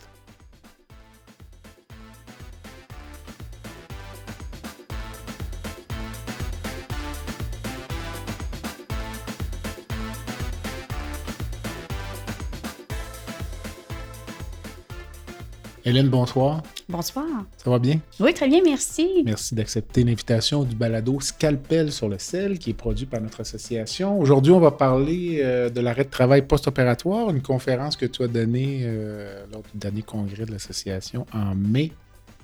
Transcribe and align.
Hélène, 15.84 16.08
bonsoir. 16.08 16.62
Bonsoir. 16.88 17.26
Ça 17.56 17.68
va 17.68 17.80
bien? 17.80 17.98
Oui, 18.20 18.32
très 18.32 18.46
bien, 18.46 18.60
merci. 18.64 19.24
Merci 19.24 19.56
d'accepter 19.56 20.04
l'invitation 20.04 20.62
du 20.62 20.76
balado 20.76 21.18
Scalpel 21.20 21.90
sur 21.90 22.08
le 22.08 22.18
sel 22.20 22.60
qui 22.60 22.70
est 22.70 22.74
produit 22.74 23.04
par 23.04 23.20
notre 23.20 23.40
association. 23.40 24.20
Aujourd'hui, 24.20 24.52
on 24.52 24.60
va 24.60 24.70
parler 24.70 25.40
euh, 25.42 25.70
de 25.70 25.80
l'arrêt 25.80 26.04
de 26.04 26.10
travail 26.10 26.42
post-opératoire, 26.42 27.30
une 27.30 27.42
conférence 27.42 27.96
que 27.96 28.06
tu 28.06 28.22
as 28.22 28.28
donnée 28.28 28.82
euh, 28.84 29.44
lors 29.52 29.62
du 29.62 29.70
dernier 29.74 30.02
congrès 30.02 30.46
de 30.46 30.52
l'association 30.52 31.26
en 31.34 31.56
mai. 31.56 31.90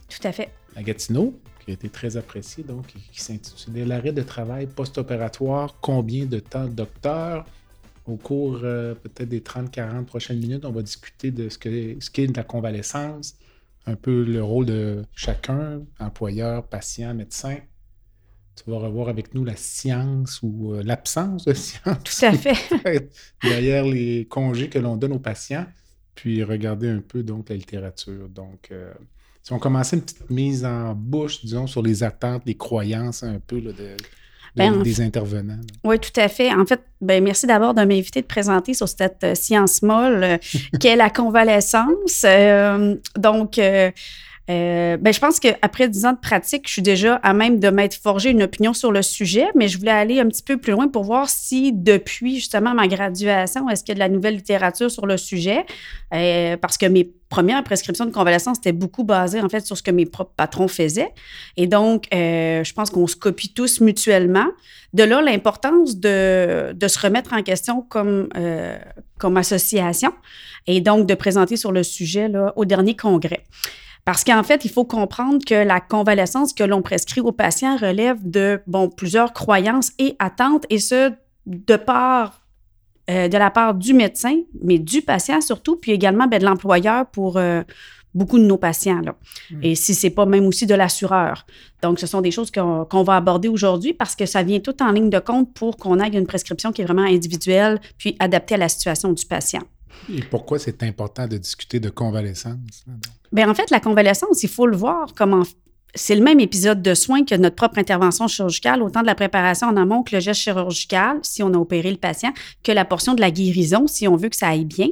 Tout 0.09 0.27
à 0.27 0.33
fait. 0.33 0.49
À 0.75 0.83
Gatineau, 0.83 1.33
qui 1.65 1.71
a 1.71 1.75
été 1.75 1.89
très 1.89 2.17
apprécié, 2.17 2.65
donc, 2.65 2.87
qui 2.87 3.21
s'intitulait 3.21 3.85
L'arrêt 3.85 4.13
de 4.13 4.23
travail 4.23 4.67
post-opératoire, 4.67 5.77
combien 5.81 6.25
de 6.25 6.41
temps, 6.41 6.67
docteur? 6.67 7.45
Au 8.09 8.17
cours 8.17 8.61
euh, 8.63 8.95
peut-être 8.95 9.29
des 9.29 9.41
30-40 9.41 10.07
prochaines 10.07 10.39
minutes, 10.39 10.65
on 10.65 10.73
va 10.73 10.81
discuter 10.81 11.31
de 11.31 11.51
ce 11.51 11.59
qu'est 11.59 11.99
ce 12.01 12.11
qu'est 12.11 12.35
la 12.35 12.43
convalescence, 12.43 13.37
un 13.85 13.97
peu 13.97 14.25
le 14.25 14.43
rôle 14.43 14.65
de 14.65 15.05
chacun, 15.15 15.83
employeur, 16.01 16.67
patient, 16.67 17.13
médecin. 17.13 17.59
Tu 18.57 18.71
vas 18.71 18.79
revoir 18.79 19.11
avec 19.11 19.35
nous 19.35 19.45
la 19.45 19.57
science 19.57 20.41
ou 20.43 20.73
euh, 20.73 20.83
l'absence 20.83 21.45
de 21.45 21.53
science. 21.55 21.99
Tout 22.03 22.25
à 22.25 22.33
fait. 22.33 23.11
derrière 23.43 23.85
les 23.85 24.27
congés 24.27 24.71
que 24.71 24.79
l'on 24.79 24.97
donne 24.97 25.13
aux 25.13 25.21
patients, 25.21 25.67
puis 26.15 26.43
regarder 26.43 26.89
un 26.89 27.01
peu 27.01 27.23
donc 27.23 27.51
la 27.51 27.57
littérature. 27.57 28.31
Donc, 28.31 28.69
euh, 28.73 28.93
si 29.43 29.53
on 29.53 29.59
commençait 29.59 29.97
une 29.97 30.03
petite 30.03 30.31
mise 30.31 30.65
en 30.65 30.95
bouche, 30.95 31.45
disons, 31.45 31.67
sur 31.67 31.83
les 31.83 32.03
attentes, 32.03 32.43
les 32.47 32.57
croyances 32.57 33.23
un 33.23 33.39
peu 33.39 33.61
là, 33.61 33.73
de, 33.73 33.97
des 34.83 35.01
intervenants. 35.01 35.61
Oui, 35.85 35.99
tout 35.99 36.19
à 36.21 36.29
fait. 36.29 36.53
En 36.53 36.67
fait, 36.67 36.81
ben, 37.01 37.23
merci 37.23 37.47
d'abord 37.47 37.75
de 37.75 37.83
m'inviter 37.83 38.23
de 38.23 38.27
présenter 38.27 38.75
sur 38.75 38.89
cette 38.89 39.23
euh, 39.25 39.35
science 39.35 39.83
molle 39.83 40.25
euh, 40.25 40.39
qu'est 40.81 40.97
la 40.97 41.11
convalescence. 41.11 42.23
Euh, 42.25 42.97
donc, 43.17 43.59
euh, 43.59 43.91
ben, 44.49 45.13
je 45.13 45.21
pense 45.21 45.41
qu'après 45.41 45.89
dix 45.89 46.07
ans 46.07 46.13
de 46.13 46.19
pratique, 46.19 46.67
je 46.67 46.73
suis 46.73 46.83
déjà 46.83 47.17
à 47.17 47.35
même 47.35 47.61
de 47.61 47.69
m'être 47.69 47.95
forgé 47.95 48.31
une 48.31 48.43
opinion 48.43 48.73
sur 48.73 48.91
le 48.93 49.03
sujet, 49.03 49.47
mais 49.55 49.69
je 49.69 49.79
voulais 49.79 49.91
aller 49.91 50.21
un 50.21 50.27
petit 50.27 50.43
peu 50.43 50.57
plus 50.57 50.73
loin 50.73 50.89
pour 50.89 51.05
voir 51.05 51.29
si 51.29 51.73
depuis 51.75 52.37
justement 52.37 52.73
ma 52.75 52.89
graduation, 52.89 53.69
est-ce 53.69 53.85
qu'il 53.85 53.91
y 53.91 53.93
a 53.93 53.95
de 53.97 54.01
la 54.01 54.09
nouvelle 54.09 54.37
littérature 54.37 54.91
sur 54.91 55.05
le 55.05 55.19
sujet? 55.19 55.67
Euh, 56.15 56.57
parce 56.57 56.79
que 56.79 56.87
mes 56.87 57.05
premières 57.29 57.63
prescriptions 57.63 58.07
de 58.07 58.11
convalescence 58.11 58.57
étaient 58.57 58.73
beaucoup 58.73 59.05
basées 59.05 59.43
en 59.43 59.51
fait 59.51 59.67
sur 59.67 59.77
ce 59.77 59.83
que 59.83 59.91
mes 59.91 60.07
propres 60.07 60.33
patrons 60.35 60.69
faisaient. 60.69 61.13
Et 61.59 61.67
donc, 61.67 62.07
euh, 62.15 62.65
je 62.65 62.73
pense 62.73 62.89
qu'on 62.89 63.07
se 63.07 63.17
copie 63.17 63.53
tous 63.53 63.83
mutuellement. 63.83 64.47
De 64.95 65.03
là, 65.03 65.21
l'importance 65.21 65.99
de, 65.99 66.73
de, 66.73 66.89
se 66.89 66.99
remettre 66.99 67.35
en 67.35 67.43
question 67.43 67.83
comme, 67.83 68.31
comme 69.19 69.37
association 69.37 70.15
et 70.67 70.81
donc 70.81 71.07
de 71.07 71.13
présenter 71.13 71.59
sur 71.59 71.73
le 71.73 71.83
sujet 71.83 72.29
là, 72.29 72.55
au 72.57 72.65
dernier 72.65 72.97
congrès. 72.97 73.45
Parce 74.09 74.25
qu'en 74.25 74.43
fait, 74.43 74.65
il 74.65 74.71
faut 74.71 74.87
comprendre 74.87 75.45
que 75.47 75.55
la 75.55 75.81
convalescence 75.81 76.55
que 76.55 76.65
l'on 76.65 76.81
prescrit 76.81 77.21
aux 77.21 77.31
patients 77.31 77.77
relève 77.77 78.17
de 78.23 78.59
bon, 78.67 78.89
plusieurs 78.89 79.35
croyances 79.35 79.93
et 79.99 80.17
attentes, 80.19 80.65
et 80.71 80.79
ce, 80.79 81.13
de 81.45 81.77
part 81.77 82.41
euh, 83.11 83.29
de 83.29 83.37
la 83.37 83.51
part 83.51 83.75
du 83.75 83.93
médecin, 83.93 84.35
mais 84.63 84.79
du 84.79 85.03
patient 85.03 85.43
surtout, 85.43 85.77
puis 85.77 85.93
également 85.93 86.27
ben, 86.27 86.39
de 86.39 86.47
l'employeur 86.47 87.05
pour 87.11 87.37
euh, 87.37 87.61
beaucoup 88.15 88.39
de 88.39 88.45
nos 88.45 88.57
patients. 88.57 89.03
Là. 89.03 89.15
Hmm. 89.51 89.61
Et 89.63 89.75
si 89.75 89.95
c'est 89.95 90.09
pas 90.09 90.25
même 90.25 90.47
aussi 90.47 90.65
de 90.65 90.75
l'assureur. 90.75 91.45
Donc, 91.83 92.01
ce 92.01 92.07
sont 92.07 92.23
des 92.23 92.31
choses 92.31 92.51
qu'on 92.51 93.03
va 93.03 93.17
aborder 93.17 93.49
aujourd'hui 93.49 93.93
parce 93.93 94.17
que 94.17 94.25
ça 94.25 94.43
vient 94.43 94.61
tout 94.61 94.83
en 94.83 94.91
ligne 94.91 95.11
de 95.11 95.19
compte 95.19 95.53
pour 95.53 95.77
qu'on 95.77 96.01
ait 96.01 96.09
une 96.09 96.27
prescription 96.27 96.73
qui 96.73 96.81
est 96.81 96.87
vraiment 96.87 97.03
individuelle 97.03 97.79
puis 97.99 98.17
adaptée 98.21 98.55
à 98.55 98.59
la 98.59 98.71
situation 98.71 99.13
du 99.13 99.27
patient. 99.27 99.65
Et 100.13 100.23
pourquoi 100.23 100.59
c'est 100.59 100.83
important 100.83 101.27
de 101.27 101.37
discuter 101.37 101.81
de 101.81 101.91
convalescence? 101.91 102.85
Bien, 103.33 103.51
en 103.51 103.55
fait, 103.55 103.71
la 103.71 103.81
convalescence, 103.81 104.43
il 104.43 104.49
faut 104.49 104.67
le 104.67 104.77
voir 104.77 105.15
comme 105.15 105.45
c'est 105.95 106.15
le 106.15 106.23
même 106.23 106.41
épisode 106.41 106.83
de 106.83 106.95
soins 106.95 107.25
que 107.25 107.35
notre 107.35 107.57
propre 107.57 107.79
intervention 107.79 108.29
chirurgicale, 108.29 108.83
autant 108.83 109.01
de 109.01 109.07
la 109.07 109.15
préparation 109.15 109.69
en 109.69 109.77
amont 109.77 110.03
que 110.03 110.17
le 110.17 110.21
geste 110.21 110.41
chirurgical, 110.41 111.19
si 111.23 111.43
on 111.43 111.53
a 111.55 111.57
opéré 111.57 111.91
le 111.91 111.97
patient, 111.97 112.33
que 112.63 112.73
la 112.73 112.85
portion 112.85 113.15
de 113.15 113.21
la 113.21 113.31
guérison, 113.31 113.87
si 113.87 114.07
on 114.07 114.17
veut 114.17 114.29
que 114.29 114.37
ça 114.37 114.49
aille 114.49 114.65
bien. 114.65 114.89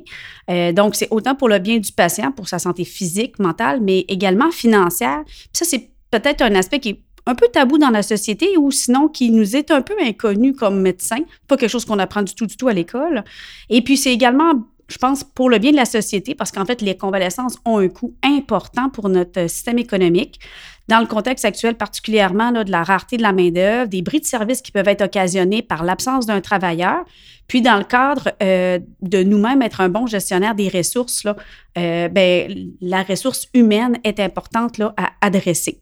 Euh, 0.50 0.72
donc, 0.72 0.94
c'est 0.94 1.08
autant 1.10 1.34
pour 1.34 1.48
le 1.48 1.58
bien 1.58 1.78
du 1.78 1.92
patient, 1.92 2.32
pour 2.32 2.48
sa 2.48 2.58
santé 2.58 2.84
physique, 2.84 3.38
mentale, 3.38 3.80
mais 3.82 4.00
également 4.08 4.50
financière. 4.50 5.22
Ça, 5.52 5.64
c'est 5.64 5.90
peut-être 6.10 6.42
un 6.42 6.54
aspect 6.54 6.80
qui 6.80 6.88
est 6.90 7.00
un 7.26 7.34
peu 7.34 7.48
tabou 7.52 7.76
dans 7.76 7.90
la 7.90 8.02
société 8.02 8.56
ou 8.56 8.70
sinon 8.70 9.08
qui 9.08 9.30
nous 9.30 9.56
est 9.56 9.70
un 9.72 9.82
peu 9.82 9.94
inconnu 10.00 10.54
comme 10.54 10.80
médecin, 10.80 11.18
pas 11.48 11.56
quelque 11.56 11.70
chose 11.70 11.84
qu'on 11.84 11.98
apprend 11.98 12.22
du 12.22 12.34
tout, 12.34 12.46
du 12.46 12.56
tout 12.56 12.68
à 12.68 12.72
l'école. 12.72 13.24
Et 13.68 13.82
puis, 13.82 13.96
c'est 13.96 14.12
également 14.12 14.54
je 14.88 14.98
pense, 14.98 15.24
pour 15.24 15.50
le 15.50 15.58
bien 15.58 15.72
de 15.72 15.76
la 15.76 15.84
société, 15.84 16.34
parce 16.34 16.52
qu'en 16.52 16.64
fait, 16.64 16.80
les 16.80 16.96
convalescences 16.96 17.56
ont 17.64 17.78
un 17.78 17.88
coût 17.88 18.14
important 18.22 18.88
pour 18.88 19.08
notre 19.08 19.48
système 19.48 19.78
économique. 19.78 20.40
Dans 20.88 21.00
le 21.00 21.06
contexte 21.06 21.44
actuel, 21.44 21.74
particulièrement 21.74 22.52
là, 22.52 22.62
de 22.62 22.70
la 22.70 22.84
rareté 22.84 23.16
de 23.16 23.22
la 23.22 23.32
main-d'œuvre, 23.32 23.88
des 23.88 24.02
bris 24.02 24.20
de 24.20 24.24
service 24.24 24.62
qui 24.62 24.70
peuvent 24.70 24.86
être 24.86 25.02
occasionnés 25.02 25.62
par 25.62 25.82
l'absence 25.82 26.26
d'un 26.26 26.40
travailleur, 26.40 27.04
puis 27.48 27.60
dans 27.60 27.76
le 27.76 27.84
cadre 27.84 28.30
euh, 28.42 28.78
de 29.02 29.22
nous-mêmes 29.24 29.62
être 29.62 29.80
un 29.80 29.88
bon 29.88 30.06
gestionnaire 30.06 30.54
des 30.54 30.68
ressources, 30.68 31.24
là, 31.24 31.36
euh, 31.76 32.08
ben, 32.08 32.72
la 32.80 33.02
ressource 33.02 33.48
humaine 33.54 33.98
est 34.04 34.20
importante 34.20 34.78
là, 34.78 34.94
à 34.96 35.10
adresser. 35.20 35.80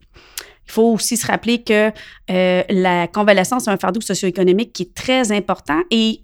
Il 0.66 0.72
faut 0.72 0.93
aussi 0.93 1.19
se 1.19 1.26
rappeler 1.26 1.62
que 1.62 1.91
euh, 2.31 2.62
la 2.70 3.06
convalescence 3.06 3.69
est 3.69 3.70
un 3.70 3.76
fardeau 3.76 4.00
socio-économique 4.00 4.72
qui 4.72 4.84
est 4.84 4.94
très 4.94 5.31
important 5.31 5.81
et 5.91 6.23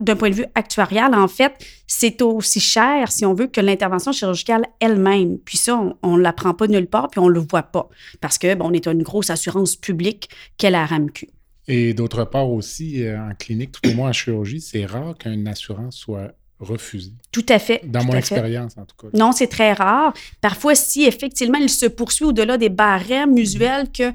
d'un 0.00 0.16
point 0.16 0.30
de 0.30 0.34
vue 0.34 0.46
actuarial, 0.54 1.14
en 1.14 1.28
fait, 1.28 1.52
c'est 1.86 2.22
aussi 2.22 2.60
cher, 2.60 3.12
si 3.12 3.24
on 3.26 3.34
veut, 3.34 3.46
que 3.46 3.60
l'intervention 3.60 4.12
chirurgicale 4.12 4.64
elle-même. 4.80 5.38
Puis 5.38 5.58
ça, 5.58 5.80
on 6.02 6.16
ne 6.16 6.22
l'apprend 6.22 6.54
pas 6.54 6.66
nulle 6.66 6.86
part, 6.86 7.08
puis 7.08 7.20
on 7.20 7.28
ne 7.28 7.34
le 7.34 7.40
voit 7.40 7.62
pas. 7.62 7.88
Parce 8.20 8.38
que 8.38 8.54
bon, 8.54 8.70
on 8.70 8.72
est 8.72 8.86
une 8.86 9.02
grosse 9.02 9.30
assurance 9.30 9.76
publique 9.76 10.30
qu'est 10.56 10.70
la 10.70 10.86
RAMQ. 10.86 11.28
Et 11.68 11.94
d'autre 11.94 12.24
part 12.24 12.50
aussi, 12.50 13.04
euh, 13.04 13.20
en 13.20 13.34
clinique, 13.34 13.72
tout 13.72 13.90
au 13.90 13.94
moins 13.94 14.08
en 14.10 14.12
chirurgie, 14.12 14.60
c'est 14.60 14.86
rare 14.86 15.16
qu'une 15.16 15.46
assurance 15.46 15.96
soit 15.96 16.32
refusée. 16.58 17.12
Tout 17.32 17.46
à 17.48 17.58
fait. 17.58 17.82
Dans 17.84 18.04
mon 18.04 18.14
expérience, 18.14 18.76
en 18.76 18.84
tout 18.84 18.96
cas. 18.96 19.16
Non, 19.16 19.32
c'est 19.32 19.46
très 19.46 19.72
rare. 19.72 20.12
Parfois, 20.40 20.74
si 20.74 21.04
effectivement, 21.04 21.58
il 21.58 21.68
se 21.68 21.86
poursuit 21.86 22.24
au-delà 22.24 22.58
des 22.58 22.68
barèmes 22.68 23.36
usuels 23.38 23.90
que 23.90 24.12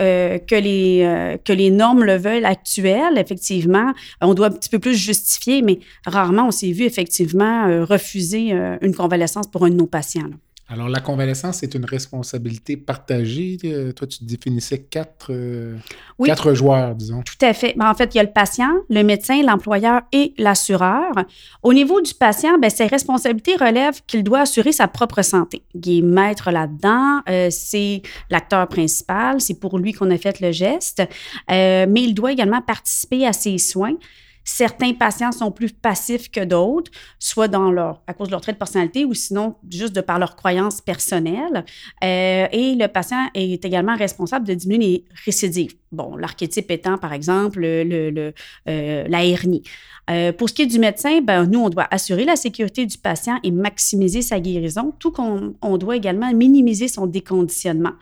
euh, 0.00 0.38
que, 0.38 0.54
les, 0.54 1.02
euh, 1.02 1.36
que 1.36 1.52
les 1.52 1.70
normes 1.70 2.04
le 2.04 2.16
veulent 2.16 2.46
actuelles, 2.46 3.18
effectivement. 3.18 3.92
On 4.20 4.32
doit 4.32 4.46
un 4.46 4.50
petit 4.50 4.70
peu 4.70 4.78
plus 4.78 4.94
justifier, 4.94 5.60
mais 5.60 5.80
rarement 6.06 6.48
on 6.48 6.50
s'est 6.50 6.72
vu 6.72 6.84
effectivement 6.84 7.66
euh, 7.66 7.84
refuser 7.84 8.52
une 8.80 8.94
convalescence 8.94 9.46
pour 9.48 9.64
un 9.64 9.70
de 9.70 9.74
nos 9.74 9.86
patients. 9.86 10.30
Alors, 10.72 10.88
la 10.88 11.00
convalescence, 11.00 11.58
c'est 11.58 11.74
une 11.74 11.84
responsabilité 11.84 12.78
partagée. 12.78 13.58
Euh, 13.64 13.92
toi, 13.92 14.06
tu 14.06 14.24
définissais 14.24 14.78
quatre, 14.78 15.26
euh, 15.28 15.76
quatre 16.24 16.54
joueurs, 16.54 16.94
disons. 16.94 17.20
Tout 17.20 17.44
à 17.44 17.52
fait. 17.52 17.74
Ben, 17.76 17.90
en 17.90 17.94
fait, 17.94 18.14
il 18.14 18.16
y 18.16 18.20
a 18.20 18.22
le 18.22 18.32
patient, 18.32 18.72
le 18.88 19.02
médecin, 19.02 19.42
l'employeur 19.42 20.00
et 20.12 20.32
l'assureur. 20.38 21.12
Au 21.62 21.74
niveau 21.74 22.00
du 22.00 22.14
patient, 22.14 22.58
ben, 22.58 22.70
ses 22.70 22.86
responsabilités 22.86 23.56
relèvent 23.56 24.00
qu'il 24.06 24.24
doit 24.24 24.40
assurer 24.40 24.72
sa 24.72 24.88
propre 24.88 25.20
santé. 25.20 25.62
Il 25.74 25.98
est 25.98 26.00
maître 26.00 26.50
là-dedans, 26.50 27.20
euh, 27.28 27.48
c'est 27.50 28.00
l'acteur 28.30 28.66
principal, 28.66 29.42
c'est 29.42 29.60
pour 29.60 29.78
lui 29.78 29.92
qu'on 29.92 30.10
a 30.10 30.16
fait 30.16 30.40
le 30.40 30.52
geste, 30.52 31.02
mais 31.48 32.02
il 32.02 32.14
doit 32.14 32.32
également 32.32 32.62
participer 32.62 33.26
à 33.26 33.34
ses 33.34 33.58
soins. 33.58 33.96
Certains 34.44 34.92
patients 34.94 35.30
sont 35.30 35.52
plus 35.52 35.72
passifs 35.72 36.30
que 36.30 36.44
d'autres, 36.44 36.90
soit 37.18 37.46
leur, 37.46 38.02
à 38.06 38.14
cause 38.14 38.28
de 38.28 38.32
leur 38.32 38.40
trait 38.40 38.52
de 38.52 38.58
personnalité 38.58 39.04
ou 39.04 39.14
sinon 39.14 39.56
juste 39.70 39.94
de 39.94 40.00
par 40.00 40.18
leurs 40.18 40.34
croyances 40.34 40.80
personnelles. 40.80 41.64
Euh, 42.02 42.46
et 42.50 42.74
le 42.74 42.86
patient 42.88 43.28
est 43.34 43.64
également 43.64 43.96
responsable 43.96 44.46
de 44.46 44.54
diminuer 44.54 44.86
les 44.86 45.04
récidives. 45.24 45.74
Bon, 45.92 46.16
l'archétype 46.16 46.70
étant, 46.70 46.98
par 46.98 47.12
exemple, 47.12 47.60
le, 47.60 48.32
euh, 48.68 49.04
la 49.08 49.24
hernie. 49.24 49.62
Euh, 50.10 50.32
pour 50.32 50.48
ce 50.48 50.54
qui 50.54 50.62
est 50.62 50.66
du 50.66 50.78
médecin, 50.78 51.20
ben, 51.20 51.46
nous, 51.46 51.60
on 51.60 51.68
doit 51.68 51.86
assurer 51.90 52.24
la 52.24 52.34
sécurité 52.34 52.86
du 52.86 52.98
patient 52.98 53.38
et 53.44 53.50
maximiser 53.50 54.22
sa 54.22 54.40
guérison, 54.40 54.92
tout 54.98 55.12
qu'on 55.12 55.54
on 55.62 55.78
doit 55.78 55.96
également 55.96 56.32
minimiser 56.32 56.88
son 56.88 57.06
déconditionnement. 57.06 57.92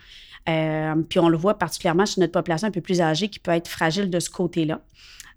puis 0.45 1.19
on 1.19 1.29
le 1.29 1.37
voit 1.37 1.59
particulièrement 1.59 2.05
chez 2.05 2.19
notre 2.19 2.33
population 2.33 2.67
un 2.67 2.71
peu 2.71 2.81
plus 2.81 2.99
âgée 3.01 3.27
qui 3.27 3.39
peut 3.39 3.51
être 3.51 3.67
fragile 3.67 4.09
de 4.09 4.19
ce 4.19 4.29
côté-là. 4.29 4.81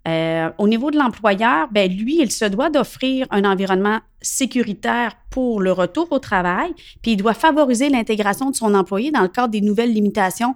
Euh, 0.07 0.51
au 0.59 0.69
niveau 0.69 0.91
de 0.91 0.99
l'employeur, 0.99 1.69
ben 1.71 1.91
lui, 1.91 2.19
il 2.21 2.31
se 2.31 2.45
doit 2.45 2.71
d'offrir 2.71 3.27
un 3.31 3.45
environnement 3.45 4.01
sécuritaire 4.21 5.17
pour 5.31 5.61
le 5.61 5.73
retour 5.73 6.09
au 6.13 6.19
travail, 6.19 6.75
puis 7.03 7.13
il 7.13 7.17
doit 7.17 7.35
favoriser 7.35 7.89
l'intégration 7.89 8.51
de 8.51 8.57
son 8.57 8.75
employé 8.75 9.11
dans 9.11 9.23
le 9.23 9.29
cadre 9.29 9.49
des 9.49 9.61
nouvelles 9.61 9.93
limitations 9.93 10.55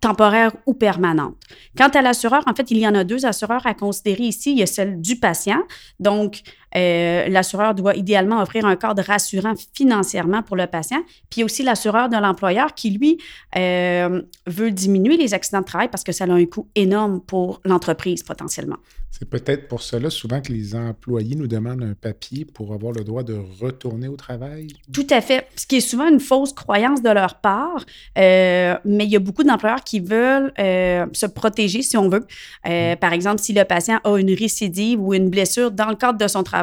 temporaire 0.00 0.52
ou 0.66 0.74
permanente. 0.74 1.36
Quant 1.76 1.88
à 1.88 2.02
l'assureur, 2.02 2.42
en 2.46 2.54
fait, 2.54 2.70
il 2.70 2.78
y 2.78 2.88
en 2.88 2.94
a 2.94 3.04
deux 3.04 3.26
assureurs 3.26 3.66
à 3.66 3.74
considérer 3.74 4.24
ici. 4.24 4.52
Il 4.52 4.58
y 4.58 4.62
a 4.62 4.66
celle 4.66 5.00
du 5.00 5.16
patient. 5.16 5.62
Donc, 5.98 6.40
euh, 6.76 7.28
l'assureur 7.28 7.74
doit 7.74 7.94
idéalement 7.94 8.40
offrir 8.40 8.64
un 8.64 8.76
cadre 8.76 9.02
rassurant 9.02 9.54
financièrement 9.74 10.42
pour 10.42 10.56
le 10.56 10.66
patient. 10.66 11.02
Puis 11.30 11.44
aussi 11.44 11.62
l'assureur 11.62 12.08
de 12.08 12.16
l'employeur 12.16 12.74
qui, 12.74 12.90
lui, 12.90 13.18
euh, 13.56 14.22
veut 14.46 14.70
diminuer 14.70 15.16
les 15.16 15.34
accidents 15.34 15.60
de 15.60 15.64
travail 15.64 15.88
parce 15.88 16.04
que 16.04 16.12
ça 16.12 16.24
a 16.24 16.30
un 16.30 16.46
coût 16.46 16.68
énorme 16.74 17.20
pour 17.20 17.60
l'entreprise 17.64 18.22
potentiellement. 18.22 18.78
C'est 19.10 19.28
peut-être 19.28 19.68
pour 19.68 19.82
cela 19.82 20.08
souvent 20.08 20.40
que 20.40 20.52
les 20.52 20.74
employés 20.74 21.34
nous 21.34 21.48
demandent 21.48 21.82
un 21.82 21.94
papier 21.94 22.44
pour 22.44 22.72
avoir 22.72 22.92
le 22.92 23.04
droit 23.04 23.22
de 23.22 23.36
retourner 23.60 24.08
au 24.08 24.16
travail? 24.16 24.68
Tout 24.92 25.06
à 25.10 25.20
fait. 25.20 25.46
Ce 25.56 25.66
qui 25.66 25.76
est 25.76 25.80
souvent 25.80 26.08
une 26.08 26.20
fausse 26.20 26.52
croyance 26.52 27.02
de 27.02 27.10
leur 27.10 27.34
part, 27.34 27.84
euh, 28.16 28.76
mais 28.84 29.04
il 29.04 29.10
y 29.10 29.16
a 29.16 29.18
beaucoup 29.18 29.42
d'employeurs 29.42 29.82
qui 29.82 30.00
veulent 30.00 30.52
euh, 30.58 31.06
se 31.12 31.26
protéger, 31.26 31.82
si 31.82 31.96
on 31.96 32.08
veut. 32.08 32.24
Euh, 32.66 32.94
mm. 32.94 32.96
Par 32.96 33.12
exemple, 33.12 33.40
si 33.40 33.52
le 33.52 33.64
patient 33.64 33.98
a 34.04 34.16
une 34.16 34.32
récidive 34.32 35.00
ou 35.00 35.12
une 35.12 35.28
blessure 35.28 35.70
dans 35.70 35.90
le 35.90 35.96
cadre 35.96 36.18
de 36.18 36.28
son 36.28 36.42
travail, 36.42 36.59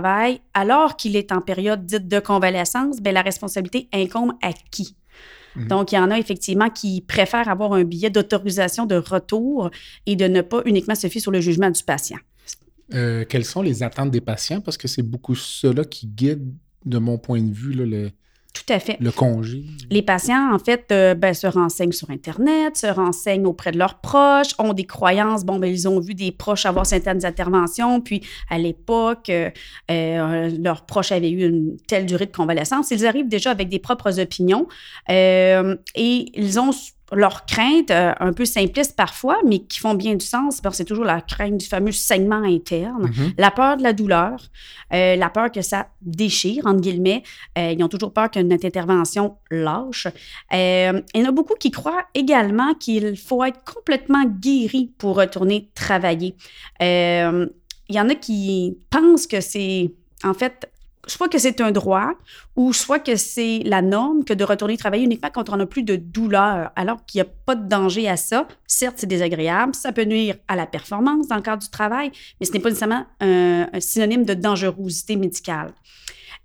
alors 0.53 0.97
qu'il 0.97 1.15
est 1.15 1.31
en 1.31 1.41
période 1.41 1.85
dite 1.85 2.07
de 2.07 2.19
convalescence, 2.19 3.01
bien, 3.01 3.11
la 3.11 3.21
responsabilité 3.21 3.87
incombe 3.93 4.33
à 4.41 4.51
qui? 4.71 4.95
Mm. 5.55 5.67
Donc, 5.67 5.91
il 5.91 5.95
y 5.95 5.99
en 5.99 6.11
a 6.11 6.19
effectivement 6.19 6.69
qui 6.69 7.01
préfèrent 7.01 7.49
avoir 7.49 7.73
un 7.73 7.83
billet 7.83 8.09
d'autorisation 8.09 8.85
de 8.85 8.95
retour 8.95 9.69
et 10.05 10.15
de 10.15 10.25
ne 10.25 10.41
pas 10.41 10.61
uniquement 10.65 10.95
se 10.95 11.07
fier 11.07 11.21
sur 11.21 11.31
le 11.31 11.41
jugement 11.41 11.69
du 11.69 11.83
patient. 11.83 12.19
Euh, 12.93 13.25
quelles 13.27 13.45
sont 13.45 13.61
les 13.61 13.83
attentes 13.83 14.11
des 14.11 14.21
patients? 14.21 14.61
Parce 14.61 14.77
que 14.77 14.87
c'est 14.87 15.01
beaucoup 15.01 15.35
cela 15.35 15.83
qui 15.83 16.07
guide, 16.07 16.53
de 16.85 16.99
mon 16.99 17.17
point 17.17 17.41
de 17.41 17.53
vue, 17.53 17.73
le, 17.73 18.09
tout 18.09 18.15
à 18.69 18.79
fait. 18.79 18.97
Le 18.99 19.11
congé. 19.11 19.63
Les 19.89 20.01
patients, 20.01 20.53
en 20.53 20.59
fait, 20.59 20.85
euh, 20.91 21.13
ben, 21.13 21.33
se 21.33 21.47
renseignent 21.47 21.91
sur 21.91 22.09
Internet, 22.09 22.77
se 22.77 22.87
renseignent 22.87 23.45
auprès 23.45 23.71
de 23.71 23.77
leurs 23.77 23.99
proches, 23.99 24.53
ont 24.59 24.73
des 24.73 24.85
croyances. 24.85 25.45
Bon, 25.45 25.59
ben, 25.59 25.67
ils 25.67 25.87
ont 25.87 25.99
vu 25.99 26.13
des 26.13 26.31
proches 26.31 26.65
avoir 26.65 26.85
certaines 26.85 27.25
interventions, 27.25 28.01
puis 28.01 28.21
à 28.49 28.57
l'époque, 28.57 29.29
euh, 29.29 30.49
leurs 30.59 30.85
proches 30.85 31.11
avaient 31.11 31.31
eu 31.31 31.47
une 31.47 31.77
telle 31.87 32.05
durée 32.05 32.25
de 32.25 32.35
convalescence. 32.35 32.91
Ils 32.91 33.05
arrivent 33.05 33.29
déjà 33.29 33.51
avec 33.51 33.69
des 33.69 33.79
propres 33.79 34.19
opinions 34.19 34.67
et 35.09 35.55
ils 36.35 36.59
ont 36.59 36.71
leurs 37.13 37.45
craintes, 37.45 37.91
euh, 37.91 38.13
un 38.19 38.33
peu 38.33 38.45
simplistes 38.45 38.95
parfois, 38.95 39.37
mais 39.45 39.59
qui 39.59 39.79
font 39.79 39.93
bien 39.93 40.15
du 40.15 40.25
sens, 40.25 40.59
parce 40.59 40.73
que 40.73 40.77
c'est 40.77 40.85
toujours 40.85 41.05
la 41.05 41.21
crainte 41.21 41.57
du 41.57 41.65
fameux 41.65 41.91
saignement 41.91 42.43
interne, 42.43 43.09
mm-hmm. 43.09 43.33
la 43.37 43.51
peur 43.51 43.77
de 43.77 43.83
la 43.83 43.93
douleur, 43.93 44.41
euh, 44.93 45.15
la 45.15 45.29
peur 45.29 45.51
que 45.51 45.61
ça 45.61 45.87
déchire, 46.01 46.65
entre 46.65 46.81
guillemets. 46.81 47.23
Euh, 47.57 47.73
ils 47.77 47.83
ont 47.83 47.87
toujours 47.87 48.11
peur 48.11 48.29
que 48.29 48.39
notre 48.39 48.65
intervention 48.65 49.37
lâche. 49.49 50.07
il 50.51 51.01
y 51.15 51.21
en 51.21 51.25
a 51.25 51.31
beaucoup 51.31 51.55
qui 51.55 51.71
croient 51.71 52.05
également 52.13 52.73
qu'il 52.73 53.17
faut 53.17 53.43
être 53.43 53.63
complètement 53.63 54.25
guéri 54.25 54.91
pour 54.97 55.15
retourner 55.15 55.69
travailler. 55.75 56.35
il 56.81 57.49
y 57.95 57.99
en 57.99 58.09
a 58.09 58.15
qui 58.15 58.77
pensent 58.89 59.27
que 59.27 59.39
c'est 59.39 59.93
en 60.23 60.33
fait 60.33 60.69
soit 61.07 61.29
que 61.29 61.37
c'est 61.37 61.61
un 61.61 61.71
droit 61.71 62.11
ou 62.55 62.73
soit 62.73 62.99
que 62.99 63.15
c'est 63.15 63.61
la 63.65 63.81
norme 63.81 64.23
que 64.23 64.33
de 64.33 64.43
retourner 64.43 64.77
travailler 64.77 65.05
uniquement 65.05 65.29
quand 65.33 65.49
on 65.49 65.57
n'a 65.57 65.65
plus 65.65 65.83
de 65.83 65.95
douleur, 65.95 66.71
alors 66.75 67.05
qu'il 67.05 67.21
n'y 67.21 67.27
a 67.27 67.31
pas 67.45 67.55
de 67.55 67.67
danger 67.67 68.07
à 68.07 68.17
ça. 68.17 68.47
Certes, 68.65 68.95
c'est 68.97 69.07
désagréable, 69.07 69.73
ça 69.75 69.91
peut 69.91 70.05
nuire 70.05 70.35
à 70.47 70.55
la 70.55 70.65
performance 70.65 71.27
dans 71.27 71.35
le 71.35 71.41
cadre 71.41 71.61
du 71.61 71.69
travail, 71.69 72.11
mais 72.39 72.45
ce 72.45 72.51
n'est 72.51 72.59
pas 72.59 72.69
nécessairement 72.69 73.05
un, 73.19 73.67
synonyme 73.79 74.25
de 74.25 74.33
dangerosité 74.33 75.15
médicale. 75.15 75.73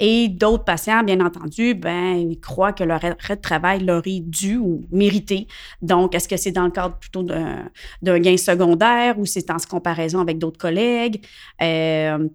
Et 0.00 0.28
d'autres 0.28 0.64
patients, 0.64 1.04
bien 1.04 1.20
entendu, 1.20 1.74
ben, 1.74 2.14
ils 2.14 2.40
croient 2.40 2.72
que 2.72 2.82
leur 2.82 3.04
arrêt 3.04 3.36
de 3.36 3.40
travail 3.40 3.84
leur 3.84 4.02
est 4.06 4.20
dû 4.20 4.56
ou 4.56 4.82
mérité. 4.90 5.46
Donc, 5.80 6.14
est-ce 6.14 6.28
que 6.28 6.36
c'est 6.36 6.50
dans 6.50 6.64
le 6.64 6.70
cadre 6.70 6.96
plutôt 6.96 7.22
d'un 7.22 8.18
gain 8.18 8.36
secondaire 8.36 9.18
ou 9.18 9.26
c'est 9.26 9.50
en 9.50 9.58
comparaison 9.68 10.20
avec 10.20 10.38
d'autres 10.38 10.58
collègues? 10.58 11.24
Euh, 11.60 12.26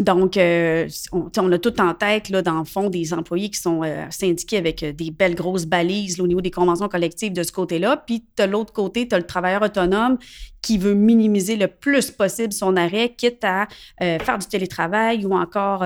donc, 0.00 0.38
euh, 0.38 0.88
on, 1.12 1.52
a 1.52 1.58
tout 1.58 1.78
en 1.78 1.92
tête, 1.92 2.30
là, 2.30 2.40
dans 2.40 2.58
le 2.58 2.64
fond, 2.64 2.88
des 2.88 3.12
employés 3.12 3.50
qui 3.50 3.60
sont 3.60 3.82
euh, 3.84 4.06
syndiqués 4.08 4.56
avec 4.56 4.82
euh, 4.82 4.92
des 4.92 5.10
belles 5.10 5.34
grosses 5.34 5.66
balises 5.66 6.18
au 6.18 6.26
niveau 6.26 6.40
des 6.40 6.50
conventions 6.50 6.88
collectives 6.88 7.34
de 7.34 7.42
ce 7.42 7.52
côté-là. 7.52 8.02
Puis, 8.06 8.24
de 8.38 8.44
l'autre 8.44 8.72
côté, 8.72 9.06
tu 9.06 9.14
as 9.14 9.18
le 9.18 9.26
travailleur 9.26 9.60
autonome 9.60 10.16
qui 10.62 10.78
veut 10.78 10.94
minimiser 10.94 11.56
le 11.56 11.66
plus 11.66 12.10
possible 12.10 12.54
son 12.54 12.76
arrêt, 12.76 13.12
quitte 13.18 13.42
à 13.42 13.66
faire 13.98 14.38
du 14.38 14.46
télétravail 14.46 15.26
ou 15.26 15.34
encore 15.34 15.84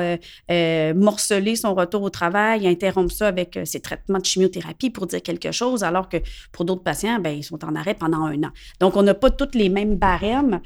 morceler 0.94 1.56
son 1.56 1.74
retour 1.74 2.02
au 2.02 2.10
travail, 2.10 2.68
interrompre 2.68 3.10
ça 3.10 3.28
avec 3.28 3.58
ses 3.64 3.80
traitements 3.80 4.18
de 4.18 4.26
chimiothérapie 4.26 4.90
pour 4.90 5.06
dire 5.06 5.22
quelque 5.22 5.50
chose, 5.50 5.82
alors 5.82 6.10
que 6.10 6.18
pour 6.52 6.66
d'autres 6.66 6.82
patients, 6.82 7.18
ben, 7.20 7.38
ils 7.38 7.42
sont 7.42 7.64
en 7.64 7.74
arrêt 7.74 7.94
pendant 7.94 8.26
un 8.26 8.42
an. 8.42 8.50
Donc, 8.78 8.98
on 8.98 9.02
n'a 9.02 9.14
pas 9.14 9.30
toutes 9.30 9.54
les 9.54 9.70
mêmes 9.70 9.96
barèmes 9.96 10.60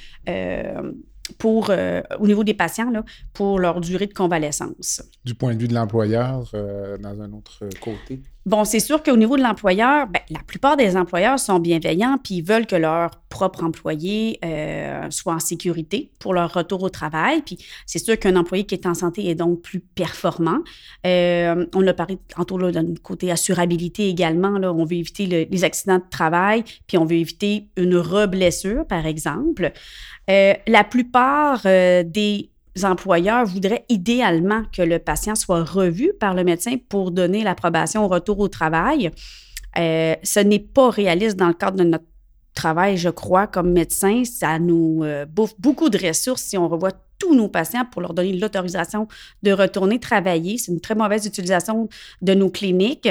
pour, 1.38 1.68
euh, 1.70 2.02
au 2.18 2.26
niveau 2.26 2.44
des 2.44 2.54
patients 2.54 2.90
là, 2.90 3.04
pour 3.32 3.58
leur 3.58 3.80
durée 3.80 4.06
de 4.06 4.14
convalescence. 4.14 5.02
Du 5.24 5.34
point 5.34 5.54
de 5.54 5.60
vue 5.60 5.68
de 5.68 5.74
l'employeur, 5.74 6.50
euh, 6.54 6.98
dans 6.98 7.20
un 7.20 7.32
autre 7.32 7.64
côté? 7.80 8.22
Bon, 8.46 8.64
c'est 8.64 8.80
sûr 8.80 9.02
qu'au 9.02 9.16
niveau 9.16 9.36
de 9.36 9.42
l'employeur, 9.42 10.06
ben, 10.06 10.20
la 10.30 10.40
plupart 10.40 10.76
des 10.76 10.96
employeurs 10.96 11.38
sont 11.38 11.58
bienveillants 11.58 12.18
puis 12.22 12.36
ils 12.36 12.44
veulent 12.44 12.66
que 12.66 12.76
leurs 12.76 13.10
propres 13.30 13.64
employés 13.64 14.38
euh, 14.44 15.10
soient 15.10 15.34
en 15.34 15.40
sécurité 15.40 16.12
pour 16.18 16.34
leur 16.34 16.52
retour 16.52 16.82
au 16.82 16.90
travail. 16.90 17.40
Puis 17.40 17.56
c'est 17.86 17.98
sûr 17.98 18.18
qu'un 18.18 18.36
employé 18.36 18.64
qui 18.64 18.74
est 18.74 18.86
en 18.86 18.94
santé 18.94 19.30
est 19.30 19.34
donc 19.34 19.62
plus 19.62 19.80
performant. 19.80 20.58
on 21.04 21.86
a 21.86 21.94
parlé 21.94 22.18
tantôt 22.36 22.58
d'un 22.70 22.94
côté 23.02 23.30
assurabilité 23.30 24.08
également. 24.08 24.58
Là, 24.58 24.72
on 24.72 24.84
veut 24.84 24.96
éviter 24.96 25.26
les 25.50 25.64
accidents 25.64 25.98
de 25.98 26.10
travail 26.10 26.64
puis 26.86 26.98
on 26.98 27.04
veut 27.04 27.16
éviter 27.16 27.68
une 27.76 27.96
reblessure, 27.96 28.86
par 28.86 29.06
exemple. 29.06 29.72
Euh, 30.30 30.54
la 30.66 30.84
plupart 30.84 31.62
euh, 31.66 32.02
des 32.04 32.50
employeurs 32.82 33.46
voudraient 33.46 33.84
idéalement 33.88 34.62
que 34.72 34.82
le 34.82 34.98
patient 34.98 35.34
soit 35.34 35.64
revu 35.64 36.12
par 36.18 36.34
le 36.34 36.44
médecin 36.44 36.76
pour 36.88 37.10
donner 37.10 37.42
l'approbation 37.42 38.04
au 38.04 38.08
retour 38.08 38.38
au 38.38 38.48
travail. 38.48 39.10
Euh, 39.78 40.14
ce 40.22 40.40
n'est 40.40 40.58
pas 40.58 40.90
réaliste 40.90 41.36
dans 41.36 41.48
le 41.48 41.54
cadre 41.54 41.76
de 41.76 41.84
notre 41.84 42.04
travail, 42.60 42.96
je 42.96 43.08
crois, 43.08 43.46
comme 43.46 43.72
médecin. 43.72 44.22
Ça 44.24 44.58
nous 44.58 45.04
bouffe 45.28 45.54
beaucoup 45.58 45.88
de 45.88 45.98
ressources 46.06 46.42
si 46.42 46.58
on 46.58 46.68
revoit 46.68 46.92
tous 47.20 47.34
nos 47.34 47.46
patients 47.46 47.84
pour 47.84 48.00
leur 48.00 48.14
donner 48.14 48.32
l'autorisation 48.32 49.06
de 49.44 49.52
retourner 49.52 50.00
travailler. 50.00 50.58
C'est 50.58 50.72
une 50.72 50.80
très 50.80 50.96
mauvaise 50.96 51.26
utilisation 51.26 51.88
de 52.22 52.34
nos 52.34 52.50
cliniques. 52.50 53.08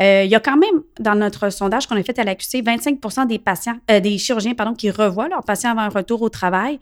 Euh, 0.00 0.24
il 0.24 0.30
y 0.30 0.34
a 0.34 0.40
quand 0.40 0.56
même, 0.56 0.82
dans 0.98 1.14
notre 1.14 1.50
sondage 1.50 1.86
qu'on 1.86 1.96
a 1.96 2.02
fait 2.02 2.18
à 2.18 2.24
l'AQC, 2.24 2.64
25 2.64 3.26
des 3.28 3.38
patients, 3.38 3.76
euh, 3.90 4.00
des 4.00 4.18
chirurgiens 4.18 4.54
pardon, 4.54 4.74
qui 4.74 4.90
revoient 4.90 5.28
leurs 5.28 5.44
patients 5.44 5.70
avant 5.70 5.82
un 5.82 5.90
retour 5.90 6.22
au 6.22 6.30
travail. 6.30 6.80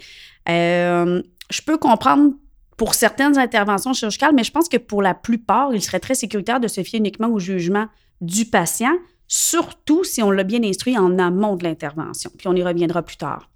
Euh, 0.48 1.20
je 1.50 1.60
peux 1.60 1.76
comprendre 1.76 2.32
pour 2.76 2.94
certaines 2.94 3.36
interventions 3.36 3.92
chirurgicales, 3.92 4.34
mais 4.34 4.44
je 4.44 4.52
pense 4.52 4.68
que 4.68 4.78
pour 4.78 5.02
la 5.02 5.12
plupart, 5.12 5.74
il 5.74 5.82
serait 5.82 6.00
très 6.00 6.14
sécuritaire 6.14 6.60
de 6.60 6.68
se 6.68 6.82
fier 6.82 6.98
uniquement 6.98 7.28
au 7.28 7.38
jugement 7.38 7.86
du 8.20 8.44
patient, 8.44 8.92
surtout 9.30 10.02
si 10.02 10.22
on 10.22 10.30
l'a 10.32 10.42
bien 10.42 10.62
instruit 10.64 10.98
en 10.98 11.18
amont 11.18 11.54
de 11.54 11.62
l'intervention. 11.62 12.30
Puis 12.36 12.48
on 12.48 12.54
y 12.54 12.62
reviendra 12.64 13.02
plus 13.02 13.16
tard. 13.16 13.48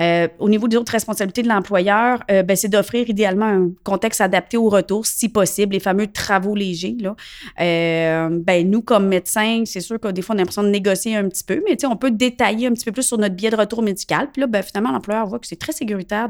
Euh, 0.00 0.28
au 0.38 0.48
niveau 0.48 0.68
des 0.68 0.76
autres 0.76 0.92
responsabilités 0.92 1.42
de 1.42 1.48
l'employeur, 1.48 2.22
euh, 2.30 2.42
ben, 2.44 2.56
c'est 2.56 2.68
d'offrir 2.68 3.08
idéalement 3.10 3.46
un 3.46 3.70
contexte 3.82 4.20
adapté 4.20 4.56
au 4.56 4.68
retour, 4.68 5.04
si 5.04 5.28
possible, 5.28 5.72
les 5.72 5.80
fameux 5.80 6.06
travaux 6.06 6.54
légers. 6.54 6.96
Là. 7.00 7.16
Euh, 7.60 8.28
ben, 8.30 8.70
nous, 8.70 8.80
comme 8.80 9.08
médecins, 9.08 9.64
c'est 9.66 9.80
sûr 9.80 9.98
que 9.98 10.08
des 10.08 10.22
fois, 10.22 10.36
on 10.36 10.38
a 10.38 10.42
l'impression 10.42 10.62
de 10.62 10.68
négocier 10.68 11.16
un 11.16 11.28
petit 11.28 11.42
peu, 11.42 11.60
mais 11.68 11.76
on 11.84 11.96
peut 11.96 12.12
détailler 12.12 12.68
un 12.68 12.72
petit 12.72 12.84
peu 12.84 12.92
plus 12.92 13.02
sur 13.02 13.18
notre 13.18 13.34
billet 13.34 13.50
de 13.50 13.56
retour 13.56 13.82
médical. 13.82 14.30
Puis 14.32 14.40
là, 14.40 14.46
ben, 14.46 14.62
finalement, 14.62 14.92
l'employeur 14.92 15.26
voit 15.26 15.40
que 15.40 15.48
c'est 15.48 15.58
très 15.58 15.72
sécuritaire 15.72 16.28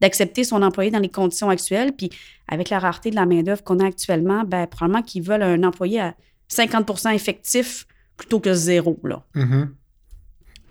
d'accepter 0.00 0.42
son 0.42 0.62
employé 0.62 0.90
dans 0.90 0.98
les 0.98 1.10
conditions 1.10 1.50
actuelles. 1.50 1.92
Puis 1.92 2.08
avec 2.48 2.70
la 2.70 2.78
rareté 2.78 3.10
de 3.10 3.16
la 3.16 3.26
main-d'œuvre 3.26 3.62
qu'on 3.62 3.78
a 3.80 3.86
actuellement, 3.86 4.44
ben, 4.46 4.66
probablement 4.66 5.02
qu'ils 5.02 5.22
veulent 5.22 5.42
un 5.42 5.62
employé 5.62 6.00
à 6.00 6.14
50% 6.50 7.14
effectif 7.14 7.86
plutôt 8.20 8.38
que 8.38 8.52
zéro. 8.52 9.00
Là. 9.02 9.24
Mm-hmm. 9.34 9.68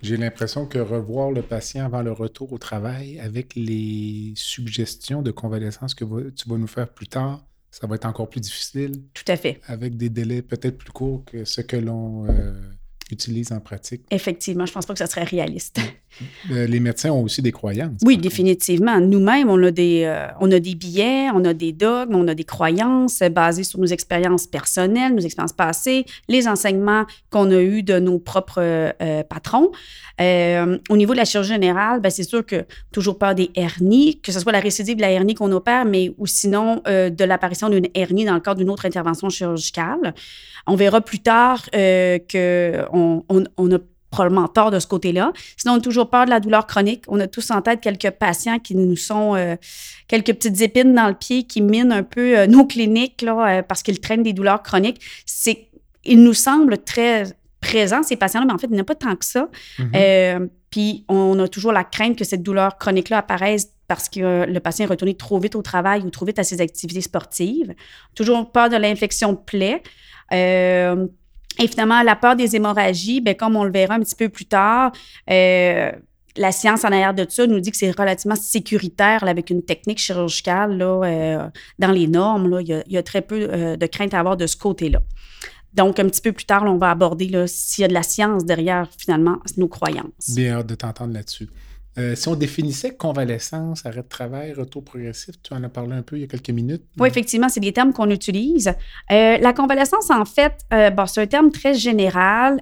J'ai 0.04 0.18
l'impression 0.18 0.68
que 0.68 0.78
revoir 0.78 1.32
le 1.32 1.42
patient 1.42 1.84
avant 1.84 2.04
le 2.04 2.12
retour 2.12 2.54
au 2.54 2.60
travail 2.60 3.20
avec 3.20 3.56
les 3.56 4.34
suggestions 4.36 5.24
de 5.24 5.32
convalescence 5.32 5.96
que 5.96 6.30
tu 6.30 6.48
vas 6.48 6.58
nous 6.58 6.68
faire 6.68 6.88
plus 6.88 7.08
tard, 7.08 7.44
ça 7.72 7.88
va 7.88 7.96
être 7.96 8.06
encore 8.06 8.30
plus 8.30 8.40
difficile. 8.40 9.04
Tout 9.14 9.26
à 9.28 9.36
fait. 9.36 9.60
Avec 9.66 9.98
des 9.98 10.10
délais 10.10 10.44
peut-être 10.44 10.78
plus 10.78 10.92
courts 10.92 11.26
que 11.26 11.44
ce 11.44 11.62
que 11.62 11.76
l'on 11.76 12.28
euh, 12.30 12.54
utilise 13.12 13.52
en 13.52 13.60
pratique. 13.60 14.04
Effectivement, 14.12 14.66
je 14.68 14.74
pense 14.74 14.86
pas 14.86 14.94
que 14.94 15.00
ça 15.00 15.08
serait 15.08 15.24
réaliste. 15.24 15.80
Euh, 16.52 16.68
les 16.68 16.80
médecins 16.80 17.12
ont 17.12 17.24
aussi 17.24 17.42
des 17.42 17.52
croyances. 17.52 17.98
Oui, 18.04 18.18
définitivement. 18.18 19.00
Nous-mêmes, 19.00 19.50
on, 19.50 19.62
a 19.64 19.72
des, 19.72 20.04
euh, 20.06 20.28
on 20.40 20.52
a 20.52 20.60
des 20.60 20.76
billets, 20.76 21.30
on 21.34 21.46
a 21.46 21.54
des 21.54 21.72
dogmes, 21.72 22.16
on 22.16 22.28
a 22.28 22.36
des 22.36 22.44
croyances 22.44 23.20
basées 23.32 23.64
sur 23.64 23.80
nos 23.80 23.86
expériences 23.86 24.48
personnelles, 24.48 25.16
nos 25.16 25.22
expériences 25.22 25.54
passées, 25.54 26.06
les 26.28 26.48
enseignements 26.48 27.06
qu'on 27.30 27.52
a 27.52 27.62
eus 27.62 27.84
de 27.84 28.00
nos 28.00 28.20
propres 28.20 28.62
euh, 28.62 29.24
patrons. 29.24 29.72
au 30.20 30.98
niveau 30.98 31.14
de 31.14 31.18
la 31.18 31.26
chirurgie 31.26 31.54
générale, 31.54 32.02
ben, 32.02 32.10
c'est 32.10 32.24
sûr 32.24 32.46
que 32.46 32.66
toujours 32.92 33.18
peur 33.18 33.36
des 33.36 33.52
hernies, 33.56 34.20
que 34.20 34.32
ce 34.32 34.40
soit 34.40 34.52
la 34.52 34.60
récidive 34.60 34.98
de 34.98 35.02
la 35.02 35.12
hernie 35.12 35.36
qu'on 35.36 35.52
opère, 35.52 35.86
mais 35.86 36.14
ou 36.18 36.26
sinon 36.26 36.82
de 36.86 37.24
l'apparition 37.24 37.70
d'une 37.70 37.88
hernie 37.94 38.26
dans 38.26 38.34
le 38.34 38.40
cadre 38.40 38.60
d'une 38.60 38.70
autre 38.70 38.86
intervention 38.86 39.30
chirurgicale. 39.30 40.14
On 40.68 40.76
verra 40.76 41.02
plus 41.02 41.20
tard 41.20 41.64
qu'on 41.72 43.24
on, 43.30 43.44
on 43.58 43.72
a 43.72 43.80
probablement 44.10 44.48
tort 44.48 44.72
de 44.72 44.80
ce 44.80 44.88
côté-là. 44.88 45.32
Sinon, 45.58 45.76
on 45.76 45.78
a 45.78 45.82
toujours 45.82 46.10
peur 46.10 46.26
de 46.26 46.30
la 46.30 46.40
douleur 46.40 46.68
chronique. 46.68 47.04
On 47.08 47.20
a 47.20 47.28
tous 47.28 47.52
en 47.52 47.62
tête 47.62 47.82
quelques 47.82 48.12
patients 48.12 48.60
qui 48.60 48.76
nous 48.76 48.96
sont 48.96 49.36
euh, 49.36 49.56
quelques 50.08 50.34
petites 50.34 50.62
épines 50.62 50.94
dans 50.94 51.08
le 51.08 51.14
pied 51.14 51.44
qui 51.44 51.62
minent 51.62 51.92
un 51.92 52.04
peu 52.04 52.38
euh, 52.38 52.48
nos 52.48 52.66
cliniques 52.66 53.22
là, 53.22 53.60
euh, 53.60 53.62
parce 53.62 53.84
qu'ils 53.84 54.00
traînent 54.00 54.24
des 54.24 54.34
douleurs 54.34 54.64
chroniques. 54.64 55.02
C'est, 55.26 55.68
il 56.04 56.24
nous 56.24 56.34
semble 56.34 56.80
très 56.80 57.26
présent, 57.62 58.04
ces 58.04 58.16
patients-là, 58.16 58.46
mais 58.48 58.54
en 58.54 58.58
fait, 58.58 58.68
il 58.68 58.74
n'y 58.74 58.80
a 58.80 58.86
pas 58.86 58.96
tant 58.96 59.16
que 59.16 59.26
ça. 59.26 59.50
Mm-hmm. 59.80 60.50
puis, 60.72 61.06
on 61.10 61.38
a 61.40 61.48
toujours 61.48 61.74
la 61.74 61.84
crainte 61.84 62.18
que 62.18 62.24
cette 62.24 62.42
douleur 62.42 62.78
chronique-là 62.78 63.18
apparaisse 63.18 63.74
parce 63.90 64.08
que 64.08 64.46
le 64.46 64.60
patient 64.60 64.86
est 64.86 64.90
retourné 64.90 65.16
trop 65.16 65.40
vite 65.40 65.56
au 65.56 65.62
travail 65.62 66.04
ou 66.04 66.10
trop 66.10 66.26
vite 66.26 66.40
à 66.40 66.44
ses 66.44 66.62
activités 66.62 67.02
sportives. 67.02 67.74
Toujours 68.16 68.50
peur 68.52 68.70
de 68.70 68.78
l'infection 68.78 69.34
de 69.34 69.40
plaie. 69.40 69.82
Et 71.58 71.68
finalement, 71.68 72.02
la 72.04 72.16
peur 72.16 72.36
des 72.36 72.56
hémorragies, 72.56 73.22
bien, 73.22 73.34
comme 73.34 73.56
on 73.56 73.64
le 73.64 73.72
verra 73.72 73.96
un 73.96 74.00
petit 74.00 74.16
peu 74.16 74.30
plus 74.30 74.46
tard, 74.46 74.92
euh, 75.30 75.92
la 76.38 76.52
science 76.52 76.86
en 76.86 76.88
arrière 76.88 77.14
de 77.14 77.26
ça 77.28 77.48
nous 77.48 77.60
dit 77.60 77.72
que 77.72 77.78
c'est 77.78 77.92
relativement 77.92 78.36
sécuritaire 78.36 79.24
avec 79.24 79.50
une 79.50 79.64
technique 79.64 80.00
chirurgicale 80.00 80.78
là, 80.78 81.02
euh, 81.04 81.50
dans 81.80 81.92
les 81.92 82.08
normes. 82.08 82.50
Là, 82.50 82.62
il, 82.62 82.84
y 82.88 82.98
a, 82.98 83.04
très 83.04 83.22
peu 83.22 83.50
euh, 83.52 83.76
de 83.76 83.86
crainte 83.88 84.14
à 84.14 84.20
avoir 84.20 84.38
de 84.38 84.48
ce 84.48 84.56
côté-là. 84.56 85.02
Donc, 85.74 86.00
un 86.00 86.08
petit 86.08 86.22
peu 86.22 86.32
plus 86.32 86.46
tard, 86.46 86.64
on 86.64 86.78
va 86.78 86.92
aborder 86.92 87.46
s'il 87.48 87.84
y 87.84 87.86
a 87.86 87.88
de 87.88 87.94
la 87.94 88.04
science 88.04 88.46
derrière, 88.46 88.88
finalement, 88.98 89.38
nos 89.58 89.68
croyances. 89.68 90.34
Bien 90.36 90.58
hâte 90.58 90.68
de 90.68 90.76
t'entendre 90.76 91.14
là-dessus. 91.14 91.48
Euh, 91.98 92.16
si 92.16 92.28
on 92.28 92.36
définissait 92.36 92.96
convalescence, 92.96 93.86
arrêt 93.86 94.04
de 94.04 94.08
travail, 94.08 94.54
retour 94.54 94.84
progressif, 94.84 95.36
tu 95.42 95.54
en 95.54 95.64
as 95.64 95.70
parlé 95.70 95.96
un 95.96 96.02
peu 96.02 96.18
il 96.18 96.22
y 96.22 96.24
a 96.24 96.28
quelques 96.28 96.52
minutes. 96.52 96.84
Oui, 96.98 97.10
effectivement, 97.10 97.50
c'est 97.50 97.60
des 97.60 97.74
termes 97.74 97.94
qu'on 97.94 98.10
utilise. 98.10 98.70
Euh, 99.12 99.38
la 99.38 99.54
convalescence, 99.54 100.10
en 100.10 100.26
fait, 100.26 100.54
euh, 100.72 100.92
c'est 101.08 101.22
un 101.22 101.28
terme 101.28 101.52
très 101.52 101.74
général 101.74 102.62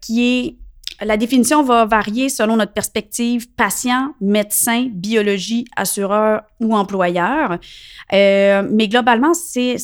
qui 0.00 0.24
est 0.24 0.56
la 1.04 1.16
définition 1.16 1.64
va 1.64 1.84
varier 1.84 2.28
selon 2.28 2.56
notre 2.56 2.72
perspective 2.72 3.48
patient, 3.54 4.14
médecin, 4.20 4.88
biologie, 4.92 5.64
assureur 5.74 6.42
ou 6.60 6.76
employeur. 6.76 7.58
mais 8.12 8.88
globalement, 8.88 9.34
c'est 9.34 9.76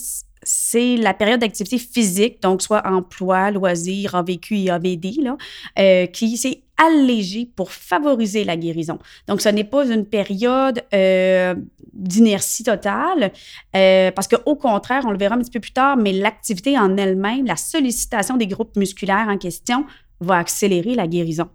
c'est 0.45 0.97
la 0.97 1.13
période 1.15 1.41
d'activité 1.41 1.79
physique, 1.79 2.41
donc 2.41 2.63
soit 2.63 2.87
emploi, 2.87 3.51
loisir, 3.51 4.15
AVQ 4.15 4.57
et 4.57 4.71
AVD, 4.71 5.17
là, 5.21 6.07
qui 6.07 6.37
s'est 6.37 6.63
allégé 6.78 7.50
pour 7.56 7.73
favoriser 7.73 8.44
la 8.44 8.56
guérison. 8.56 8.99
Donc, 9.26 9.40
ce 9.40 9.49
n'est 9.49 9.64
pas 9.64 9.85
une 9.87 10.06
période 10.06 10.82
euh, 10.94 11.54
d'inertie 11.92 12.62
totale, 12.62 13.32
euh, 13.76 14.11
parce 14.12 14.28
qu'au 14.28 14.56
contraire, 14.56 15.02
on 15.06 15.11
le 15.11 15.18
verra 15.18 15.35
un 15.35 15.38
petit 15.38 15.50
peu 15.50 15.61
plus 15.61 15.73
tard, 15.73 15.97
mais 15.97 16.12
l'activité 16.12 16.78
en 16.78 16.97
elle-même, 16.97 17.47
la 17.47 17.56
sollicitation 17.56 18.37
des 18.37 18.47
groupes 18.47 18.76
musculaires 18.76 19.26
en 19.28 19.38
question 19.38 19.85
va 20.20 20.37
accélérer 20.38 20.94
la 20.94 21.06
guérison. 21.06 21.49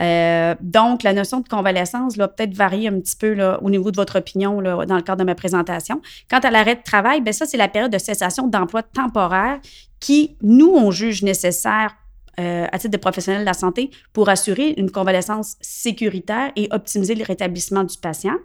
Euh, 0.00 0.54
donc, 0.60 1.02
la 1.02 1.12
notion 1.12 1.40
de 1.40 1.48
convalescence 1.48 2.16
va 2.16 2.28
peut-être 2.28 2.54
varier 2.54 2.88
un 2.88 3.00
petit 3.00 3.16
peu 3.16 3.32
là, 3.34 3.58
au 3.62 3.70
niveau 3.70 3.90
de 3.90 3.96
votre 3.96 4.18
opinion 4.18 4.60
là, 4.60 4.86
dans 4.86 4.96
le 4.96 5.02
cadre 5.02 5.20
de 5.20 5.24
ma 5.24 5.34
présentation. 5.34 6.00
Quant 6.30 6.38
à 6.38 6.50
l'arrêt 6.50 6.76
de 6.76 6.82
travail, 6.82 7.20
bien, 7.20 7.32
ça, 7.32 7.46
c'est 7.46 7.56
la 7.56 7.68
période 7.68 7.92
de 7.92 7.98
cessation 7.98 8.46
d'emploi 8.46 8.82
temporaire 8.82 9.58
qui, 9.98 10.36
nous, 10.42 10.72
on 10.72 10.90
juge 10.90 11.22
nécessaire 11.22 11.96
euh, 12.38 12.66
à 12.70 12.78
titre 12.78 12.92
de 12.92 12.98
professionnel 12.98 13.40
de 13.40 13.46
la 13.46 13.54
santé 13.54 13.90
pour 14.12 14.28
assurer 14.28 14.74
une 14.76 14.90
convalescence 14.90 15.56
sécuritaire 15.60 16.52
et 16.56 16.68
optimiser 16.70 17.14
le 17.14 17.24
rétablissement 17.24 17.84
du 17.84 17.96
patient. 17.98 18.36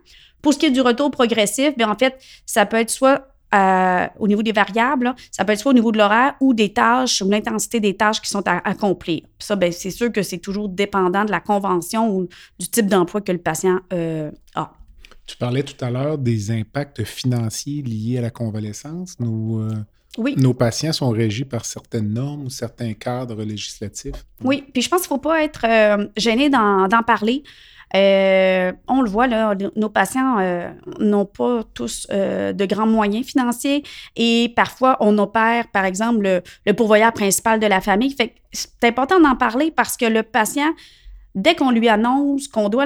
Pour 0.41 0.53
ce 0.53 0.59
qui 0.59 0.65
est 0.65 0.71
du 0.71 0.81
retour 0.81 1.11
progressif, 1.11 1.75
bien, 1.77 1.89
en 1.89 1.97
fait, 1.97 2.17
ça 2.45 2.65
peut 2.65 2.77
être 2.77 2.89
soit 2.89 3.27
euh, 3.53 4.07
au 4.17 4.27
niveau 4.27 4.41
des 4.41 4.51
variables, 4.51 5.13
ça 5.29 5.45
peut 5.45 5.53
être 5.53 5.59
soit 5.59 5.71
au 5.71 5.75
niveau 5.75 5.91
de 5.91 5.99
l'horaire 5.99 6.33
ou 6.39 6.55
des 6.55 6.73
tâches 6.73 7.21
ou 7.21 7.29
l'intensité 7.29 7.79
des 7.79 7.95
tâches 7.95 8.19
qui 8.19 8.29
sont 8.29 8.41
à 8.47 8.67
accomplir. 8.67 9.21
ça, 9.37 9.55
c'est 9.71 9.91
sûr 9.91 10.11
que 10.11 10.23
c'est 10.23 10.39
toujours 10.39 10.69
dépendant 10.69 11.23
de 11.23 11.31
la 11.31 11.39
convention 11.39 12.09
ou 12.09 12.27
du 12.59 12.67
type 12.67 12.87
d'emploi 12.87 13.21
que 13.21 13.31
le 13.31 13.37
patient 13.37 13.79
euh, 13.93 14.31
a. 14.55 14.73
Tu 15.27 15.37
parlais 15.37 15.63
tout 15.63 15.85
à 15.85 15.91
l'heure 15.91 16.17
des 16.17 16.51
impacts 16.51 17.03
financiers 17.03 17.83
liés 17.83 18.17
à 18.17 18.21
la 18.21 18.31
convalescence. 18.31 19.17
Nos 20.17 20.53
patients 20.53 20.93
sont 20.93 21.09
régis 21.09 21.45
par 21.45 21.65
certaines 21.65 22.13
normes 22.13 22.45
ou 22.45 22.49
certains 22.49 22.93
cadres 22.93 23.43
législatifs. 23.43 24.25
Oui, 24.43 24.63
puis 24.73 24.81
je 24.81 24.89
pense 24.89 25.01
qu'il 25.01 25.15
ne 25.15 25.17
faut 25.17 25.29
pas 25.29 25.43
être 25.43 25.65
euh, 25.65 26.07
gêné 26.17 26.49
d'en 26.49 26.87
parler. 27.05 27.43
Euh, 27.95 28.71
on 28.87 29.01
le 29.01 29.09
voit, 29.09 29.27
là, 29.27 29.55
nos 29.75 29.89
patients 29.89 30.39
euh, 30.39 30.71
n'ont 30.99 31.25
pas 31.25 31.61
tous 31.75 32.07
de 32.09 32.65
grands 32.65 32.87
moyens 32.87 33.25
financiers 33.25 33.83
et 34.15 34.51
parfois 34.55 34.97
on 34.99 35.17
opère, 35.17 35.67
par 35.71 35.85
exemple, 35.85 36.21
le, 36.23 36.41
le 36.65 36.73
pourvoyeur 36.73 37.13
principal 37.13 37.59
de 37.59 37.67
la 37.67 37.81
famille. 37.81 38.11
Fait 38.11 38.33
c'est 38.51 38.83
important 38.83 39.19
d'en 39.19 39.35
parler 39.35 39.71
parce 39.71 39.97
que 39.97 40.05
le 40.05 40.23
patient, 40.23 40.73
dès 41.35 41.55
qu'on 41.55 41.71
lui 41.71 41.87
annonce 41.89 42.47
qu'on 42.47 42.69
doit 42.69 42.85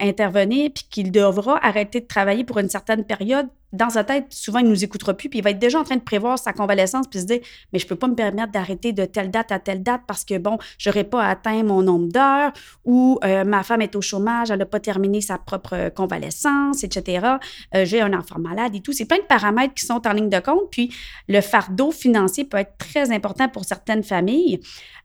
intervenir 0.00 0.70
puis 0.74 0.84
qu'il 0.90 1.12
devra 1.12 1.58
arrêter 1.64 2.00
de 2.00 2.06
travailler 2.06 2.44
pour 2.44 2.58
une 2.58 2.68
certaine 2.68 3.04
période, 3.04 3.48
dans 3.74 3.90
sa 3.90 4.04
tête, 4.04 4.26
souvent, 4.30 4.60
il 4.60 4.66
ne 4.66 4.70
nous 4.70 4.84
écoutera 4.84 5.14
plus, 5.14 5.28
puis 5.28 5.40
il 5.40 5.42
va 5.42 5.50
être 5.50 5.58
déjà 5.58 5.80
en 5.80 5.84
train 5.84 5.96
de 5.96 6.02
prévoir 6.02 6.38
sa 6.38 6.52
convalescence, 6.52 7.08
puis 7.08 7.20
se 7.20 7.26
dire 7.26 7.40
Mais 7.72 7.80
je 7.80 7.84
ne 7.84 7.88
peux 7.88 7.96
pas 7.96 8.06
me 8.06 8.14
permettre 8.14 8.52
d'arrêter 8.52 8.92
de 8.92 9.04
telle 9.04 9.30
date 9.30 9.50
à 9.50 9.58
telle 9.58 9.82
date 9.82 10.02
parce 10.06 10.24
que, 10.24 10.38
bon, 10.38 10.58
je 10.78 10.88
n'aurai 10.88 11.02
pas 11.02 11.26
atteint 11.26 11.62
mon 11.64 11.82
nombre 11.82 12.06
d'heures, 12.10 12.52
ou 12.84 13.18
euh, 13.24 13.44
ma 13.44 13.64
femme 13.64 13.82
est 13.82 13.96
au 13.96 14.00
chômage, 14.00 14.50
elle 14.50 14.60
n'a 14.60 14.66
pas 14.66 14.78
terminé 14.78 15.20
sa 15.20 15.38
propre 15.38 15.90
convalescence, 15.90 16.84
etc. 16.84 17.26
Euh, 17.74 17.84
j'ai 17.84 18.00
un 18.00 18.12
enfant 18.12 18.38
malade 18.38 18.74
et 18.76 18.80
tout. 18.80 18.92
C'est 18.92 19.06
plein 19.06 19.18
de 19.18 19.24
paramètres 19.24 19.74
qui 19.74 19.84
sont 19.84 20.06
en 20.06 20.12
ligne 20.12 20.30
de 20.30 20.38
compte, 20.38 20.70
puis 20.70 20.94
le 21.28 21.40
fardeau 21.40 21.90
financier 21.90 22.44
peut 22.44 22.58
être 22.58 22.76
très 22.78 23.10
important 23.10 23.48
pour 23.48 23.64
certaines 23.64 24.04
familles. 24.04 24.60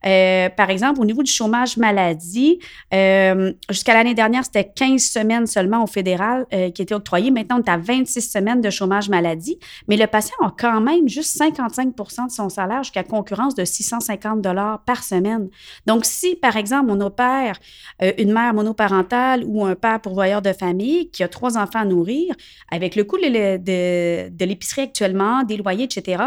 Euh, 0.05 0.47
par 0.49 0.69
exemple, 0.69 1.01
au 1.01 1.05
niveau 1.05 1.23
du 1.23 1.31
chômage 1.31 1.75
maladie, 1.75 2.59
jusqu'à 2.91 3.93
l'année 3.93 4.13
dernière, 4.13 4.45
c'était 4.45 4.71
15 4.73 5.01
semaines 5.01 5.47
seulement 5.47 5.83
au 5.83 5.87
fédéral 5.87 6.45
qui 6.73 6.81
étaient 6.81 6.93
octroyées. 6.93 7.31
Maintenant, 7.31 7.59
on 7.59 7.63
est 7.63 7.69
à 7.69 7.77
26 7.77 8.21
semaines 8.21 8.58
de 8.61 8.69
chômage 8.69 9.09
maladie, 9.09 9.59
mais 9.87 9.97
le 9.97 10.07
patient 10.07 10.37
a 10.43 10.53
quand 10.57 10.81
même 10.81 11.07
juste 11.07 11.39
55% 11.39 12.27
de 12.27 12.31
son 12.31 12.49
salaire 12.49 12.83
jusqu'à 12.83 13.03
concurrence 13.03 13.55
de 13.55 13.65
650 13.65 14.41
dollars 14.41 14.83
par 14.85 15.03
semaine. 15.03 15.49
Donc, 15.85 16.05
si, 16.05 16.35
par 16.35 16.55
exemple, 16.57 16.91
on 16.91 17.01
opère 17.01 17.59
euh, 18.01 18.11
une 18.17 18.31
mère 18.31 18.53
monoparentale 18.53 19.43
ou 19.45 19.65
un 19.65 19.75
père 19.75 20.01
pourvoyeur 20.01 20.41
de 20.41 20.53
famille 20.53 21.09
qui 21.11 21.23
a 21.23 21.27
trois 21.27 21.57
enfants 21.57 21.79
à 21.79 21.85
nourrir, 21.85 22.35
avec 22.71 22.95
le 22.95 23.03
coût 23.03 23.17
de, 23.17 24.45
l'épicerie 24.45 24.81
actuellement, 24.81 25.43
des 25.43 25.57
loyers, 25.57 25.85
etc., 25.85 26.23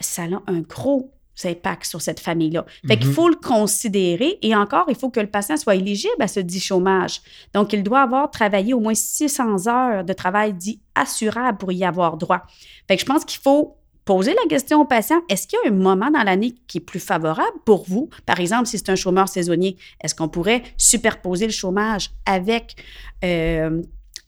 ça 0.00 0.22
a 0.22 0.50
un 0.50 0.60
gros 0.60 1.13
impacts 1.44 1.86
sur 1.86 2.00
cette 2.00 2.20
famille-là. 2.20 2.64
Fait 2.86 2.96
qu'il 2.96 3.08
mhm. 3.08 3.14
faut 3.14 3.28
le 3.28 3.36
considérer 3.36 4.38
et 4.42 4.54
encore, 4.54 4.84
il 4.88 4.94
faut 4.94 5.10
que 5.10 5.20
le 5.20 5.26
patient 5.26 5.56
soit 5.56 5.74
éligible 5.74 6.14
à 6.20 6.28
ce 6.28 6.40
dit 6.40 6.60
chômage. 6.60 7.20
Donc, 7.52 7.72
il 7.72 7.82
doit 7.82 8.02
avoir 8.02 8.30
travaillé 8.30 8.74
au 8.74 8.80
moins 8.80 8.94
600 8.94 9.66
heures 9.66 10.04
de 10.04 10.12
travail 10.12 10.54
dit 10.54 10.80
assurable 10.94 11.58
pour 11.58 11.72
y 11.72 11.84
avoir 11.84 12.16
droit. 12.16 12.42
Fait 12.88 12.96
que 12.96 13.00
je 13.00 13.06
pense 13.06 13.24
qu'il 13.24 13.40
faut 13.40 13.76
poser 14.04 14.34
la 14.34 14.48
question 14.48 14.80
au 14.80 14.84
patient, 14.84 15.22
est-ce 15.28 15.46
qu'il 15.46 15.58
y 15.64 15.66
a 15.66 15.72
un 15.72 15.74
moment 15.74 16.10
dans 16.10 16.22
l'année 16.22 16.54
qui 16.66 16.78
est 16.78 16.80
plus 16.80 17.00
favorable 17.00 17.58
pour 17.64 17.84
vous? 17.88 18.10
Par 18.26 18.38
exemple, 18.38 18.66
si 18.66 18.78
c'est 18.78 18.90
un 18.90 18.96
chômeur 18.96 19.28
saisonnier, 19.28 19.76
est-ce 20.02 20.14
qu'on 20.14 20.28
pourrait 20.28 20.62
superposer 20.76 21.46
le 21.46 21.52
chômage 21.52 22.10
avec 22.26 22.76
euh, 23.24 23.82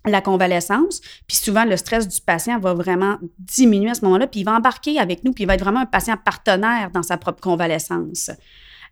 la 0.07 0.21
convalescence? 0.21 1.01
Puis 1.27 1.37
souvent, 1.37 1.65
le 1.65 1.77
stress 1.77 2.09
du 2.09 2.21
patient 2.21 2.59
va 2.59 2.75
vraiment 2.75 3.19
diminuer 3.39 3.91
à 3.91 3.95
ce 3.95 4.05
moment-là, 4.05 4.27
puis 4.27 4.41
il 4.41 4.45
va 4.45 4.55
embarquer 4.57 4.99
avec 4.99 5.25
nous, 5.25 5.33
puis 5.33 5.45
il 5.45 5.47
va 5.47 5.55
être 5.55 5.63
vraiment 5.63 5.81
un 5.81 5.87
patient 5.87 6.17
partenaire 6.17 6.91
dans 6.93 7.03
sa 7.03 7.17
propre 7.17 7.41
convalescence. 7.41 8.31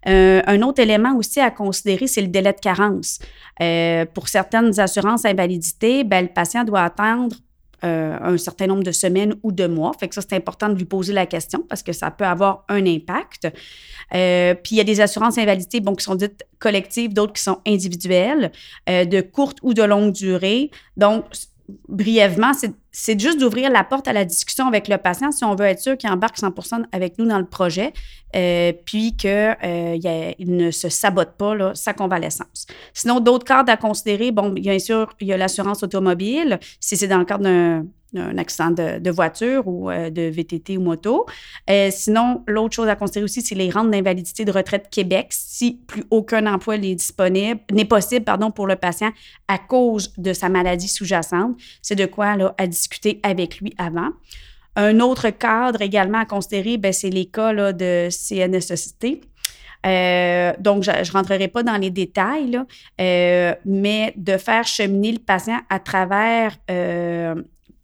Euh, 0.07 0.43
un 0.47 0.61
autre 0.63 0.81
élément 0.83 1.17
aussi 1.17 1.41
à 1.41 1.51
considérer, 1.51 2.07
c'est 2.07 2.21
le 2.21 2.29
délai 2.29 2.53
de 2.53 2.61
carence. 2.61 3.19
Euh, 3.63 4.05
pour 4.05 4.29
certaines 4.29 4.79
assurances 4.79 5.25
invalidité, 5.25 6.05
ben, 6.05 6.23
le 6.23 6.33
patient 6.33 6.65
doit 6.65 6.83
attendre 6.83 7.37
euh, 7.85 8.17
un 8.21 8.39
certain 8.39 8.67
nombre 8.67 8.83
de 8.83 8.93
semaines 8.93 9.35
ou 9.43 9.53
de 9.53 9.67
mois. 9.67 9.93
Fait 9.99 10.09
que 10.09 10.15
ça, 10.15 10.23
c'est 10.23 10.35
important 10.35 10.69
de 10.69 10.75
lui 10.75 10.87
poser 10.87 11.13
la 11.13 11.27
question 11.27 11.65
parce 11.69 11.83
que 11.83 11.93
ça 11.93 12.11
peut 12.11 12.25
avoir 12.25 12.65
un 12.69 12.87
impact. 12.87 13.49
Euh, 14.15 14.55
puis 14.55 14.77
il 14.77 14.79
y 14.79 14.81
a 14.81 14.85
des 14.85 15.01
assurances 15.01 15.37
invalidité 15.39 15.81
bon, 15.81 15.95
qui 15.95 16.05
sont 16.05 16.15
dites 16.15 16.45
collectives, 16.59 17.13
d'autres 17.13 17.35
qui 17.35 17.43
sont 17.43 17.61
individuelles, 17.67 18.53
euh, 18.89 19.05
de 19.05 19.21
courte 19.21 19.59
ou 19.63 19.75
de 19.75 19.83
longue 19.83 20.13
durée. 20.13 20.71
Donc, 20.97 21.27
brièvement, 21.89 22.55
c'est 22.55 22.73
juste 22.95 23.41
d'ouvrir 23.41 23.71
la 23.71 23.85
porte 23.85 24.09
à 24.09 24.13
la 24.13 24.25
discussion 24.25 24.67
avec 24.67 24.89
le 24.89 24.99
patient 24.99 25.33
si 25.33 25.45
on 25.45 25.55
veut 25.55 25.67
être 25.67 25.81
sûr 25.81 25.97
qu'il 25.97 26.11
embarque 26.11 26.39
100 26.39 26.53
avec 26.93 27.19
nous 27.19 27.27
dans 27.27 27.39
le 27.39 27.47
projet, 27.47 27.93
euh, 28.37 28.73
puis 28.85 29.17
qu'il 29.17 29.31
euh, 29.31 30.33
ne 30.39 30.71
se 30.71 30.89
sabote 30.89 31.37
pas 31.37 31.55
là, 31.55 31.73
sa 31.75 31.93
convalescence. 31.93 32.67
Sinon, 32.93 33.21
d'autres 33.21 33.45
cadres 33.45 33.73
à 33.73 33.77
considérer, 33.77 34.31
bon, 34.31 34.51
bien 34.51 34.79
sûr, 34.79 35.13
il 35.21 35.29
y 35.29 35.33
a 35.33 35.37
l'assurance 35.37 35.83
automobile, 35.83 36.59
si 36.81 36.97
c'est 36.97 37.09
dans 37.09 37.19
le 37.19 37.25
cadre 37.25 37.45
d'un 37.45 37.85
un 38.17 38.39
accident 38.39 38.71
de, 38.71 39.11
voiture 39.11 39.67
ou 39.67 39.91
euh, 39.91 40.11
de 40.11 40.23
VTT 40.23 40.77
ou 40.79 40.83
moto. 40.83 41.27
Euh, 41.71 41.91
sinon, 41.91 42.43
l'autre 42.47 42.75
chose 42.75 42.89
à 42.89 42.97
considérer 42.97 43.25
aussi, 43.25 43.43
c'est 43.43 43.55
les 43.55 43.71
rentes 43.71 43.91
d'invalidité 43.91 44.45
de 44.45 44.53
retraite 44.53 44.89
Québec 44.91 45.29
si 45.31 45.81
plus 45.87 46.05
aucun 46.11 46.47
emploi 46.53 46.79
n'est 46.79 46.95
disponible, 46.95 47.61
n'est 47.73 47.85
possible, 47.85 48.25
pardon, 48.25 48.51
pour 48.51 48.67
le 48.67 48.77
patient 48.77 49.11
à 49.49 49.59
cause 49.59 50.13
de 50.17 50.33
sa 50.33 50.49
maladie 50.49 50.89
sous-jacente. 50.89 51.57
C'est 51.83 51.97
de 51.97 52.07
quoi 52.07 52.37
là, 52.37 52.55
à 52.59 52.67
avec 53.23 53.61
lui 53.61 53.75
avant. 53.79 54.11
Un 54.77 55.01
autre 55.01 55.31
cadre 55.31 55.83
également 55.83 56.19
à 56.19 56.25
considérer, 56.25 56.79
ben, 56.79 56.93
c'est 56.93 57.11
les 57.11 57.27
cas 57.27 57.73
de 57.73 58.09
CNSST. 58.11 59.21
Euh, 59.87 60.53
donc, 60.59 60.83
je 60.83 60.91
ne 60.91 61.13
rentrerai 61.13 61.49
pas 61.49 61.63
dans 61.63 61.77
les 61.77 61.91
détails, 61.91 62.51
là, 62.51 62.67
mais 63.65 64.13
de 64.17 64.37
faire 64.37 64.67
cheminer 64.67 65.13
le 65.13 65.19
patient 65.19 65.61
à 65.69 65.79
travers 65.79 66.57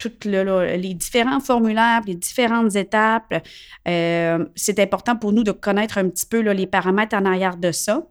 tous 0.01 0.25
les 0.25 0.95
différents 0.95 1.41
formulaires, 1.41 2.01
les 2.07 2.15
différentes 2.15 2.75
étapes. 2.75 3.35
Euh, 3.87 4.45
c'est 4.57 4.81
important 4.81 5.15
pour 5.15 5.33
nous 5.33 5.45
de 5.45 5.53
connaître 5.53 5.99
un 5.99 6.09
petit 6.09 6.27
peu 6.27 6.41
les 6.41 6.67
paramètres 6.67 7.15
en 7.15 7.25
arrière 7.25 7.57
de 7.57 7.71
ça. 7.71 8.03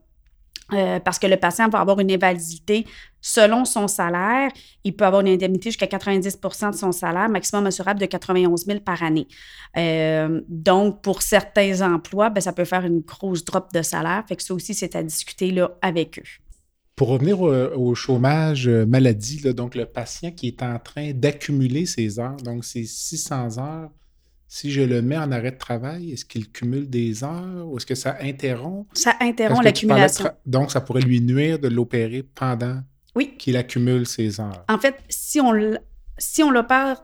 Euh, 0.74 1.00
parce 1.00 1.18
que 1.18 1.28
le 1.28 1.38
patient 1.38 1.68
va 1.70 1.80
avoir 1.80 2.00
une 2.00 2.12
invalidité 2.12 2.86
selon 3.22 3.66
son 3.66 3.88
salaire. 3.88 4.52
Il 4.84 4.96
peut 4.96 5.06
avoir 5.06 5.22
une 5.22 5.30
indemnité 5.30 5.70
jusqu'à 5.72 5.88
90% 5.88 6.72
de 6.72 6.76
son 6.76 6.92
salaire, 6.92 7.30
maximum 7.30 7.66
assurable 7.66 8.00
de 8.00 8.06
91 8.06 8.66
000 8.66 8.80
par 8.80 9.02
année. 9.04 9.28
Euh, 9.78 10.42
donc, 10.48 11.02
pour 11.02 11.22
certains 11.22 11.82
emplois, 11.82 12.30
ben, 12.30 12.42
ça 12.42 12.54
peut 12.54 12.66
faire 12.66 12.86
une 12.86 13.00
grosse 13.00 13.44
drop 13.44 13.74
de 13.74 13.82
salaire. 13.82 14.24
Fait 14.28 14.36
que 14.36 14.44
ça 14.44 14.54
aussi, 14.54 14.74
c'est 14.74 14.96
à 14.96 15.04
discuter 15.04 15.52
là, 15.52 15.72
avec 15.82 16.20
eux. 16.20 16.30
Pour 16.96 17.08
revenir 17.08 17.40
au, 17.42 17.96
chômage 17.96 18.68
euh, 18.68 18.86
maladie, 18.86 19.42
donc 19.54 19.74
le 19.74 19.86
patient 19.86 20.32
qui 20.32 20.48
est 20.48 20.62
en 20.62 20.78
train 20.80 21.14
d'accumuler 21.14 21.86
ses 21.86 22.20
heures, 22.20 22.36
donc 22.44 22.66
c'est 22.66 22.84
600 22.84 23.58
heures, 23.58 23.90
si 24.52 24.72
je 24.72 24.82
le 24.82 25.04
mets 25.04 25.18
en 25.18 25.32
arrêt 25.32 25.52
de 25.52 25.58
travail, 25.58 26.12
est-ce 26.12 26.26
qu'il 26.26 26.52
cumule 26.52 26.90
des 26.90 27.24
heures 27.24 27.68
ou 27.68 27.78
est-ce 27.78 27.86
que 27.86 27.94
ça 27.94 28.18
interrompt? 28.20 28.90
Ça 28.98 29.16
interrompt 29.22 29.64
l'accumulation. 29.64 30.32
Donc, 30.48 30.72
ça 30.72 30.82
pourrait 30.82 31.02
lui 31.02 31.22
nuire 31.22 31.60
de 31.60 31.68
l'opérer 31.68 32.24
pendant 32.24 32.82
qu'il 33.38 33.56
accumule 33.58 34.08
ses 34.08 34.42
heures. 34.42 34.66
En 34.68 34.80
fait, 34.80 34.96
si 35.08 35.40
on, 35.40 35.54
si 36.18 36.42
on 36.42 36.50
l'opère 36.50 37.04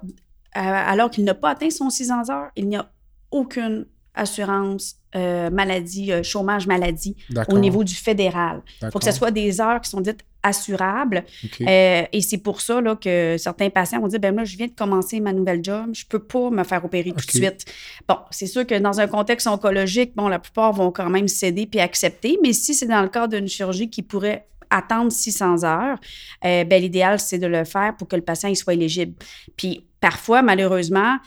euh, 0.58 0.60
alors 0.60 1.12
qu'il 1.12 1.24
n'a 1.24 1.36
pas 1.36 1.52
atteint 1.52 1.70
son 1.70 1.92
600 1.92 2.32
heures, 2.32 2.50
il 2.56 2.68
n'y 2.68 2.78
a 2.78 2.90
aucune 3.30 3.86
assurance 4.16 4.96
euh, 5.16 5.52
maladie, 5.52 6.12
euh, 6.12 6.24
chômage 6.24 6.66
maladie 6.66 7.16
au 7.50 7.60
niveau 7.60 7.84
du 7.84 7.94
fédéral. 7.94 8.64
Il 8.82 8.90
faut 8.92 9.00
que 9.00 9.06
ce 9.06 9.12
soit 9.12 9.32
des 9.32 9.62
heures 9.62 9.82
qui 9.82 9.90
sont 9.90 10.02
dites 10.02 10.26
assurables. 10.46 11.26
Euh, 11.62 12.04
et 12.12 12.22
c'est 12.22 12.38
pour 12.38 12.62
ça 12.62 12.80
là, 12.80 12.96
que 12.96 13.36
certains 13.38 13.70
patients 13.70 14.00
vont 14.00 14.08
dire, 14.08 14.20
ben 14.20 14.34
moi, 14.34 14.44
je 14.44 14.56
viens 14.56 14.68
de 14.68 14.74
commencer 14.74 15.20
ma 15.20 15.34
nouvelle 15.34 15.64
job, 15.64 15.90
je 15.94 16.06
peux 16.06 16.20
pas 16.20 16.52
me 16.52 16.64
faire 16.64 16.86
opérer 16.86 17.12
tout 17.12 17.26
de 17.26 17.32
suite. 17.32 17.66
Bon, 18.08 18.18
c'est 18.30 18.46
sûr 18.46 18.66
que 18.66 18.76
dans 18.76 19.00
un 19.00 19.08
contexte 19.08 19.48
oncologique, 19.48 20.16
bon, 20.16 20.28
la 20.28 20.40
plupart 20.40 20.72
vont 20.72 20.92
quand 20.92 21.10
même 21.10 21.28
céder 21.28 21.66
puis 21.66 21.80
accepter, 21.80 22.38
mais 22.44 22.54
si 22.54 22.74
c'est 22.74 22.86
dans 22.86 23.02
le 23.02 23.10
cadre 23.10 23.36
d'une 23.36 23.48
chirurgie 23.48 23.90
qui 23.90 24.04
pourrait 24.04 24.48
attendre 24.70 25.12
600 25.12 25.64
heures, 25.64 25.98
ben, 26.42 26.82
l'idéal, 26.82 27.20
c'est 27.20 27.40
de 27.40 27.48
le 27.48 27.66
faire 27.66 27.96
pour 27.98 28.08
que 28.08 28.16
le 28.16 28.22
patient 28.22 28.50
il 28.50 28.56
soit 28.56 28.74
éligible. 28.74 29.14
Puis 29.58 29.86
parfois, 30.00 30.42
malheureusement, 30.42 31.18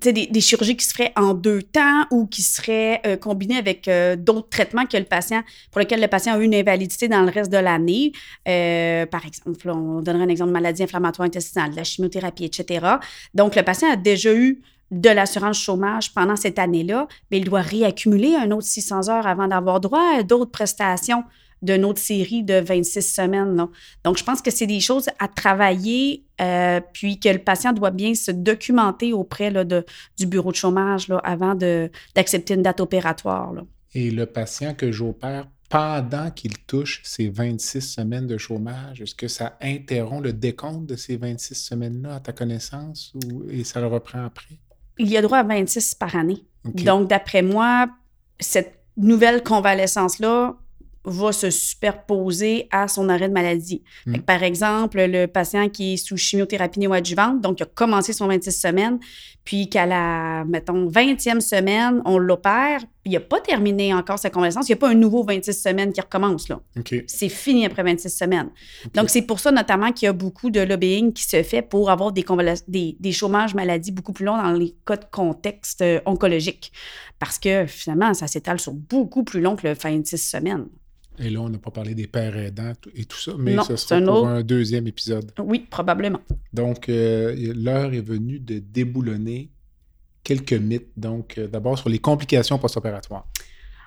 des, 0.00 0.40
chirurgies 0.40 0.76
qui 0.76 0.86
se 0.86 0.94
en 1.16 1.34
deux 1.34 1.62
temps 1.62 2.06
ou 2.10 2.26
qui 2.26 2.42
seraient 2.42 3.00
euh, 3.06 3.16
combinées 3.16 3.56
avec 3.56 3.88
euh, 3.88 4.16
d'autres 4.16 4.48
traitements 4.48 4.84
pour 5.70 5.80
lesquels 5.80 6.00
le 6.00 6.08
patient 6.08 6.34
a 6.34 6.38
eu 6.38 6.44
une 6.44 6.54
invalidité 6.54 7.08
dans 7.08 7.22
le 7.22 7.30
reste 7.30 7.50
de 7.50 7.58
l'année. 7.58 8.12
Euh, 8.48 9.06
par 9.06 9.26
exemple, 9.26 9.68
on 9.70 10.00
donnerait 10.00 10.24
un 10.24 10.28
exemple 10.28 10.48
de 10.48 10.54
maladie 10.54 10.82
inflammatoire 10.82 11.26
intestinale, 11.26 11.72
de 11.72 11.76
la 11.76 11.84
chimiothérapie, 11.84 12.44
etc. 12.44 12.86
Donc, 13.34 13.56
le 13.56 13.62
patient 13.62 13.90
a 13.90 13.96
déjà 13.96 14.32
eu 14.32 14.60
de 14.90 15.10
l'assurance 15.10 15.58
chômage 15.58 16.12
pendant 16.14 16.36
cette 16.36 16.58
année-là, 16.58 17.08
mais 17.30 17.38
il 17.38 17.44
doit 17.44 17.62
réaccumuler 17.62 18.36
un 18.36 18.50
autre 18.50 18.66
600 18.66 19.08
heures 19.08 19.26
avant 19.26 19.48
d'avoir 19.48 19.80
droit 19.80 20.18
à 20.18 20.22
d'autres 20.22 20.50
prestations 20.50 21.24
d'une 21.64 21.84
autre 21.84 22.00
série 22.00 22.42
de 22.42 22.60
26 22.60 23.02
semaines. 23.02 23.66
Donc, 24.04 24.18
je 24.18 24.24
pense 24.24 24.42
que 24.42 24.50
c'est 24.50 24.66
des 24.66 24.80
choses 24.80 25.08
à 25.18 25.28
travailler, 25.28 26.24
euh, 26.40 26.80
puis 26.92 27.18
que 27.18 27.28
le 27.28 27.38
patient 27.38 27.72
doit 27.72 27.90
bien 27.90 28.14
se 28.14 28.30
documenter 28.30 29.12
auprès 29.12 29.50
là, 29.50 29.64
de, 29.64 29.84
du 30.18 30.26
bureau 30.26 30.50
de 30.50 30.56
chômage 30.56 31.08
là, 31.08 31.18
avant 31.24 31.54
d'accepter 32.14 32.54
une 32.54 32.62
date 32.62 32.80
opératoire. 32.80 33.54
Et 33.94 34.10
le 34.10 34.26
patient 34.26 34.74
que 34.74 34.92
j'opère 34.92 35.46
pendant 35.70 36.30
qu'il 36.30 36.58
touche 36.58 37.00
ces 37.04 37.28
26 37.28 37.80
semaines 37.80 38.26
de 38.26 38.38
chômage, 38.38 39.00
est-ce 39.00 39.14
que 39.14 39.28
ça 39.28 39.56
interrompt 39.60 40.24
le 40.24 40.32
décompte 40.32 40.86
de 40.86 40.96
ces 40.96 41.16
26 41.16 41.54
semaines-là 41.54 42.16
à 42.16 42.20
ta 42.20 42.32
connaissance 42.32 43.12
ou, 43.14 43.44
et 43.50 43.64
ça 43.64 43.80
le 43.80 43.86
reprend 43.86 44.24
après? 44.24 44.58
Il 44.98 45.08
y 45.08 45.16
a 45.16 45.22
droit 45.22 45.38
à 45.38 45.42
26 45.42 45.94
par 45.94 46.14
année. 46.14 46.44
Donc, 46.64 47.08
d'après 47.08 47.42
moi, 47.42 47.88
cette 48.38 48.78
nouvelle 48.96 49.42
convalescence-là, 49.42 50.56
va 51.04 51.32
se 51.32 51.50
superposer 51.50 52.68
à 52.70 52.88
son 52.88 53.08
arrêt 53.08 53.28
de 53.28 53.34
maladie. 53.34 53.82
Hmm. 54.06 54.18
par 54.18 54.42
exemple, 54.42 54.98
le 55.00 55.26
patient 55.26 55.68
qui 55.68 55.94
est 55.94 55.96
sous 55.96 56.16
chimiothérapie 56.16 56.80
néoadjuvante, 56.80 57.40
donc 57.40 57.60
il 57.60 57.64
a 57.64 57.66
commencé 57.66 58.12
son 58.12 58.26
26 58.26 58.52
semaines, 58.52 58.98
puis 59.44 59.68
qu'à 59.68 59.84
la, 59.84 60.44
mettons, 60.46 60.88
20e 60.88 61.40
semaine, 61.40 62.00
on 62.06 62.16
l'opère, 62.16 62.80
il 63.04 63.12
n'a 63.12 63.20
pas 63.20 63.40
terminé 63.40 63.92
encore 63.92 64.18
sa 64.18 64.30
convalescence, 64.30 64.68
il 64.68 64.72
n'y 64.72 64.78
a 64.78 64.78
pas 64.78 64.88
un 64.88 64.94
nouveau 64.94 65.22
26 65.22 65.52
semaines 65.52 65.92
qui 65.92 66.00
recommence. 66.00 66.48
là. 66.48 66.60
C'est 67.06 67.28
fini 67.28 67.66
après 67.66 67.82
26 67.82 68.08
semaines. 68.08 68.50
Donc, 68.94 69.10
c'est 69.10 69.22
pour 69.22 69.40
ça 69.40 69.50
notamment 69.50 69.92
qu'il 69.92 70.06
y 70.06 70.08
a 70.08 70.14
beaucoup 70.14 70.48
de 70.48 70.60
lobbying 70.60 71.12
qui 71.12 71.24
se 71.24 71.42
fait 71.42 71.60
pour 71.60 71.90
avoir 71.90 72.12
des, 72.12 72.24
des, 72.68 72.96
des 72.98 73.12
chômages 73.12 73.54
maladies 73.54 73.92
beaucoup 73.92 74.14
plus 74.14 74.24
longs 74.24 74.42
dans 74.42 74.52
les 74.52 74.74
cas 74.86 74.96
de 74.96 75.04
contexte 75.10 75.82
euh, 75.82 76.00
oncologique. 76.06 76.72
Parce 77.18 77.38
que 77.38 77.66
finalement, 77.66 78.14
ça 78.14 78.26
s'étale 78.26 78.58
sur 78.58 78.72
beaucoup 78.72 79.24
plus 79.24 79.42
long 79.42 79.56
que 79.56 79.66
le 79.66 79.74
26 79.74 80.16
semaines. 80.16 80.66
Et 81.18 81.30
là, 81.30 81.40
on 81.40 81.48
n'a 81.48 81.58
pas 81.58 81.70
parlé 81.70 81.94
des 81.94 82.06
pères 82.06 82.36
aidants 82.36 82.72
et 82.94 83.04
tout 83.04 83.18
ça, 83.18 83.32
mais 83.38 83.56
ce 83.62 83.76
sera 83.76 84.00
pour 84.00 84.26
un 84.26 84.42
deuxième 84.42 84.86
épisode. 84.86 85.30
Oui, 85.38 85.66
probablement. 85.70 86.20
Donc, 86.52 86.88
euh, 86.88 87.52
l'heure 87.54 87.94
est 87.94 88.00
venue 88.00 88.40
de 88.40 88.58
déboulonner 88.58 89.50
quelques 90.24 90.54
mythes. 90.54 90.90
Donc, 90.96 91.38
euh, 91.38 91.46
d'abord 91.46 91.78
sur 91.78 91.88
les 91.88 91.98
complications 91.98 92.58
post-opératoires. 92.58 93.26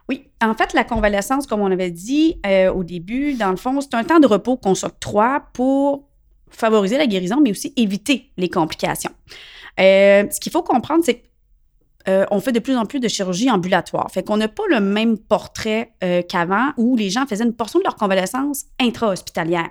Oui, 0.08 0.30
en 0.42 0.54
fait, 0.54 0.74
la 0.74 0.86
convalescence, 0.86 1.48
comme 1.48 1.60
on 1.60 1.72
avait 1.72 1.92
dit 1.92 2.40
euh, 2.46 2.72
au 2.72 2.86
début, 2.86 3.34
dans 3.34 3.52
le 3.52 3.58
fond, 3.58 3.82
c'est 3.82 3.94
un 3.94 4.06
temps 4.06 4.22
de 4.22 4.28
repos 4.28 4.56
qu'on 4.56 4.76
s'octroie 4.76 5.44
pour 5.52 6.08
favoriser 6.50 6.98
la 6.98 7.08
guérison, 7.08 7.42
mais 7.42 7.52
aussi 7.52 7.74
éviter 7.76 8.32
les 8.38 8.48
complications. 8.48 9.12
ce 9.78 10.40
qu'il 10.40 10.52
faut 10.52 10.64
comprendre, 10.64 11.04
c'est 11.04 11.16
que 11.16 11.27
euh, 12.10 12.26
on 12.32 12.40
fait 12.40 12.52
de 12.52 12.60
plus 12.60 12.76
en 12.76 12.86
plus 12.86 13.00
de 13.00 13.08
chirurgie 13.08 13.50
ambulatoire. 13.52 14.10
Fait 14.12 14.24
qu'on 14.24 14.38
n'a 14.38 14.48
pas 14.48 14.64
le 14.70 14.80
même 14.80 15.18
portrait 15.18 15.92
euh, 16.04 16.22
qu'avant 16.22 16.72
où 16.78 16.96
les 16.96 17.10
gens 17.10 17.26
faisaient 17.26 17.44
une 17.44 17.54
portion 17.54 17.80
de 17.80 17.84
leur 17.84 17.96
convalescence 17.96 18.66
intra-hospitalière. 18.80 19.70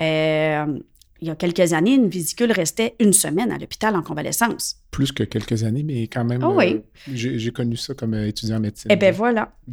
Euh, 0.00 0.78
il 1.20 1.28
y 1.28 1.30
a 1.30 1.34
quelques 1.34 1.72
années, 1.72 1.94
une 1.94 2.08
vésicule 2.08 2.52
restait 2.52 2.96
une 3.00 3.12
semaine 3.12 3.50
à 3.50 3.58
l'hôpital 3.58 3.96
en 3.96 4.02
convalescence. 4.02 4.76
Plus 4.90 5.10
que 5.10 5.24
quelques 5.24 5.64
années, 5.64 5.82
mais 5.82 6.02
quand 6.02 6.24
même, 6.24 6.44
oh 6.44 6.54
oui. 6.56 6.82
j'ai 7.12 7.50
connu 7.50 7.76
ça 7.76 7.94
comme 7.94 8.14
étudiant 8.14 8.56
en 8.56 8.60
médecine. 8.60 8.90
Eh 8.92 8.96
bien 8.96 9.10
voilà. 9.10 9.52
Mm. 9.66 9.72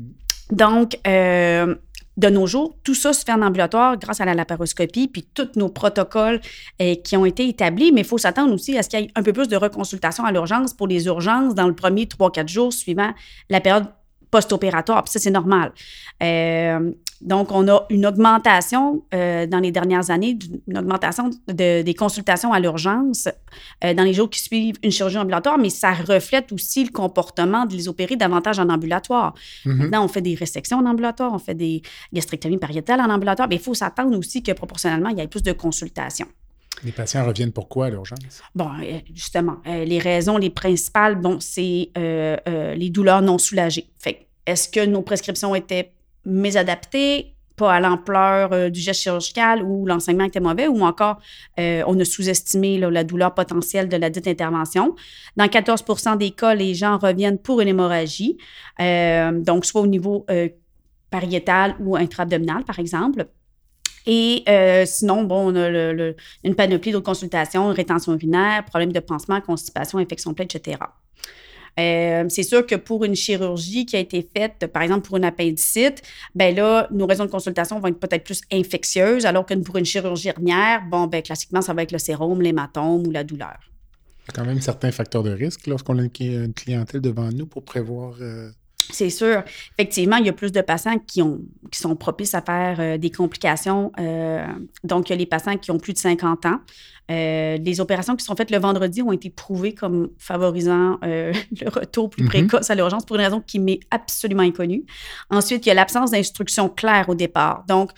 Donc, 0.51 0.97
de 2.17 2.27
nos 2.27 2.45
jours, 2.45 2.75
tout 2.83 2.93
ça 2.93 3.13
se 3.13 3.23
fait 3.23 3.31
en 3.31 3.41
ambulatoire 3.41 3.97
grâce 3.97 4.19
à 4.21 4.25
la 4.25 4.33
laparoscopie, 4.33 5.07
puis 5.07 5.25
tous 5.33 5.49
nos 5.55 5.69
protocoles 5.69 6.41
euh, 6.81 6.95
qui 6.95 7.15
ont 7.15 7.25
été 7.25 7.47
établis, 7.47 7.91
mais 7.91 8.01
il 8.01 8.07
faut 8.07 8.17
s'attendre 8.17 8.53
aussi 8.53 8.77
à 8.77 8.83
ce 8.83 8.89
qu'il 8.89 8.99
y 8.99 9.03
ait 9.03 9.11
un 9.15 9.23
peu 9.23 9.33
plus 9.33 9.47
de 9.47 9.55
reconsultation 9.55 10.25
à 10.25 10.31
l'urgence 10.31 10.73
pour 10.73 10.87
les 10.87 11.05
urgences 11.05 11.55
dans 11.55 11.67
le 11.67 11.75
premier 11.75 12.05
3-4 12.05 12.47
jours 12.47 12.73
suivant 12.73 13.11
la 13.49 13.61
période 13.61 13.87
post-opératoire. 14.31 15.03
Puis 15.03 15.11
ça, 15.11 15.19
c'est 15.19 15.31
normal. 15.31 15.71
Euh, 16.23 16.91
donc, 17.21 17.51
on 17.51 17.67
a 17.67 17.85
une 17.91 18.05
augmentation 18.07 19.03
euh, 19.13 19.45
dans 19.45 19.59
les 19.59 19.71
dernières 19.71 20.09
années, 20.09 20.39
une 20.67 20.77
augmentation 20.77 21.29
des 21.47 21.93
consultations 21.93 22.51
à 22.51 22.59
l'urgence 22.59 23.27
euh, 23.83 23.93
dans 23.93 24.03
les 24.03 24.13
jours 24.13 24.29
qui 24.29 24.41
suivent 24.41 24.77
une 24.81 24.91
chirurgie 24.91 25.19
ambulatoire, 25.19 25.59
mais 25.59 25.69
ça 25.69 25.91
reflète 25.91 26.51
aussi 26.51 26.83
le 26.83 26.89
comportement 26.89 27.65
de 27.65 27.75
les 27.75 27.87
opérer 27.87 28.15
davantage 28.15 28.57
en 28.57 28.69
ambulatoire. 28.69 29.35
Mm-hmm. 29.65 29.73
Maintenant, 29.73 30.05
on 30.05 30.07
fait 30.07 30.21
des 30.21 30.33
resections 30.33 30.79
en 30.79 30.85
ambulatoire, 30.87 31.31
on 31.31 31.39
fait 31.39 31.53
des 31.53 31.83
gastrectomies 32.11 32.57
pariétales 32.57 33.01
en 33.01 33.09
ambulatoire, 33.11 33.47
mais 33.47 33.57
il 33.57 33.61
faut 33.61 33.75
s'attendre 33.75 34.17
aussi 34.17 34.41
que 34.41 34.53
proportionnellement, 34.53 35.09
il 35.09 35.19
y 35.19 35.21
ait 35.21 35.27
plus 35.27 35.43
de 35.43 35.51
consultations. 35.51 36.27
Les 36.83 36.91
patients 36.91 37.25
reviennent 37.25 37.51
pourquoi 37.51 37.87
à 37.87 37.89
l'urgence? 37.89 38.41
Bon, 38.55 38.69
euh, 38.81 38.99
justement, 39.13 39.57
les 39.65 39.99
raisons, 39.99 40.37
les 40.37 40.49
principales, 40.49 41.15
bon, 41.15 41.39
c'est 41.39 41.91
les 41.95 42.89
douleurs 42.89 43.21
non 43.21 43.37
soulagées. 43.37 43.87
Fait 43.99 44.27
est-ce 44.45 44.69
que 44.69 44.85
nos 44.85 45.01
prescriptions 45.01 45.53
étaient 45.55 45.91
mésadapté, 46.25 47.35
pas 47.55 47.73
à 47.73 47.79
l'ampleur 47.79 48.53
euh, 48.53 48.69
du 48.69 48.79
geste 48.79 49.01
chirurgical 49.01 49.63
ou 49.63 49.85
l'enseignement 49.85 50.23
était 50.23 50.39
mauvais, 50.39 50.67
ou 50.67 50.81
encore 50.81 51.19
euh, 51.59 51.83
on 51.85 51.99
a 51.99 52.05
sous-estimé 52.05 52.77
la 52.79 53.03
douleur 53.03 53.33
potentielle 53.33 53.87
de 53.87 53.97
la 53.97 54.09
dite 54.09 54.27
intervention? 54.27 54.95
Dans 55.35 55.45
14% 55.45 56.17
des 56.17 56.31
cas, 56.31 56.55
les 56.55 56.73
gens 56.73 56.97
reviennent 56.97 57.37
pour 57.37 57.61
une 57.61 57.67
hémorragie, 57.67 58.37
euh, 58.79 59.31
donc 59.31 59.65
soit 59.65 59.81
au 59.81 59.87
niveau 59.87 60.25
pariétal 61.09 61.75
ou 61.79 61.95
intra-abdominal, 61.95 62.63
par 62.63 62.79
exemple. 62.79 63.27
Et 64.05 64.43
sinon, 64.85 65.23
bon, 65.23 65.53
on 65.53 65.55
a 65.55 66.13
une 66.43 66.55
panoplie 66.55 66.91
d'autres 66.91 67.05
consultations, 67.05 67.67
rétention 67.69 68.13
urinaire, 68.13 68.65
problème 68.65 68.91
de 68.91 68.99
pansement, 68.99 69.41
constipation, 69.41 69.97
infection 69.99 70.33
pleine, 70.33 70.47
etc. 70.53 70.77
Euh, 71.79 72.25
c'est 72.29 72.43
sûr 72.43 72.65
que 72.65 72.75
pour 72.75 73.05
une 73.05 73.15
chirurgie 73.15 73.85
qui 73.85 73.95
a 73.95 73.99
été 73.99 74.27
faite, 74.35 74.67
par 74.67 74.81
exemple 74.81 75.07
pour 75.07 75.17
une 75.17 75.23
appendicite, 75.23 76.01
ben 76.35 76.53
là, 76.55 76.87
nos 76.91 77.05
raisons 77.05 77.25
de 77.25 77.29
consultation 77.29 77.79
vont 77.79 77.87
être 77.87 77.99
peut-être 77.99 78.25
plus 78.25 78.41
infectieuses, 78.51 79.25
alors 79.25 79.45
que 79.45 79.53
pour 79.53 79.77
une 79.77 79.85
chirurgie 79.85 80.29
hernière, 80.29 80.83
bon, 80.89 81.07
ben 81.07 81.21
classiquement, 81.21 81.61
ça 81.61 81.73
va 81.73 81.83
être 81.83 81.91
le 81.91 81.97
sérum, 81.97 82.41
l'hématome 82.41 83.07
ou 83.07 83.11
la 83.11 83.23
douleur. 83.23 83.57
Il 84.23 84.35
y 84.35 84.39
a 84.39 84.41
quand 84.41 84.45
même 84.45 84.61
certains 84.61 84.91
facteurs 84.91 85.23
de 85.23 85.31
risque 85.31 85.65
lorsqu'on 85.67 85.97
a 85.97 86.03
une 86.03 86.53
clientèle 86.53 87.01
devant 87.01 87.29
nous 87.31 87.45
pour 87.45 87.63
prévoir. 87.63 88.15
Euh, 88.21 88.51
c'est 88.91 89.09
sûr. 89.09 89.43
Effectivement, 89.77 90.17
il 90.17 90.25
y 90.25 90.29
a 90.29 90.33
plus 90.33 90.51
de 90.51 90.61
patients 90.61 90.97
qui, 90.99 91.21
ont, 91.21 91.41
qui 91.71 91.79
sont 91.79 91.95
propices 91.95 92.33
à 92.33 92.41
faire 92.41 92.77
euh, 92.79 92.97
des 92.97 93.11
complications. 93.11 93.91
donc, 94.83 95.09
il 95.09 95.11
y 95.11 95.13
a 95.13 95.17
les 95.17 95.25
patients 95.25 95.57
qui 95.57 95.71
ont 95.71 95.79
plus 95.79 95.93
de 95.93 95.97
50 95.97 96.45
ans. 96.45 96.59
Euh, 97.11 97.57
les 97.57 97.81
opérations 97.81 98.15
qui 98.15 98.23
sont 98.23 98.35
faites 98.35 98.51
le 98.51 98.59
vendredi 98.59 99.01
ont 99.01 99.11
été 99.11 99.29
prouvées 99.29 99.73
comme 99.73 100.09
favorisant 100.17 100.97
euh, 101.03 101.33
le 101.61 101.69
retour 101.69 102.09
plus 102.09 102.23
mhm. 102.23 102.29
précoce 102.29 102.69
à 102.69 102.75
l'urgence 102.75 103.05
pour 103.05 103.17
une 103.17 103.23
raison 103.23 103.41
qui 103.41 103.59
m'est 103.59 103.79
absolument 103.89 104.43
inconnue. 104.43 104.83
Ensuite, 105.29 105.65
il 105.65 105.69
y 105.69 105.71
a 105.71 105.75
l'absence 105.75 106.11
d'instructions 106.11 106.69
claires 106.69 107.09
au 107.09 107.15
départ. 107.15 107.65
Donc, 107.67 107.91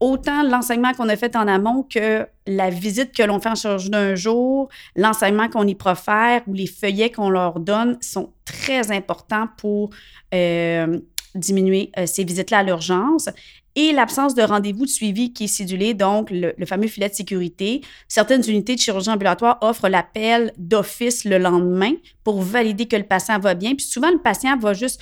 autant 0.00 0.42
l'enseignement 0.42 0.92
qu'on 0.94 1.08
a 1.08 1.16
fait 1.16 1.36
en 1.36 1.46
amont 1.46 1.82
que 1.82 2.26
la 2.46 2.70
visite 2.70 3.12
que 3.14 3.22
l'on 3.22 3.38
fait 3.38 3.50
en 3.50 3.54
chirurgie 3.54 3.90
d'un 3.90 4.14
jour, 4.14 4.68
l'enseignement 4.96 5.48
qu'on 5.48 5.66
y 5.66 5.74
profère 5.74 6.42
ou 6.46 6.54
les 6.54 6.66
feuillets 6.66 7.10
qu'on 7.10 7.30
leur 7.30 7.60
donne 7.60 7.98
sont 8.00 8.32
très 8.44 8.90
importants 8.90 9.46
pour 9.58 9.90
euh, 10.34 10.98
diminuer 11.34 11.92
ces 12.06 12.24
visites-là 12.24 12.58
à 12.58 12.62
l'urgence 12.62 13.28
et 13.76 13.92
l'absence 13.92 14.34
de 14.34 14.42
rendez-vous 14.42 14.84
de 14.84 14.90
suivi 14.90 15.32
qui 15.32 15.44
est 15.44 15.48
cédulé, 15.48 15.94
donc 15.94 16.28
le, 16.30 16.54
fameux 16.66 16.88
filet 16.88 17.08
de 17.08 17.14
sécurité. 17.14 17.82
Certaines 18.08 18.42
unités 18.48 18.74
de 18.74 18.80
chirurgie 18.80 19.10
ambulatoire 19.10 19.58
offrent 19.60 19.88
l'appel 19.88 20.52
d'office 20.58 21.24
le 21.24 21.38
lendemain 21.38 21.92
pour 22.24 22.42
valider 22.42 22.86
que 22.86 22.96
le 22.96 23.04
patient 23.04 23.38
va 23.38 23.54
bien. 23.54 23.74
Puis 23.74 23.86
souvent, 23.86 24.10
le 24.10 24.18
patient 24.18 24.58
va 24.58 24.72
juste 24.72 25.00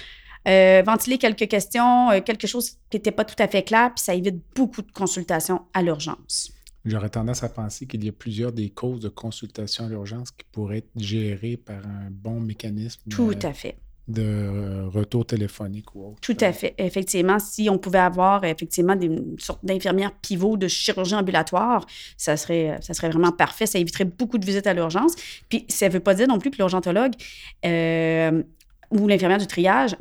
euh, 0.49 0.83
ventiler 0.85 1.19
quelques 1.19 1.49
questions, 1.49 2.11
euh, 2.11 2.21
quelque 2.21 2.47
chose 2.47 2.73
qui 2.91 2.97
n'était 2.97 3.13
pas 3.13 3.25
tout 3.25 3.41
à 3.41 3.49
fait 3.49 3.63
clair, 3.63 3.93
puis 3.95 4.03
ça 4.03 4.15
évite 4.15 4.41
beaucoup 4.55 4.83
de 4.83 4.91
consultations 4.91 5.63
à 5.75 5.83
l'urgence. 5.83 6.53
J'aurais 6.85 7.11
tendance 7.11 7.43
à 7.43 7.49
penser 7.49 7.87
qu'il 7.87 8.05
y 8.05 8.09
a 8.09 8.13
plusieurs 8.13 8.53
des 8.53 8.71
causes 8.71 9.01
de 9.01 9.09
consultation 9.09 9.85
à 9.85 9.89
l'urgence 9.89 10.31
qui 10.31 10.47
pourraient 10.53 10.79
être 10.79 10.91
gérées 10.97 11.57
par 11.57 11.85
un 11.85 12.09
bon 12.11 12.41
mécanisme. 12.41 13.03
Tout 13.11 13.37
à 13.43 13.53
fait 13.53 13.77
de 14.09 14.23
euh, 14.23 14.89
retour 14.89 15.27
téléphonique 15.27 15.95
ou 15.95 16.07
autre. 16.07 16.21
Tout 16.23 16.37
à 16.41 16.53
fait. 16.53 16.75
Effectivement, 16.79 17.39
si 17.39 17.69
on 17.69 17.79
pouvait 17.79 17.99
avoir 17.99 18.43
effectivement 18.45 18.97
des, 18.97 19.07
une 19.07 19.39
sorte 19.39 19.65
d'infirmière 19.65 20.13
pivot 20.23 20.57
de 20.57 20.67
chirurgie 20.67 21.15
ambulatoire, 21.15 21.87
ça 22.17 22.37
serait, 22.39 22.79
ça 22.81 22.95
serait 22.95 23.11
vraiment 23.11 23.33
parfait. 23.33 23.67
Ça 23.67 23.79
éviterait 23.79 24.07
beaucoup 24.07 24.39
de 24.39 24.47
visites 24.47 24.67
à 24.67 24.73
l'urgence. 24.73 25.15
Puis 25.51 25.67
ça 25.69 25.89
ne 25.89 25.93
veut 25.93 26.01
pas 26.01 26.15
dire 26.15 26.27
non 26.27 26.39
plus 26.39 26.51
que 26.51 26.57
l'urgentologue 26.57 27.13
euh, 27.67 28.43
ou 28.91 29.07
l'infirmière 29.07 29.39
du 29.39 29.47
triage 29.47 29.95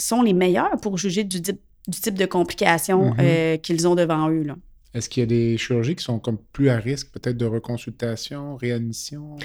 sont 0.00 0.22
les 0.22 0.32
meilleurs 0.32 0.76
pour 0.80 0.98
juger 0.98 1.24
du, 1.24 1.40
du 1.40 2.00
type 2.00 2.14
de 2.14 2.26
complications 2.26 3.12
mm-hmm. 3.12 3.20
euh, 3.20 3.56
qu'ils 3.56 3.86
ont 3.86 3.94
devant 3.94 4.28
eux. 4.28 4.42
Là. 4.42 4.56
Est-ce 4.92 5.08
qu'il 5.08 5.20
y 5.20 5.24
a 5.24 5.26
des 5.26 5.56
chirurgies 5.56 5.94
qui 5.94 6.02
sont 6.02 6.18
comme 6.18 6.38
plus 6.52 6.68
à 6.68 6.76
risque, 6.76 7.12
peut-être 7.12 7.36
de 7.36 7.46
reconsultation, 7.46 8.56
réadmission? 8.56 9.36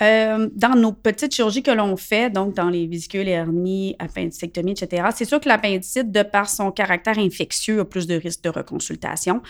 Euh, 0.00 0.48
dans 0.54 0.74
nos 0.74 0.92
petites 0.92 1.34
chirurgies 1.34 1.62
que 1.62 1.70
l'on 1.70 1.98
fait, 1.98 2.30
donc 2.30 2.54
dans 2.54 2.70
les 2.70 2.86
vésicules, 2.86 3.28
hernies, 3.28 3.94
appendicectomie, 3.98 4.72
etc., 4.72 5.08
c'est 5.14 5.26
sûr 5.26 5.38
que 5.38 5.48
l'appendicite, 5.48 6.10
de 6.10 6.22
par 6.22 6.48
son 6.48 6.70
caractère 6.70 7.18
infectieux, 7.18 7.80
a 7.80 7.84
plus 7.84 8.06
de 8.06 8.14
risques 8.14 8.42
de 8.44 8.48
reconsultation. 8.48 9.42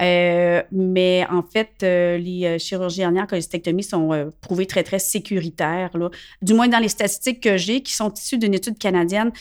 Euh, 0.00 0.62
mais 0.70 1.26
en 1.28 1.42
fait, 1.42 1.70
euh, 1.82 2.16
les 2.18 2.60
chirurgies 2.60 3.00
hernières 3.00 3.26
cholecystectomie 3.26 3.82
sont 3.82 4.30
prouvées 4.40 4.66
très, 4.66 4.84
très 4.84 5.00
sécuritaires, 5.00 5.90
là. 5.96 6.10
du 6.42 6.54
moins 6.54 6.68
dans 6.68 6.78
les 6.78 6.88
statistiques 6.88 7.40
que 7.40 7.56
j'ai, 7.56 7.82
qui 7.82 7.92
sont 7.92 8.12
issues 8.14 8.38
d'une 8.38 8.54
étude 8.54 8.78
canadienne 8.78 9.32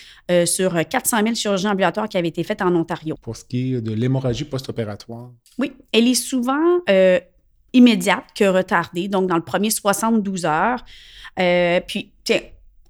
sur 0.45 0.73
400 0.87 1.17
000 1.23 1.35
chirurgies 1.35 1.67
ambulatoires 1.67 2.09
qui 2.09 2.17
avaient 2.17 2.29
été 2.29 2.43
faites 2.43 2.63
en 2.63 2.73
Ontario. 2.75 3.15
Pour 3.21 3.37
ce 3.37 3.45
qui 3.45 3.75
est 3.75 3.81
de 3.81 3.93
l'hémorragie 3.93 4.45
post-opératoire? 4.45 5.29
Oui, 5.57 5.73
elle 5.91 6.07
est 6.07 6.15
souvent 6.15 6.79
euh, 6.89 7.19
immédiate 7.73 8.25
que 8.35 8.45
retardée, 8.45 9.07
donc 9.07 9.27
dans 9.27 9.35
le 9.35 9.43
premier 9.43 9.69
72 9.69 10.45
heures. 10.45 10.83
Euh, 11.39 11.79
puis, 11.85 12.11
tiens, 12.23 12.41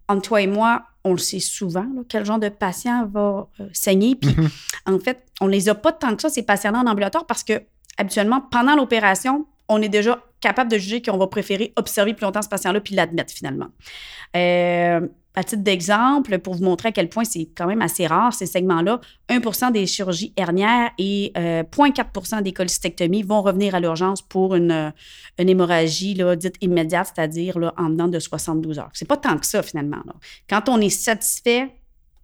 entre 0.08 0.22
toi 0.22 0.42
et 0.42 0.48
moi, 0.48 0.84
on 1.04 1.12
le 1.12 1.18
sait 1.18 1.40
souvent, 1.40 1.88
quel 2.08 2.26
genre 2.26 2.40
de 2.40 2.50
patient 2.50 3.08
va 3.08 3.48
euh, 3.60 3.68
saigner. 3.74 4.16
Puis, 4.16 4.32
mm-hmm. 4.32 4.94
en 4.94 5.00
fait, 5.00 5.26
on 5.40 5.48
ne 5.48 5.52
les 5.52 5.70
a 5.70 5.76
pas 5.76 5.92
tant 5.92 6.16
que 6.16 6.22
ça, 6.22 6.30
ces 6.30 6.44
patients-là 6.44 6.80
en 6.80 6.88
ambulatoire, 6.88 7.26
parce 7.26 7.44
que 7.44 7.62
habituellement, 7.98 8.42
pendant 8.42 8.76
l'opération, 8.76 9.46
on 9.68 9.82
est 9.82 9.90
déjà 9.90 10.24
capable 10.42 10.72
de 10.72 10.78
juger 10.78 11.02
qu'on 11.02 11.18
va 11.18 11.28
préférer 11.28 11.72
observer 11.76 12.14
plus 12.14 12.26
longtemps 12.26 12.42
ce 12.42 12.50
patient-là 12.50 12.82
puis 12.82 12.96
l'admettre 12.96 13.34
finalement. 13.34 13.68
Euh, 14.36 15.08
à 15.36 15.44
titre 15.44 15.64
d'exemple, 15.64 16.40
pour 16.40 16.56
vous 16.56 16.64
montrer 16.64 16.90
à 16.90 16.92
quel 16.92 17.10
point 17.10 17.24
c'est 17.24 17.50
quand 17.56 17.68
même 17.68 17.82
assez 17.82 18.06
rare, 18.06 18.34
ces 18.34 18.46
segments-là, 18.46 19.00
1% 19.30 19.72
des 19.72 19.86
chirurgies 19.86 20.34
hernières 20.36 20.92
et 20.98 21.32
0,4% 21.36 22.40
euh, 22.40 22.42
des 22.42 22.52
cholecystectomies 22.52 23.24
vont 23.24 23.42
revenir 23.42 23.76
à 23.76 23.80
l'urgence 23.80 24.22
pour 24.22 24.56
une, 24.56 24.94
une 25.38 25.50
hémorragie 25.50 26.18
dite 26.36 26.56
immédiate, 26.62 27.12
c'est-à-dire 27.16 27.58
en 27.78 27.90
dedans 27.90 28.08
de 28.08 28.20
72 28.20 28.80
heures. 28.80 28.90
C'est 28.94 29.08
pas 29.08 29.18
tant 29.18 29.38
que 29.38 29.46
ça, 29.46 29.64
finalement. 29.64 30.04
Quand 30.50 30.68
on 30.68 30.80
est 30.82 30.90
satisfait 30.90 31.70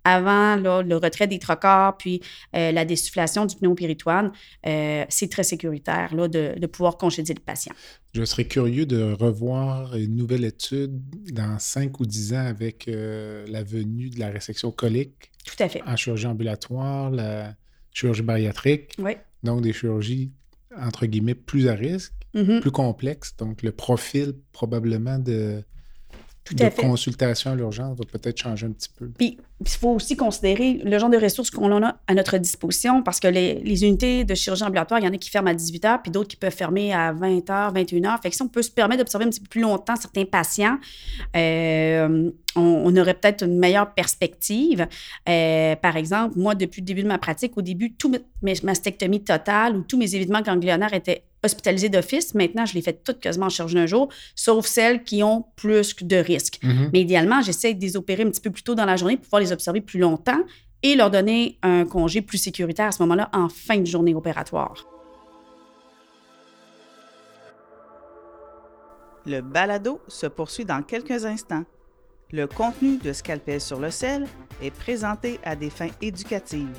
avant 0.08 0.56
le 0.56 0.96
retrait 0.96 1.28
des 1.28 1.38
trocars, 1.38 1.98
puis 1.98 2.22
euh, 2.56 2.72
la 2.72 2.86
dessoufflation 2.86 3.46
du 3.46 3.58
pneumopéritoine, 3.58 4.32
euh, 4.65 5.04
c'est 5.10 5.30
très 5.30 5.43
sécuritaire 5.43 6.15
là, 6.15 6.30
de, 6.30 6.65
pouvoir 6.67 6.98
congédier 6.98 7.36
le 7.36 7.41
patient. 7.41 7.74
Je 8.13 8.24
serais 8.24 8.46
curieux 8.46 8.86
de 8.86 9.12
revoir 9.13 9.96
une 9.98 10.15
nouvelle 10.15 10.46
étude 10.46 11.02
dans 11.34 11.60
5 11.60 12.00
ou 12.00 12.06
10 12.06 12.34
ans 12.34 12.46
avec 12.46 12.88
euh, 12.88 13.46
la 13.50 13.63
venue 13.63 14.10
de 14.10 14.20
la 14.20 14.30
résection 14.30 14.72
colique. 14.72 15.32
Tout 15.46 15.62
à 15.62 15.67
fait. 15.67 15.82
En 15.86 15.98
chirurgie 15.98 16.28
ambulatoire, 16.28 17.10
la 17.10 17.54
chirurgie 17.91 18.22
bariatrique. 18.22 18.96
Oui. 19.00 19.12
Donc, 19.43 19.62
des 19.62 19.74
chirurgies, 19.74 20.32
entre 20.76 21.06
guillemets, 21.06 21.36
plus 21.36 21.67
à 21.67 21.74
risque, 21.74 22.13
mm-hmm. 22.34 22.62
plus 22.62 22.72
complexes. 22.72 23.36
Donc, 23.38 23.62
le 23.62 23.74
profil 23.74 24.36
probablement 24.54 25.20
de, 25.20 25.63
de 26.55 26.69
consultation 26.81 27.51
à 27.51 27.55
l'urgence 27.55 27.97
va 27.97 28.05
peut-être 28.05 28.38
changer 28.38 28.67
un 28.67 28.71
petit 28.71 28.89
peu. 28.97 29.10
Puis, 29.17 29.38
il 29.60 29.69
faut 29.69 29.89
aussi 29.89 30.15
considérer 30.15 30.79
le 30.83 30.99
genre 30.99 31.10
de 31.10 31.17
ressources 31.17 31.49
qu'on 31.49 31.83
a 31.83 31.95
à 32.05 32.13
notre 32.13 32.38
disposition 32.38 33.01
parce 33.01 33.19
que 33.19 33.27
les, 33.27 33.83
unités 33.83 34.23
de 34.23 34.36
chirurgie 34.36 34.63
ambulatoire, 34.63 34.99
il 34.99 35.05
y 35.05 35.07
en 35.07 35.13
a 35.13 35.17
qui 35.17 35.29
ferment 35.29 35.49
à 35.49 35.53
18 35.53 35.83
h 35.83 36.01
puis 36.03 36.12
d'autres 36.12 36.27
qui 36.27 36.36
peuvent 36.36 36.53
fermer 36.53 36.93
à 36.93 37.12
20 37.12 37.39
h, 37.39 37.73
21 37.73 38.01
h. 38.01 38.21
Fait 38.21 38.29
que 38.29 38.36
si 38.36 38.41
on 38.41 38.47
peut 38.47 38.62
se 38.62 38.69
permettre 38.69 38.99
d'observer 38.99 39.25
un 39.25 39.29
petit 39.29 39.39
peu 39.39 39.47
plus 39.47 39.62
longtemps 39.62 39.95
certains 39.95 40.25
patients, 40.25 40.77
euh, 41.36 42.29
on, 42.55 42.95
aurait 42.97 43.15
peut-être 43.15 43.45
une 43.45 43.57
meilleure 43.57 43.93
perspective. 43.93 44.88
Euh, 45.27 45.75
par 45.75 45.97
exemple, 45.97 46.38
moi, 46.38 46.55
depuis 46.55 46.81
le 46.81 46.86
début 46.86 47.03
de 47.03 47.07
ma 47.07 47.17
pratique, 47.17 47.57
au 47.57 47.62
début, 47.62 47.93
toute 47.93 48.21
ma 48.41 48.51
mastectomie 48.63 49.23
totale 49.23 49.77
ou 49.77 49.81
tous 49.81 49.97
mes 49.97 50.13
évitements 50.15 50.41
ganglionnaires 50.41 50.93
étaient 50.93 51.23
hospitalisés 51.47 51.89
d'office. 51.89 52.33
Maintenant, 52.33 52.65
je 52.65 52.73
les 52.75 52.81
fais 52.81 52.93
toutes 52.93 53.19
quasiment 53.19 53.47
en 53.47 53.49
chirurgie 53.49 53.75
d'un 53.75 53.86
jour, 53.86 54.10
sauf 54.36 54.65
celles 54.65 55.03
qui 55.03 55.23
ont 55.23 55.45
plus 55.55 55.95
de 56.01 56.17
risques. 56.17 56.60
Mm-hmm. 56.63 56.89
Mais 56.93 57.01
idéalement, 57.01 57.41
j'essaie 57.41 57.73
de 57.73 57.81
les 57.81 57.97
opérer 57.97 58.23
un 58.23 58.29
petit 58.29 58.41
peu 58.41 58.51
plus 58.51 58.63
tôt 58.63 58.75
dans 58.75 58.86
la 58.86 58.95
journée 58.95 59.17
pour 59.17 59.25
pouvoir 59.25 59.41
les 59.41 59.51
observer 59.51 59.81
plus 59.81 59.99
longtemps 59.99 60.39
et 60.83 60.95
leur 60.95 61.10
donner 61.10 61.57
un 61.63 61.86
congé 61.86 62.21
plus 62.21 62.38
sécuritaire 62.38 62.88
à 62.88 62.91
ce 62.91 63.01
moment-là 63.03 63.29
en 63.33 63.49
fin 63.49 63.77
de 63.77 63.86
journée 63.86 64.13
opératoire. 64.13 64.86
Le 69.25 69.41
balado 69.41 69.99
se 70.07 70.25
poursuit 70.27 70.63
dans 70.63 70.81
quelques 70.81 71.25
instants. 71.25 71.65
Le 72.31 72.47
contenu 72.47 72.97
de 72.97 73.12
Scalpel 73.12 73.60
sur 73.60 73.79
le 73.79 73.91
sel 73.91 74.25
est 74.62 74.71
présenté 74.71 75.39
à 75.43 75.55
des 75.55 75.69
fins 75.69 75.89
éducatives. 76.01 76.77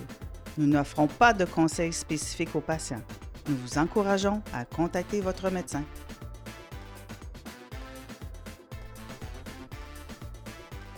Nous 0.57 0.66
n'offrons 0.66 1.07
pas 1.07 1.33
de 1.33 1.44
conseils 1.44 1.92
spécifiques 1.92 2.54
aux 2.54 2.61
patients. 2.61 3.02
Nous 3.49 3.57
vous 3.57 3.79
encourageons 3.79 4.43
à 4.53 4.65
contacter 4.65 5.21
votre 5.21 5.51
médecin. 5.51 5.83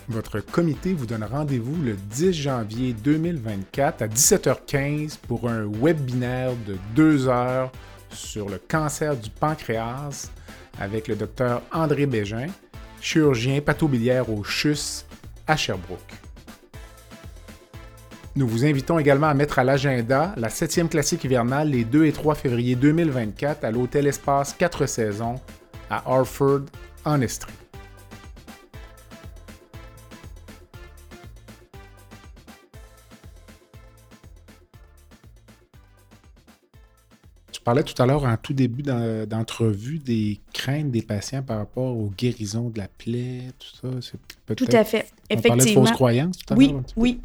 Votre 0.09 0.41
comité 0.41 0.93
vous 0.93 1.07
donne 1.07 1.23
rendez-vous 1.23 1.81
le 1.81 1.95
10 1.95 2.33
janvier 2.33 2.93
2024 2.95 4.03
à 4.03 4.09
17h15 4.09 5.19
pour 5.19 5.49
un 5.49 5.71
webinaire 5.81 6.51
de 6.67 6.77
deux 6.97 7.29
heures 7.29 7.71
sur 8.11 8.49
le 8.49 8.59
cancer 8.59 9.17
du 9.17 9.31
pancréas 9.31 10.33
avec 10.81 11.07
le 11.07 11.15
docteur 11.15 11.63
André 11.73 12.07
Bégin, 12.07 12.49
chirurgien 13.01 13.61
pathobiliaire 13.61 14.29
au 14.29 14.43
CHUS 14.43 15.05
à 15.47 15.57
Sherbrooke. 15.57 16.20
Nous 18.37 18.47
vous 18.47 18.65
invitons 18.65 18.99
également 18.99 19.27
à 19.27 19.35
mettre 19.35 19.59
à 19.59 19.65
l'agenda 19.65 20.33
la 20.37 20.49
7e 20.49 20.89
classique 20.89 21.25
hivernale 21.25 21.71
les 21.71 21.85
2 21.85 22.05
et 22.05 22.13
3 22.13 22.37
février 22.37 22.77
2024 22.77 23.65
à 23.65 23.71
l'Hôtel 23.73 24.07
Espace 24.07 24.55
4 24.57 24.87
saisons 24.87 25.41
à 25.91 26.05
Harford, 26.07 26.61
en 27.05 27.21
Estrie. 27.21 27.60
Tu 37.61 37.65
parlais 37.65 37.83
tout 37.83 38.03
à 38.03 38.07
l'heure, 38.07 38.25
en 38.25 38.39
tout 38.39 38.55
début 38.55 38.83
d'entrevue, 38.83 39.99
des 39.99 40.41
craintes 40.55 40.91
des 40.91 41.03
patients 41.03 41.43
par 41.43 41.59
rapport 41.59 41.95
aux 41.95 42.11
guérisons 42.17 42.71
de 42.71 42.79
la 42.79 42.89
plaie, 42.89 43.43
tout 43.59 43.91
ça. 44.01 44.11
Tout 44.55 44.65
à 44.73 44.83
fait. 44.83 45.09
On 45.31 45.35
Effectivement. 45.35 45.57
parlait 45.59 45.75
de 45.75 45.79
fausses 45.79 45.91
croyances 45.91 46.39
tout 46.39 46.55
à 46.55 46.57
Oui, 46.57 46.75
oui. 46.97 47.21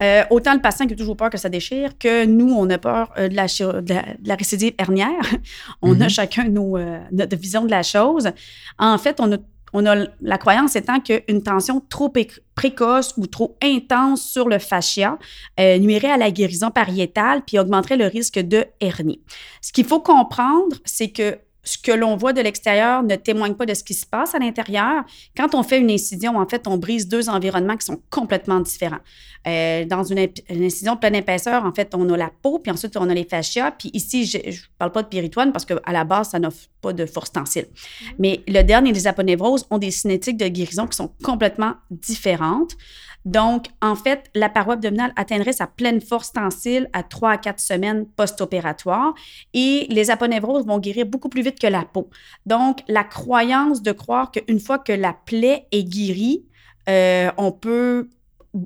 Euh, 0.00 0.22
autant 0.30 0.54
le 0.54 0.60
patient 0.60 0.86
qui 0.86 0.92
a 0.92 0.96
toujours 0.96 1.16
peur 1.16 1.28
que 1.28 1.38
ça 1.38 1.48
déchire, 1.48 1.98
que 1.98 2.24
nous, 2.24 2.54
on 2.54 2.70
a 2.70 2.78
peur 2.78 3.12
euh, 3.18 3.26
de, 3.26 3.34
la, 3.34 3.46
de, 3.46 3.94
la, 4.28 4.34
récidive 4.36 4.74
hernière. 4.78 5.08
on 5.82 6.00
a 6.00 6.04
mm-hmm. 6.04 6.08
chacun 6.08 6.44
nos, 6.44 6.76
euh, 6.76 7.00
notre 7.10 7.36
vision 7.36 7.64
de 7.64 7.70
la 7.72 7.82
chose. 7.82 8.30
En 8.78 8.96
fait, 8.96 9.18
on 9.18 9.32
a 9.32 9.38
on 9.72 9.86
a 9.86 10.06
la 10.20 10.38
croyance 10.38 10.76
étant 10.76 11.00
qu'une 11.00 11.42
tension 11.42 11.80
trop 11.88 12.12
précoce 12.54 13.14
ou 13.16 13.26
trop 13.26 13.56
intense 13.62 14.22
sur 14.22 14.48
le 14.48 14.58
fascia 14.58 15.18
euh, 15.58 15.78
nuirait 15.78 16.10
à 16.10 16.16
la 16.16 16.30
guérison 16.30 16.70
pariétale 16.70 17.42
puis 17.46 17.58
augmenterait 17.58 17.96
le 17.96 18.06
risque 18.06 18.38
de 18.38 18.64
hernie. 18.80 19.20
Ce 19.60 19.72
qu'il 19.72 19.84
faut 19.84 20.00
comprendre, 20.00 20.76
c'est 20.84 21.10
que 21.10 21.38
ce 21.62 21.76
que 21.78 21.92
l'on 21.92 22.16
voit 22.16 22.32
de 22.32 22.40
l'extérieur 22.40 23.02
ne 23.02 23.16
témoigne 23.16 23.54
pas 23.54 23.66
de 23.66 23.74
ce 23.74 23.84
qui 23.84 23.94
se 23.94 24.06
passe 24.06 24.34
à 24.34 24.38
l'intérieur. 24.38 25.04
Quand 25.36 25.54
on 25.54 25.62
fait 25.62 25.78
une 25.78 25.90
incision, 25.90 26.38
en 26.38 26.46
fait, 26.46 26.66
on 26.66 26.78
brise 26.78 27.08
deux 27.08 27.28
environnements 27.28 27.76
qui 27.76 27.86
sont 27.86 28.00
complètement 28.10 28.60
différents. 28.60 29.00
Euh, 29.46 29.84
dans 29.84 30.02
une, 30.04 30.18
incision 30.50 30.94
de 30.94 30.98
pleine 31.00 31.14
épaisseur, 31.14 31.64
en 31.64 31.72
fait, 31.72 31.94
on 31.94 32.08
a 32.10 32.16
la 32.16 32.30
peau, 32.42 32.58
puis 32.58 32.70
ensuite, 32.70 32.96
on 32.96 33.08
a 33.08 33.14
les 33.14 33.24
fascias. 33.24 33.72
Puis 33.72 33.90
ici, 33.92 34.26
je 34.26 34.38
ne 34.38 34.52
parle 34.78 34.92
pas 34.92 35.02
de 35.02 35.08
péritoine 35.08 35.52
parce 35.52 35.64
qu'à 35.64 35.80
la 35.92 36.04
base, 36.04 36.30
ça 36.30 36.38
n'offre 36.38 36.68
pas 36.80 36.92
de 36.92 37.06
force 37.06 37.32
tensile. 37.32 37.66
Mm-hmm. 37.66 38.14
Mais 38.18 38.40
le 38.48 38.62
dernier 38.62 38.92
les 38.92 39.06
aponévroses 39.06 39.66
ont 39.70 39.78
des 39.78 39.90
cinétiques 39.90 40.36
de 40.36 40.48
guérison 40.48 40.86
qui 40.86 40.96
sont 40.96 41.12
complètement 41.22 41.74
différentes. 41.90 42.76
Donc, 43.24 43.66
en 43.82 43.96
fait, 43.96 44.30
la 44.34 44.48
paroi 44.48 44.74
abdominale 44.74 45.12
atteindrait 45.16 45.52
sa 45.52 45.66
pleine 45.66 46.00
force 46.00 46.32
tensile 46.32 46.88
à 46.92 47.02
3 47.02 47.30
à 47.30 47.38
4 47.38 47.60
semaines 47.60 48.06
post-opératoire 48.06 49.14
et 49.52 49.86
les 49.90 50.10
aponevroses 50.10 50.66
vont 50.66 50.78
guérir 50.78 51.06
beaucoup 51.06 51.28
plus 51.28 51.42
vite 51.42 51.58
que 51.58 51.66
la 51.66 51.84
peau. 51.84 52.08
Donc, 52.46 52.80
la 52.88 53.04
croyance 53.04 53.82
de 53.82 53.92
croire 53.92 54.30
qu'une 54.30 54.60
fois 54.60 54.78
que 54.78 54.92
la 54.92 55.12
plaie 55.12 55.66
est 55.72 55.84
guérie, 55.84 56.44
euh, 56.88 57.30
on 57.36 57.52
peut 57.52 58.08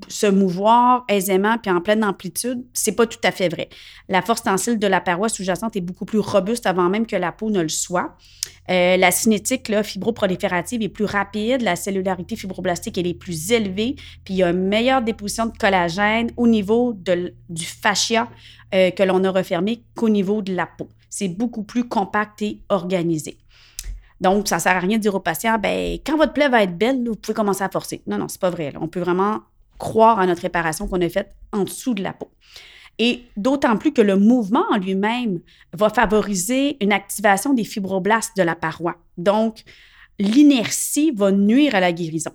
se 0.09 0.27
mouvoir 0.27 1.05
aisément 1.09 1.59
puis 1.59 1.71
en 1.71 1.81
pleine 1.81 2.05
amplitude, 2.05 2.65
c'est 2.73 2.93
pas 2.93 3.07
tout 3.07 3.19
à 3.23 3.31
fait 3.31 3.49
vrai. 3.49 3.69
La 4.09 4.23
force 4.23 4.43
tensile 4.43 4.79
de 4.79 4.87
la 4.87 5.01
paroi 5.01 5.29
sous-jacente 5.29 5.77
est 5.77 5.83
beaucoup 5.83 6.07
plus 6.07 6.19
robuste 6.19 6.67
avant 6.67 6.89
même 6.89 7.07
que 7.07 7.17
la 7.17 7.33
peau 7.33 7.51
ne 7.51 7.61
le 7.61 7.69
soit. 7.69 8.17
Euh, 8.71 8.97
la 8.97 9.11
cinétique 9.11 9.69
là, 9.69 9.83
fibroproliférative 9.83 10.83
est 10.83 10.89
plus 10.89 11.05
rapide, 11.05 11.61
la 11.61 11.77
cellularité 11.77 12.35
fibroblastique 12.35 12.97
elle 12.97 13.07
est 13.07 13.15
plus 13.15 13.53
élevée, 13.53 13.97
puis 14.25 14.35
il 14.35 14.37
y 14.39 14.43
a 14.43 14.51
une 14.51 14.69
meilleure 14.69 15.03
déposition 15.03 15.47
de 15.47 15.57
collagène 15.57 16.31
au 16.39 16.47
niveau 16.47 16.95
du 16.95 17.65
fascia 17.65 18.29
euh, 18.75 18.91
que 18.91 19.03
l'on 19.03 19.23
a 19.25 19.31
refermé 19.31 19.83
qu'au 19.95 20.09
niveau 20.09 20.41
de 20.41 20.55
la 20.55 20.67
peau. 20.67 20.89
C'est 21.11 21.29
beaucoup 21.29 21.63
plus 21.63 21.87
compact 21.87 22.41
et 22.41 22.61
organisé. 22.71 23.37
Donc, 24.21 24.49
ça 24.49 24.57
ne 24.57 24.61
sert 24.61 24.77
à 24.77 24.81
rien 24.81 24.97
de 24.97 25.03
dire 25.03 25.15
au 25.15 25.21
patient, 25.21 25.59
ben, 25.59 25.99
quand 26.05 26.17
votre 26.17 26.33
plaie 26.33 26.49
va 26.49 26.63
être 26.63 26.79
belle, 26.79 27.07
vous 27.07 27.15
pouvez 27.15 27.35
commencer 27.35 27.63
à 27.63 27.69
forcer. 27.69 28.03
Non, 28.07 28.17
non, 28.17 28.29
c'est 28.29 28.41
pas 28.41 28.51
vrai. 28.51 28.73
On 28.81 28.89
peut 28.89 29.01
vraiment 29.01 29.41
croire 29.79 30.19
à 30.21 30.27
notre 30.27 30.43
réparation 30.43 30.87
qu'on 30.87 31.01
a 31.01 31.09
faite 31.09 31.35
en 31.53 31.65
dessous 31.65 31.95
de 31.95 32.03
la 32.03 32.13
peau. 32.13 32.31
Et 32.99 33.23
d'autant 33.37 33.77
plus 33.77 33.93
que 33.93 34.03
le 34.03 34.17
mouvement 34.17 34.65
en 34.71 34.77
lui-même 34.77 35.41
va 35.73 35.91
favoriser 35.91 36.77
une 36.81 36.93
activation 36.93 37.53
des 37.53 37.65
fibroblastes 37.65 38.37
de 38.37 38.43
la 38.43 38.55
paroi. 38.55 38.97
Donc, 39.19 39.65
l'inertie 40.19 41.11
va 41.11 41.33
nuire 41.33 41.75
à 41.75 41.81
la 41.81 41.93
guérison. 41.93 42.31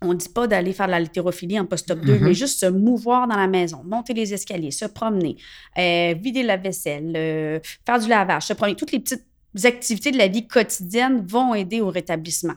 On 0.00 0.08
ne 0.08 0.14
dit 0.14 0.30
pas 0.30 0.46
d'aller 0.46 0.72
faire 0.72 0.86
de 0.86 0.92
la 0.92 1.00
littérophilie 1.00 1.60
en 1.60 1.66
post-op 1.66 2.00
2, 2.00 2.14
mm-hmm. 2.14 2.20
mais 2.20 2.34
juste 2.34 2.58
se 2.58 2.66
mouvoir 2.66 3.28
dans 3.28 3.36
la 3.36 3.46
maison, 3.46 3.82
monter 3.84 4.14
les 4.14 4.34
escaliers, 4.34 4.72
se 4.72 4.86
promener, 4.86 5.36
euh, 5.78 6.14
vider 6.20 6.42
la 6.42 6.56
vaisselle, 6.56 7.12
euh, 7.14 7.60
faire 7.86 8.00
du 8.00 8.08
lavage, 8.08 8.44
se 8.44 8.52
promener. 8.54 8.74
Toutes 8.74 8.92
les 8.92 8.98
petites 8.98 9.26
activités 9.64 10.10
de 10.10 10.18
la 10.18 10.28
vie 10.28 10.46
quotidienne 10.46 11.24
vont 11.26 11.54
aider 11.54 11.80
au 11.80 11.90
rétablissement. 11.90 12.54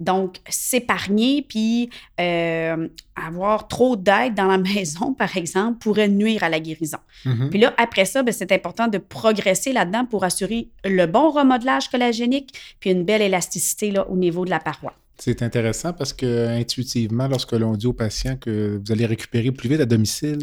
Donc, 0.00 0.38
s'épargner 0.48 1.42
puis 1.42 1.90
euh, 2.20 2.88
avoir 3.14 3.68
trop 3.68 3.94
d'aide 3.94 4.34
dans 4.34 4.46
la 4.46 4.58
maison, 4.74 5.14
par 5.14 5.36
exemple, 5.36 5.78
pourrait 5.78 6.08
nuire 6.08 6.42
à 6.42 6.48
la 6.48 6.58
guérison. 6.60 6.98
Mm-hmm. 7.24 7.50
Puis 7.50 7.60
là, 7.60 7.74
après 7.76 8.04
ça, 8.04 8.22
ben, 8.22 8.32
c'est 8.32 8.50
important 8.52 8.88
de 8.88 8.98
progresser 8.98 9.72
là-dedans 9.72 10.04
pour 10.04 10.24
assurer 10.24 10.68
le 10.84 11.06
bon 11.06 11.30
remodelage 11.30 11.88
collagénique 11.88 12.52
puis 12.80 12.90
une 12.90 13.04
belle 13.04 13.22
élasticité 13.22 13.92
là, 13.92 14.08
au 14.08 14.16
niveau 14.16 14.44
de 14.44 14.50
la 14.50 14.58
paroi. 14.58 14.94
C'est 15.18 15.42
intéressant 15.42 15.92
parce 15.92 16.12
que 16.12 16.48
intuitivement, 16.48 17.28
lorsque 17.28 17.52
l'on 17.52 17.76
dit 17.76 17.86
aux 17.86 17.92
patients 17.92 18.36
que 18.36 18.80
vous 18.84 18.92
allez 18.92 19.06
récupérer 19.06 19.52
plus 19.52 19.68
vite 19.68 19.80
à 19.80 19.86
domicile, 19.86 20.40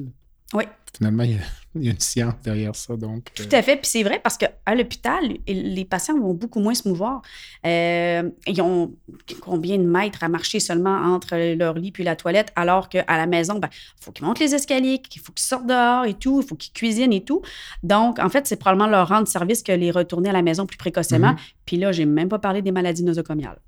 oui. 0.54 0.64
Finalement, 0.98 1.24
il 1.24 1.32
y, 1.32 1.36
a, 1.36 1.42
une 1.76 2.00
science 2.00 2.34
derrière 2.44 2.76
ça. 2.76 2.96
Donc, 2.96 3.26
Tout 3.36 3.44
à 3.52 3.62
fait. 3.62 3.76
Puis 3.76 3.88
c'est 3.88 4.04
vrai 4.04 4.20
parce 4.22 4.38
qu'à 4.38 4.52
l'hôpital, 4.76 5.20
les 5.48 5.86
patients 5.86 6.20
vont 6.20 6.34
beaucoup 6.34 6.60
moins 6.60 6.74
se 6.74 6.88
mouvoir. 6.88 7.22
Euh, 7.66 8.30
ils 8.48 8.62
ont 8.62 8.94
combien 9.42 9.78
de 9.78 9.84
mètres 9.84 10.24
à 10.24 10.30
marcher 10.30 10.60
seulement 10.60 10.96
entre 10.96 11.36
leur 11.56 11.76
lit 11.76 11.92
puis 11.92 12.04
la 12.04 12.16
toilette, 12.16 12.52
alors 12.56 12.90
qu'à 12.90 13.06
la 13.08 13.26
maison, 13.26 13.56
il 13.56 13.62
ben, 13.62 13.70
faut 14.00 14.12
qu'ils 14.12 14.26
montent 14.26 14.40
les 14.40 14.56
escaliers, 14.56 15.00
qu'il 15.00 15.22
faut 15.22 15.32
qu'ils 15.32 15.46
sortent 15.46 15.68
dehors 15.68 16.06
et 16.06 16.14
tout, 16.14 16.42
il 16.42 16.48
faut 16.48 16.56
qu'ils 16.56 16.74
cuisinent 16.74 17.14
et 17.14 17.24
tout. 17.24 17.42
Donc, 17.84 18.20
en 18.20 18.30
fait, 18.30 18.48
c'est 18.48 18.58
probablement 18.58 18.90
leur 18.90 19.08
rendre 19.08 19.28
service 19.28 19.64
que 19.64 19.72
les 19.72 19.92
retourner 19.92 20.30
à 20.30 20.34
la 20.34 20.42
maison 20.42 20.66
plus 20.66 20.78
précocement. 20.78 21.32
Mm-hmm. 21.32 21.54
Puis 21.66 21.78
là, 21.78 21.92
j'ai 21.92 22.06
même 22.06 22.30
pas 22.30 22.40
parlé 22.40 22.62
des 22.62 22.72
maladies 22.72 23.04
nosocomiales. 23.04 23.60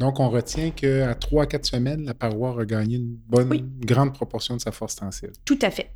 Donc, 0.00 0.18
on 0.18 0.28
retient 0.28 0.70
qu'à 0.70 1.14
3 1.14 1.44
à 1.44 1.46
4 1.46 1.64
semaines, 1.64 2.04
la 2.04 2.14
paroi 2.14 2.50
a 2.50 2.52
regagné 2.52 2.96
une 2.96 3.16
bonne, 3.28 3.48
grande 3.80 4.12
proportion 4.12 4.56
de 4.56 4.60
sa 4.60 4.72
force 4.72 4.96
tensile. 4.96 5.30
Tout 5.44 5.58
à 5.62 5.70
fait. 5.70 5.90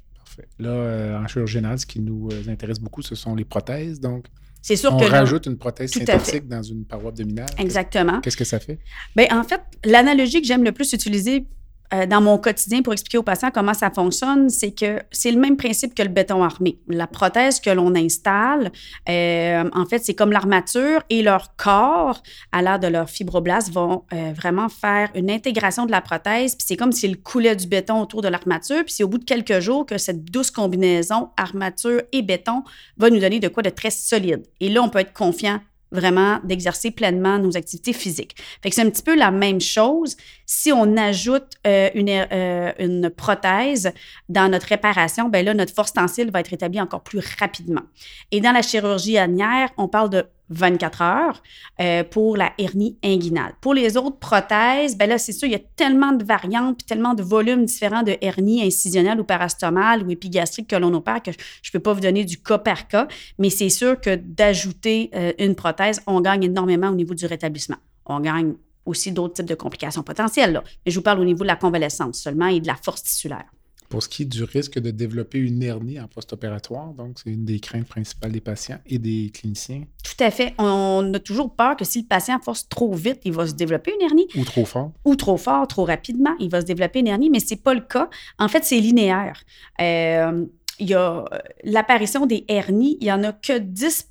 Là, 0.59 0.71
euh, 0.71 1.19
en 1.19 1.27
chirurgie 1.27 1.55
générale, 1.55 1.79
ce 1.79 1.87
qui 1.87 2.01
nous 2.01 2.29
euh, 2.33 2.51
intéresse 2.51 2.81
beaucoup, 2.81 3.03
ce 3.03 3.15
sont 3.15 3.35
les 3.35 3.45
prothèses. 3.45 4.01
Donc, 4.01 4.27
c'est 4.63 4.77
sûr 4.77 4.93
on 4.93 4.99
que 4.99 5.05
rajoute 5.05 5.47
une 5.47 5.57
prothèse 5.57 5.93
synthétique 5.93 6.49
dans 6.49 6.63
une 6.63 6.85
paroi 6.85 7.11
abdominale. 7.11 7.49
Exactement. 7.59 8.21
Qu'est-ce 8.21 8.37
que 8.37 8.45
ça 8.45 8.59
fait? 8.59 8.79
Bien, 9.17 9.27
en 9.31 9.45
fait, 9.45 9.61
l'analogie 9.85 10.41
que 10.41 10.47
j'aime 10.47 10.65
le 10.65 10.73
plus 10.73 10.93
utiliser 10.93 11.47
euh, 11.95 12.07
dans 12.07 12.21
mon 12.21 12.39
quotidien 12.39 12.83
pour 12.83 12.93
expliquer 12.93 13.19
aux 13.19 13.23
patients 13.23 13.51
comment 13.53 13.75
ça 13.75 13.91
fonctionne, 13.91 14.51
c'est 14.51 14.73
que 14.73 15.01
c'est 15.11 15.31
le 15.31 15.41
même 15.41 15.57
principe 15.57 15.95
que 15.95 16.03
le 16.03 16.09
béton 16.09 16.43
armé. 16.43 16.79
La 16.89 17.07
prothèse 17.07 17.61
que 17.61 17.71
l'on 17.71 17.95
installe, 17.95 18.71
euh, 19.09 19.65
en 19.73 19.87
fait, 19.87 20.01
c'est 20.01 20.15
comme 20.15 20.33
l'armature 20.33 21.03
et 21.09 21.23
leur 21.23 21.57
corps, 21.57 22.23
à 22.53 22.63
l'aide 22.63 22.83
de 22.83 22.89
leurs 22.89 23.09
fibroblastes, 23.09 23.73
vont 23.73 24.05
euh, 24.13 24.33
vraiment 24.35 24.69
faire 24.69 25.11
une 25.15 25.31
intégration 25.31 25.87
de 25.87 25.91
la 25.91 26.01
prothèse. 26.01 26.55
Puis 26.57 26.67
c'est 26.69 26.77
comme 26.77 26.93
s'il 26.93 27.21
coulait 27.23 27.57
du 27.57 27.67
béton 27.67 28.01
autour 28.03 28.23
de 28.23 28.29
l'armature. 28.29 28.85
Puis 28.85 28.95
c'est 28.95 29.05
au 29.05 29.09
bout 29.09 29.19
de 29.19 29.25
quelques 29.25 29.61
jours 29.61 29.87
que 29.87 29.97
cette 29.99 30.25
douce 30.25 30.51
combinaison 30.51 31.31
armature 31.37 32.03
et 32.13 32.23
béton 32.23 32.63
va 32.99 33.11
nous 33.11 33.21
donner 33.21 33.41
de 33.41 33.49
quoi 33.49 33.63
de 33.63 33.71
très 33.71 33.91
solide. 33.91 34.43
Et 34.61 34.69
là, 34.69 34.83
on 34.83 34.89
peut 34.89 34.99
être 34.99 35.13
confiant 35.13 35.61
vraiment 35.93 36.41
d'exercer 36.45 36.91
pleinement 36.91 37.39
nos 37.39 37.57
activités 37.57 37.93
physiques. 37.93 38.37
C'est 38.63 38.83
un 38.83 38.91
petit 38.91 39.03
peu 39.03 39.17
la 39.17 39.31
même 39.31 39.61
chose 39.61 40.17
si 40.47 40.73
on 40.73 40.97
ajoute 40.97 41.47
euh, 41.67 41.91
une, 41.95 42.09
euh, 42.09 42.73
une, 42.79 43.11
prothèse 43.11 43.93
dans 44.29 44.51
notre 44.51 44.67
réparation, 44.67 45.29
ben 45.29 45.45
là, 45.45 45.55
notre 45.55 45.75
force 45.75 45.93
tensile 45.93 46.31
va 46.31 46.41
être 46.41 46.53
établie 46.53 46.81
encore 46.81 47.03
plus 47.03 47.21
rapidement. 47.39 47.83
Et 48.31 48.41
dans 48.41 48.53
la 48.53 48.63
chirurgie 48.63 49.19
anière, 49.19 49.71
on 49.77 49.89
parle 49.89 50.11
de 50.11 50.27
24 50.51 51.03
heures 51.03 51.43
euh, 51.81 52.05
pour 52.05 52.37
la 52.37 52.53
hernie 52.59 52.97
inguinale. 53.05 53.53
Pour 53.61 53.75
les 53.75 53.97
autres 53.97 54.19
prothèses, 54.19 54.97
ben 54.97 55.09
là, 55.09 55.19
c'est 55.19 55.33
sûr, 55.33 55.47
il 55.49 55.53
y 55.53 55.57
a 55.57 55.61
tellement 55.77 56.13
de 56.13 56.25
variantes 56.25 56.79
puis 56.79 56.87
tellement 56.87 57.15
de 57.15 57.23
volumes 57.23 57.65
différents 57.65 58.03
de 58.03 58.17
hernie 58.21 58.63
incisionnelle 58.63 59.21
ou 59.21 59.25
parastomale 59.25 60.03
ou 60.03 60.11
épigastrique 60.11 60.69
que 60.69 60.77
l'on 60.77 60.93
opère 60.95 61.23
que 61.23 61.33
je 61.33 61.71
ne 61.71 61.73
peux 61.73 61.81
pas 61.81 61.93
vous 61.93 62.01
donner 62.01 62.25
du 62.25 62.41
cas 62.41 62.59
par 62.59 62.89
cas, 62.89 63.09
mais 63.39 63.51
c'est 63.51 63.69
sûr 63.69 64.01
que 64.01 64.17
d'ajouter 64.17 65.11
euh, 65.15 65.33
une 65.39 65.55
prothèse, 65.55 66.03
on 66.07 66.21
gagne 66.21 66.45
énormément 66.45 66.89
au 66.89 66.95
niveau 66.95 67.15
du 67.15 67.27
rétablissement. 67.27 67.77
On 68.07 68.21
gagne 68.21 68.55
aussi 68.87 69.13
d'autres 69.13 69.35
types 69.35 69.47
de 69.47 69.55
complications 69.55 70.03
potentielles, 70.03 70.63
mais 70.85 70.93
je 70.93 70.99
vous 70.99 71.03
parle 71.03 71.21
au 71.21 71.25
niveau 71.25 71.43
de 71.43 71.49
la 71.49 71.57
convalescence 71.57 72.21
seulement 72.21 72.47
et 72.47 72.61
de 72.61 72.67
la 72.67 72.77
force 72.77 73.03
tissulaire 73.03 73.45
pour 73.89 74.03
ce 74.03 74.09
qui 74.09 74.23
est 74.23 74.27
du 74.27 74.45
risque 74.45 74.79
de 74.79 74.91
développer 74.91 75.39
une 75.39 75.63
hernie 75.63 76.01
en 76.01 76.09
post-opératoire. 76.09 76.93
Donc, 76.95 77.19
c'est 77.23 77.31
une 77.31 77.45
des 77.45 77.61
craintes 77.61 77.87
principales 77.87 78.33
des 78.33 78.41
patients 78.41 78.79
et 78.87 78.99
des 78.99 79.31
cliniciens. 79.33 79.85
Tout 80.05 80.23
à 80.23 80.31
fait. 80.31 80.55
On 80.59 81.13
a 81.15 81.19
toujours 81.19 81.55
peur 81.55 81.77
que 81.77 81.85
si 81.85 82.03
le 82.03 82.07
patient 82.07 82.39
force 82.41 82.69
trop 82.69 82.95
vite, 82.95 83.21
il 83.25 83.33
va 83.33 83.47
se 83.47 83.55
développer 83.55 83.95
une 83.95 84.05
hernie. 84.05 84.27
Ou 84.37 84.45
trop 84.45 84.65
fort. 84.65 84.93
Ou 85.05 85.17
trop 85.17 85.37
fort, 85.37 85.67
trop 85.67 85.85
rapidement, 85.85 86.35
il 86.39 86.51
va 86.51 86.61
se 86.61 86.67
développer 86.67 87.01
une 87.01 87.07
hernie, 87.07 87.31
mais 87.31 87.41
ce 87.41 87.55
n'est 87.55 87.61
pas 87.61 87.75
le 87.75 87.81
cas. 87.81 88.09
En 88.39 88.49
fait, 88.49 88.65
c'est 88.65 88.79
linéaire. 88.79 89.43
Euh, 89.81 90.45
il 90.79 90.89
y 90.89 90.95
a 90.95 91.25
l'apparition 91.65 92.27
des 92.27 92.45
hernies, 92.49 92.99
il 93.01 93.05
n'y 93.05 93.13
en 93.13 93.25
a 93.25 93.33
que 93.33 93.59
10 93.59 94.11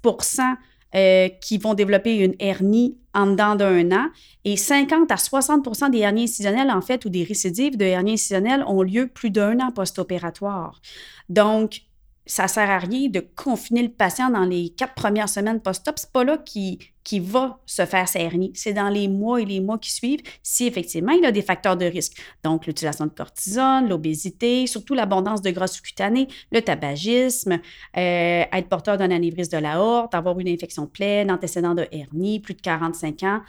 euh, 0.95 1.29
qui 1.41 1.57
vont 1.57 1.73
développer 1.73 2.15
une 2.17 2.35
hernie 2.39 2.97
en 3.13 3.27
dedans 3.27 3.55
d'un 3.55 3.91
an. 3.91 4.07
Et 4.45 4.55
50 4.55 5.11
à 5.11 5.15
60% 5.15 5.89
des 5.89 5.99
hernies 5.99 6.23
incisionnelles, 6.23 6.71
en 6.71 6.81
fait, 6.81 7.03
ou 7.05 7.09
des 7.09 7.23
récidives 7.23 7.77
de 7.77 7.85
hernies 7.85 8.13
incisionnelles 8.13 8.63
ont 8.67 8.83
lieu 8.83 9.07
plus 9.07 9.29
d'un 9.29 9.59
an 9.59 9.71
post-opératoire. 9.71 10.81
Donc, 11.29 11.81
ça 12.27 12.47
sert 12.47 12.69
à 12.69 12.79
rien 12.79 13.09
de 13.09 13.19
confiner 13.19 13.83
le 13.83 13.89
patient 13.89 14.29
dans 14.29 14.45
les 14.45 14.69
quatre 14.69 14.93
premières 14.93 15.29
semaines 15.29 15.61
post-op. 15.61 15.97
Ce 15.97 16.05
pas 16.05 16.23
là 16.23 16.37
qui, 16.37 16.79
qui 17.07 17.21
va 17.21 17.61
se 17.65 17.85
faire 17.85 18.09
sa 18.09 18.19
hernie. 18.19 18.51
C'est 18.53 18.73
dans 18.73 18.89
les 18.89 19.07
mois 19.07 19.41
et 19.41 19.45
les 19.45 19.61
mois 19.61 19.77
qui 19.77 19.93
suivent 19.93 20.19
si 20.43 20.67
effectivement 20.67 21.13
il 21.13 21.23
a 21.23 21.31
des 21.31 21.41
facteurs 21.41 21.77
de 21.77 21.85
risque. 21.85 22.21
Donc, 22.43 22.67
l'utilisation 22.67 23.05
de 23.05 23.11
cortisone, 23.11 23.87
l'obésité, 23.87 24.67
surtout 24.67 24.93
l'abondance 24.93 25.41
de 25.41 25.49
gras 25.51 25.67
sous-cutanés, 25.67 26.27
le 26.51 26.61
tabagisme, 26.61 27.53
euh, 27.53 28.43
être 28.51 28.67
porteur 28.67 28.97
d'un 28.97 29.09
anévrisme 29.09 29.53
de 29.53 29.61
la 29.63 29.79
horte, 29.81 30.15
avoir 30.15 30.37
une 30.37 30.49
infection 30.49 30.85
pleine, 30.85 31.31
antécédent 31.31 31.75
de 31.75 31.87
hernie, 31.93 32.41
plus 32.41 32.55
de 32.55 32.61
45 32.61 33.23
ans, 33.23 33.41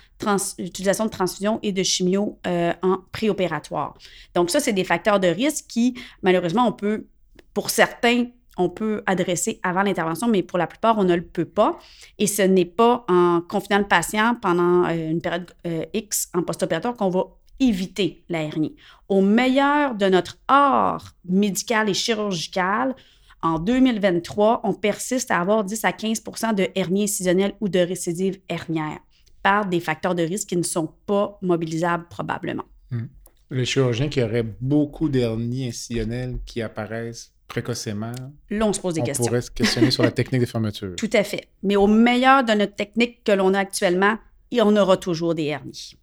utilisation 0.59 1.07
de 1.07 1.11
transfusion 1.11 1.59
et 1.65 1.73
de 1.73 1.83
chimio 1.83 2.39
euh, 2.47 2.73
en 2.83 2.99
préopératoire. 3.11 3.99
Donc, 4.37 4.51
ça, 4.51 4.61
c'est 4.61 4.73
des 4.73 4.85
facteurs 4.85 5.19
de 5.19 5.27
risque 5.27 5.65
qui, 5.67 5.95
malheureusement, 6.23 6.69
on 6.69 6.73
peut, 6.73 7.09
pour 7.55 7.71
certains, 7.71 8.27
on 8.59 8.69
peut 8.69 9.03
adresser 9.07 9.61
avant 9.63 9.83
l'intervention, 9.83 10.29
mais 10.29 10.43
pour 10.43 10.59
la 10.59 10.67
plupart, 10.67 10.99
on 10.99 11.05
ne 11.05 11.15
le 11.15 11.23
peut 11.23 11.45
pas. 11.45 11.79
Et 12.19 12.27
ce 12.27 12.43
n'est 12.43 12.65
pas 12.65 13.05
en 13.09 13.41
confinant 13.41 13.79
le 13.79 13.87
patient 13.87 14.35
pendant 14.43 14.85
euh, 14.85 15.11
une 15.11 15.21
période 15.21 15.51
euh, 15.67 15.85
X 15.95 16.29
en 16.35 16.43
post-opératoire 16.43 16.95
qu'on 16.95 17.09
va 17.09 17.25
éviter 17.61 18.25
la 18.29 18.43
hernie. 18.43 18.77
Au 19.09 19.21
meilleur 19.21 19.95
de 19.95 20.07
notre 20.07 20.39
art 20.49 21.15
médical 21.25 21.89
et 21.89 21.95
chirurgical, 21.95 22.95
en 23.43 23.61
2023, 23.61 24.63
on 24.65 24.75
persiste 24.75 25.31
à 25.31 25.41
avoir 25.41 25.65
10 25.65 25.85
à 25.85 25.91
15% 25.91 26.55
de 26.55 26.69
hernie 26.75 27.05
incisionnelle 27.05 27.55
ou 27.61 27.69
de 27.69 27.79
récidive 27.79 28.41
hernière 28.49 28.99
par 29.43 29.67
des 29.67 29.81
facteurs 29.81 30.17
de 30.17 30.23
risque 30.23 30.49
qui 30.49 30.57
ne 30.57 30.65
sont 30.65 30.93
pas 31.07 31.39
mobilisables 31.43 32.07
probablement. 32.11 32.65
Hmm. 32.91 33.07
Les 33.51 33.65
chirurgiens 33.65 34.09
qui 34.09 34.23
auraient 34.23 34.47
beaucoup 34.61 35.09
d'hernies 35.09 35.69
incisionnelles 35.69 36.39
qui 36.45 36.61
apparaissent 36.61 37.33
précocement. 37.49 38.13
Là, 38.51 38.67
on 38.67 38.73
se 38.73 38.81
pose 38.81 38.95
des 38.95 39.03
questions. 39.03 39.25
On 39.25 39.29
pourrait 39.29 39.41
se 39.41 39.51
questionner 39.51 39.91
sur 39.91 40.03
la 40.03 40.11
technique 40.13 40.43
de 40.43 40.47
fermeture. 40.47 40.95
Tout 40.97 41.11
à 41.13 41.25
fait. 41.25 41.49
Mais 41.63 41.77
au 41.77 41.87
meilleur 41.87 42.45
de 42.45 42.53
notre 42.53 42.77
technique 42.77 43.25
que 43.25 43.33
l'on 43.33 43.55
a 43.55 43.61
actuellement, 43.61 44.19
on 44.53 44.77
aura 44.77 44.97
toujours 44.97 45.35
des 45.35 45.45
hernies. 45.45 45.97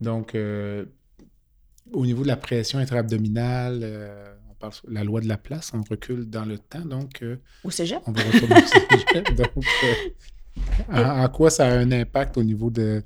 Donc, 0.00 0.34
euh, 0.34 0.84
au 1.92 2.06
niveau 2.06 2.22
de 2.22 2.28
la 2.28 2.36
pression 2.36 2.78
intra-abdominale, 2.78 3.80
euh, 3.82 4.34
on 4.50 4.54
parle 4.54 4.74
de 4.86 4.94
la 4.94 5.04
loi 5.04 5.20
de 5.20 5.28
la 5.28 5.36
place, 5.36 5.72
on 5.74 5.82
recule 5.88 6.28
dans 6.28 6.44
le 6.44 6.58
temps. 6.58 6.84
Donc, 6.84 7.22
euh, 7.22 7.36
au 7.64 7.70
cégep. 7.70 8.00
On 8.06 8.12
va 8.12 8.22
retourner 8.22 8.54
au 8.54 8.66
cégep. 9.08 9.34
Donc, 9.34 9.48
en, 10.92 11.28
quoi 11.28 11.50
ça 11.50 11.66
a 11.66 11.70
un 11.70 11.90
impact 11.92 12.36
au 12.36 12.42
niveau 12.42 12.70
de, 12.70 13.02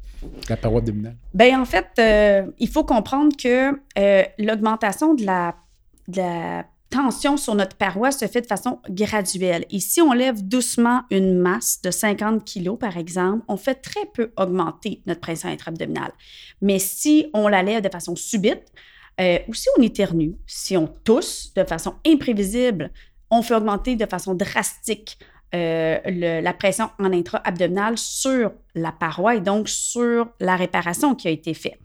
la 0.48 0.56
paroi 0.56 0.80
abdominale? 0.80 1.16
Bien, 1.32 1.60
en 1.60 1.64
fait, 1.64 2.52
il 2.58 2.68
faut 2.68 2.84
comprendre 2.84 3.36
que 3.36 3.72
l'augmentation 4.38 5.14
de 5.14 5.24
la, 5.24 5.54
de 6.08 6.16
la 6.18 6.64
tension 6.92 7.36
sur 7.36 7.54
notre 7.54 7.76
paroi 7.76 8.12
se 8.12 8.26
fait 8.26 8.42
de 8.42 8.46
façon 8.46 8.78
graduelle. 8.88 9.64
Et 9.70 9.80
si 9.80 10.00
on 10.02 10.12
lève 10.12 10.46
doucement 10.46 11.02
une 11.10 11.38
masse 11.38 11.80
de 11.82 11.90
50 11.90 12.44
kg, 12.44 12.76
par 12.76 12.96
exemple, 12.96 13.42
on 13.48 13.56
fait 13.56 13.76
très 13.76 14.06
peu 14.14 14.30
augmenter 14.36 15.00
notre 15.06 15.20
pression 15.20 15.48
intra-abdominale. 15.48 16.12
Mais 16.60 16.78
si 16.78 17.26
on 17.32 17.48
la 17.48 17.62
lève 17.62 17.82
de 17.82 17.88
façon 17.88 18.14
subite, 18.14 18.64
euh, 19.20 19.38
ou 19.48 19.54
si 19.54 19.68
on 19.78 19.82
éternue, 19.82 20.34
si 20.46 20.76
on 20.76 20.86
tousse 20.86 21.52
de 21.54 21.64
façon 21.64 21.94
imprévisible, 22.06 22.90
on 23.30 23.42
fait 23.42 23.54
augmenter 23.54 23.96
de 23.96 24.06
façon 24.06 24.34
drastique 24.34 25.18
euh, 25.54 25.98
la 26.06 26.52
pression 26.54 26.90
en 26.98 27.12
intra-abdominale 27.12 27.98
sur 27.98 28.52
la 28.74 28.92
paroi 28.92 29.36
et 29.36 29.40
donc 29.40 29.68
sur 29.68 30.28
la 30.40 30.56
réparation 30.56 31.14
qui 31.14 31.28
a 31.28 31.30
été 31.30 31.52
faite. 31.54 31.78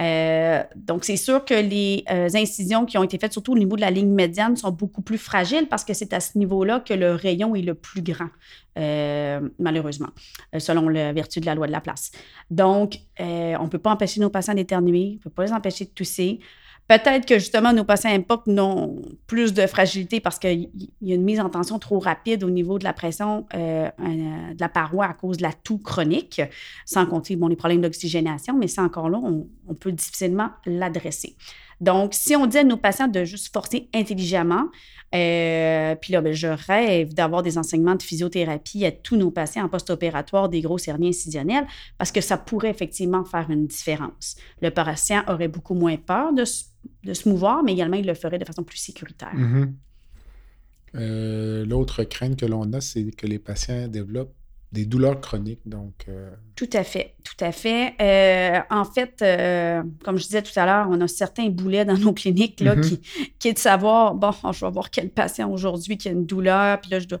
Euh, 0.00 0.62
donc, 0.76 1.04
c'est 1.04 1.16
sûr 1.16 1.44
que 1.44 1.54
les 1.54 2.04
euh, 2.10 2.28
incisions 2.34 2.86
qui 2.86 2.96
ont 2.96 3.02
été 3.02 3.18
faites, 3.18 3.32
surtout 3.32 3.52
au 3.52 3.58
niveau 3.58 3.76
de 3.76 3.82
la 3.82 3.90
ligne 3.90 4.12
médiane, 4.12 4.56
sont 4.56 4.70
beaucoup 4.70 5.02
plus 5.02 5.18
fragiles 5.18 5.66
parce 5.68 5.84
que 5.84 5.92
c'est 5.92 6.12
à 6.12 6.20
ce 6.20 6.38
niveau-là 6.38 6.80
que 6.80 6.94
le 6.94 7.14
rayon 7.14 7.54
est 7.54 7.62
le 7.62 7.74
plus 7.74 8.02
grand, 8.02 8.30
euh, 8.78 9.40
malheureusement, 9.58 10.08
selon 10.58 10.88
la 10.88 11.12
vertu 11.12 11.40
de 11.40 11.46
la 11.46 11.54
loi 11.54 11.66
de 11.66 11.72
la 11.72 11.80
place. 11.80 12.12
Donc, 12.50 12.98
on 13.18 13.24
ne 13.62 13.68
peut 13.68 13.78
pas 13.78 13.90
empêcher 13.90 14.20
nos 14.20 14.30
patients 14.30 14.54
d'éternuer, 14.54 15.10
on 15.10 15.14
ne 15.14 15.18
peut 15.18 15.30
pas 15.30 15.44
les 15.44 15.52
empêcher 15.52 15.84
de 15.84 15.90
tousser. 15.90 16.40
Peut-être 16.90 17.24
que 17.24 17.38
justement, 17.38 17.72
nos 17.72 17.84
patients 17.84 18.10
époque 18.10 18.48
n'ont 18.48 19.00
plus 19.28 19.54
de 19.54 19.64
fragilité 19.68 20.18
parce 20.18 20.40
qu'il 20.40 20.68
y 21.00 21.12
a 21.12 21.14
une 21.14 21.22
mise 21.22 21.38
en 21.38 21.48
tension 21.48 21.78
trop 21.78 22.00
rapide 22.00 22.42
au 22.42 22.50
niveau 22.50 22.80
de 22.80 22.84
la 22.84 22.92
pression 22.92 23.46
euh, 23.54 23.88
euh, 24.00 24.54
de 24.54 24.60
la 24.60 24.68
paroi 24.68 25.06
à 25.06 25.14
cause 25.14 25.36
de 25.36 25.44
la 25.44 25.52
toux 25.52 25.78
chronique, 25.78 26.42
sans 26.86 27.06
compter 27.06 27.36
bon, 27.36 27.46
les 27.46 27.54
problèmes 27.54 27.80
d'oxygénation, 27.80 28.58
mais 28.58 28.66
ça 28.66 28.82
encore 28.82 29.08
là, 29.08 29.20
on 29.22 29.74
peut 29.74 29.92
difficilement 29.92 30.50
l'adresser. 30.66 31.36
Donc, 31.80 32.12
si 32.12 32.34
on 32.34 32.46
dit 32.46 32.58
à 32.58 32.64
nos 32.64 32.76
patients 32.76 33.08
de 33.08 33.22
juste 33.22 33.52
forcer 33.52 33.88
intelligemment, 33.94 34.64
euh, 35.12 35.96
puis 35.96 36.12
là, 36.12 36.20
ben, 36.20 36.32
je 36.32 36.46
rêve 36.46 37.14
d'avoir 37.14 37.42
des 37.42 37.58
enseignements 37.58 37.96
de 37.96 38.02
physiothérapie 38.02 38.84
à 38.86 38.92
tous 38.92 39.16
nos 39.16 39.30
patients 39.30 39.64
en 39.64 39.68
post-opératoire 39.68 40.48
des 40.48 40.60
grosses 40.60 40.86
hernies 40.86 41.08
incisionnelles 41.08 41.66
parce 41.98 42.12
que 42.12 42.20
ça 42.20 42.38
pourrait 42.38 42.70
effectivement 42.70 43.24
faire 43.24 43.50
une 43.50 43.66
différence. 43.66 44.36
Le 44.62 44.70
patient 44.70 45.22
aurait 45.26 45.48
beaucoup 45.48 45.74
moins 45.74 45.96
peur 45.96 46.32
de, 46.32 46.44
se 46.44 47.28
mouvoir, 47.28 47.64
mais 47.64 47.72
également 47.72 47.96
il 47.96 48.06
le 48.06 48.14
ferait 48.14 48.38
de 48.38 48.44
façon 48.44 48.62
plus 48.62 48.78
sécuritaire. 48.78 49.34
Mm-hmm. 49.34 49.72
Euh, 50.96 51.64
l'autre 51.66 52.04
crainte 52.04 52.36
que 52.36 52.46
l'on 52.46 52.72
a, 52.72 52.80
c'est 52.80 53.10
que 53.10 53.26
les 53.26 53.38
patients 53.38 53.88
développent 53.88 54.34
des 54.72 54.84
douleurs 54.84 55.20
chroniques. 55.20 55.62
Donc, 55.66 56.04
euh, 56.08 56.30
Tout 56.54 56.70
à 56.72 56.84
fait, 56.84 57.14
tout 57.24 57.44
à 57.44 57.50
fait. 57.50 57.94
Euh, 58.00 58.60
en 58.70 58.84
fait, 58.84 59.20
euh, 59.20 59.82
comme 60.04 60.16
je 60.16 60.24
disais 60.24 60.42
tout 60.42 60.52
à 60.54 60.64
l'heure, 60.64 60.86
on 60.88 61.00
a 61.00 61.08
certains 61.08 61.48
boulets 61.48 61.84
dans 61.84 61.96
nos 61.98 62.12
cliniques 62.12 62.60
là, 62.60 62.76
mm-hmm. 62.76 63.00
qui, 63.40 63.48
est 63.48 63.52
de 63.52 63.58
savoir, 63.58 64.14
bon, 64.14 64.30
je 64.52 64.64
vais 64.64 64.70
voir 64.70 64.90
quel 64.90 65.10
patient 65.10 65.50
aujourd'hui 65.50 65.98
qui 65.98 66.08
a 66.08 66.12
une 66.12 66.24
douleur, 66.24 66.80
puis 66.80 66.90
là, 66.90 67.00
je 67.00 67.08
dois... 67.08 67.18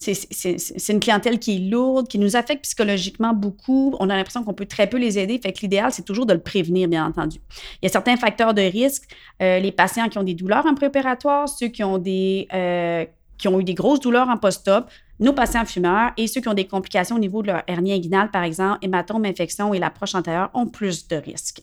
C'est 0.00 0.92
une 0.92 1.00
clientèle 1.00 1.38
qui 1.38 1.56
est 1.56 1.70
lourde, 1.70 2.08
qui 2.08 2.18
nous 2.18 2.34
affecte 2.34 2.64
psychologiquement 2.64 3.32
beaucoup. 3.32 3.94
On 4.00 4.10
a 4.10 4.16
l'impression 4.16 4.42
qu'on 4.42 4.54
peut 4.54 4.66
très 4.66 4.88
peu 4.88 4.98
les 4.98 5.20
aider, 5.20 5.38
fait 5.40 5.52
que 5.52 5.60
l'idéal, 5.60 5.92
c'est 5.92 6.04
toujours 6.04 6.26
de 6.26 6.32
le 6.32 6.40
prévenir, 6.40 6.88
bien 6.88 7.06
entendu. 7.06 7.38
Il 7.80 7.84
y 7.84 7.86
a 7.86 7.92
certains 7.92 8.16
facteurs 8.16 8.54
de 8.54 8.62
risque, 8.62 9.04
les 9.40 9.72
patients 9.72 10.08
qui 10.08 10.18
ont 10.18 10.24
des 10.24 10.34
douleurs 10.34 10.66
en 10.66 10.74
préopératoire, 10.74 11.48
ceux 11.48 11.68
qui 11.68 11.84
ont 11.84 11.98
des... 11.98 12.48
qui 13.38 13.48
ont 13.48 13.60
eu 13.60 13.64
des 13.64 13.74
grosses 13.74 14.00
douleurs 14.00 14.28
en 14.28 14.36
post-op, 14.36 14.86
nos 15.20 15.32
patients 15.32 15.64
fumeurs 15.64 16.12
et 16.16 16.26
ceux 16.26 16.40
qui 16.40 16.48
ont 16.48 16.54
des 16.54 16.66
complications 16.66 17.16
au 17.16 17.18
niveau 17.18 17.42
de 17.42 17.48
leur 17.48 17.62
hernie 17.66 17.92
inguinale, 17.92 18.30
par 18.30 18.42
exemple, 18.42 18.78
hématome, 18.82 19.24
infection 19.24 19.74
et 19.74 19.78
l'approche 19.78 20.14
antérieure, 20.14 20.50
ont 20.54 20.66
plus 20.66 21.08
de 21.08 21.16
risques. 21.16 21.62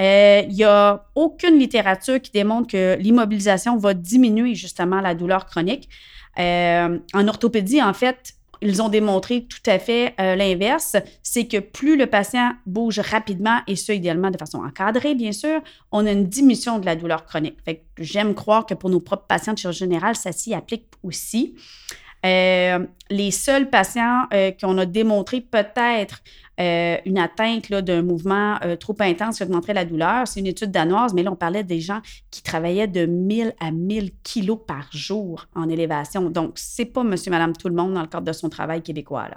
Euh, 0.00 0.42
il 0.48 0.54
n'y 0.54 0.64
a 0.64 1.04
aucune 1.14 1.58
littérature 1.58 2.20
qui 2.20 2.30
démontre 2.30 2.68
que 2.68 2.96
l'immobilisation 2.98 3.76
va 3.76 3.94
diminuer 3.94 4.54
justement 4.54 5.00
la 5.00 5.14
douleur 5.14 5.46
chronique. 5.46 5.88
Euh, 6.38 6.98
en 7.12 7.28
orthopédie, 7.28 7.82
en 7.82 7.92
fait, 7.92 8.34
ils 8.62 8.80
ont 8.80 8.88
démontré 8.88 9.44
tout 9.44 9.70
à 9.70 9.78
fait 9.78 10.14
euh, 10.20 10.36
l'inverse, 10.36 10.96
c'est 11.22 11.46
que 11.46 11.58
plus 11.58 11.96
le 11.96 12.06
patient 12.06 12.52
bouge 12.64 13.00
rapidement, 13.00 13.60
et 13.66 13.76
ce, 13.76 13.92
idéalement 13.92 14.30
de 14.30 14.38
façon 14.38 14.58
encadrée, 14.58 15.14
bien 15.14 15.32
sûr, 15.32 15.60
on 15.90 16.06
a 16.06 16.12
une 16.12 16.26
diminution 16.26 16.78
de 16.78 16.86
la 16.86 16.96
douleur 16.96 17.24
chronique. 17.24 17.58
j'aime 17.98 18.34
croire 18.34 18.64
que 18.64 18.74
pour 18.74 18.88
nos 18.88 19.00
propres 19.00 19.26
patients 19.26 19.52
de 19.52 19.58
chirurgie 19.58 19.80
générale, 19.80 20.16
ça 20.16 20.32
s'y 20.32 20.54
applique 20.54 20.86
aussi. 21.02 21.54
Les 22.24 23.30
seuls 23.30 23.68
patients 23.68 24.26
qu'on 24.60 24.78
a 24.78 24.86
démontré 24.86 25.40
peut-être 25.40 26.22
une 26.58 27.18
atteinte 27.18 27.72
d'un 27.72 28.02
mouvement 28.02 28.58
trop 28.78 28.94
intense 29.00 29.38
qui 29.38 29.42
augmenterait 29.42 29.74
la 29.74 29.84
douleur, 29.84 30.28
c'est 30.28 30.38
une 30.38 30.46
étude 30.46 30.70
danoise, 30.70 31.12
mais 31.14 31.22
là, 31.22 31.32
on 31.32 31.36
parlait 31.36 31.64
des 31.64 31.80
gens 31.80 32.00
qui 32.30 32.42
travaillaient 32.42 32.86
de 32.86 33.06
1000 33.06 33.54
à 33.58 33.72
1000 33.72 34.12
kilos 34.22 34.58
par 34.66 34.86
jour 34.92 35.46
en 35.56 35.68
élévation. 35.68 36.30
Donc, 36.30 36.52
c'est 36.56 36.84
pas 36.84 37.02
monsieur, 37.02 37.30
madame, 37.30 37.54
tout 37.56 37.68
le 37.68 37.74
monde 37.74 37.94
dans 37.94 38.02
le 38.02 38.06
cadre 38.06 38.26
de 38.26 38.32
son 38.32 38.48
travail 38.48 38.82
québécois. 38.82 39.28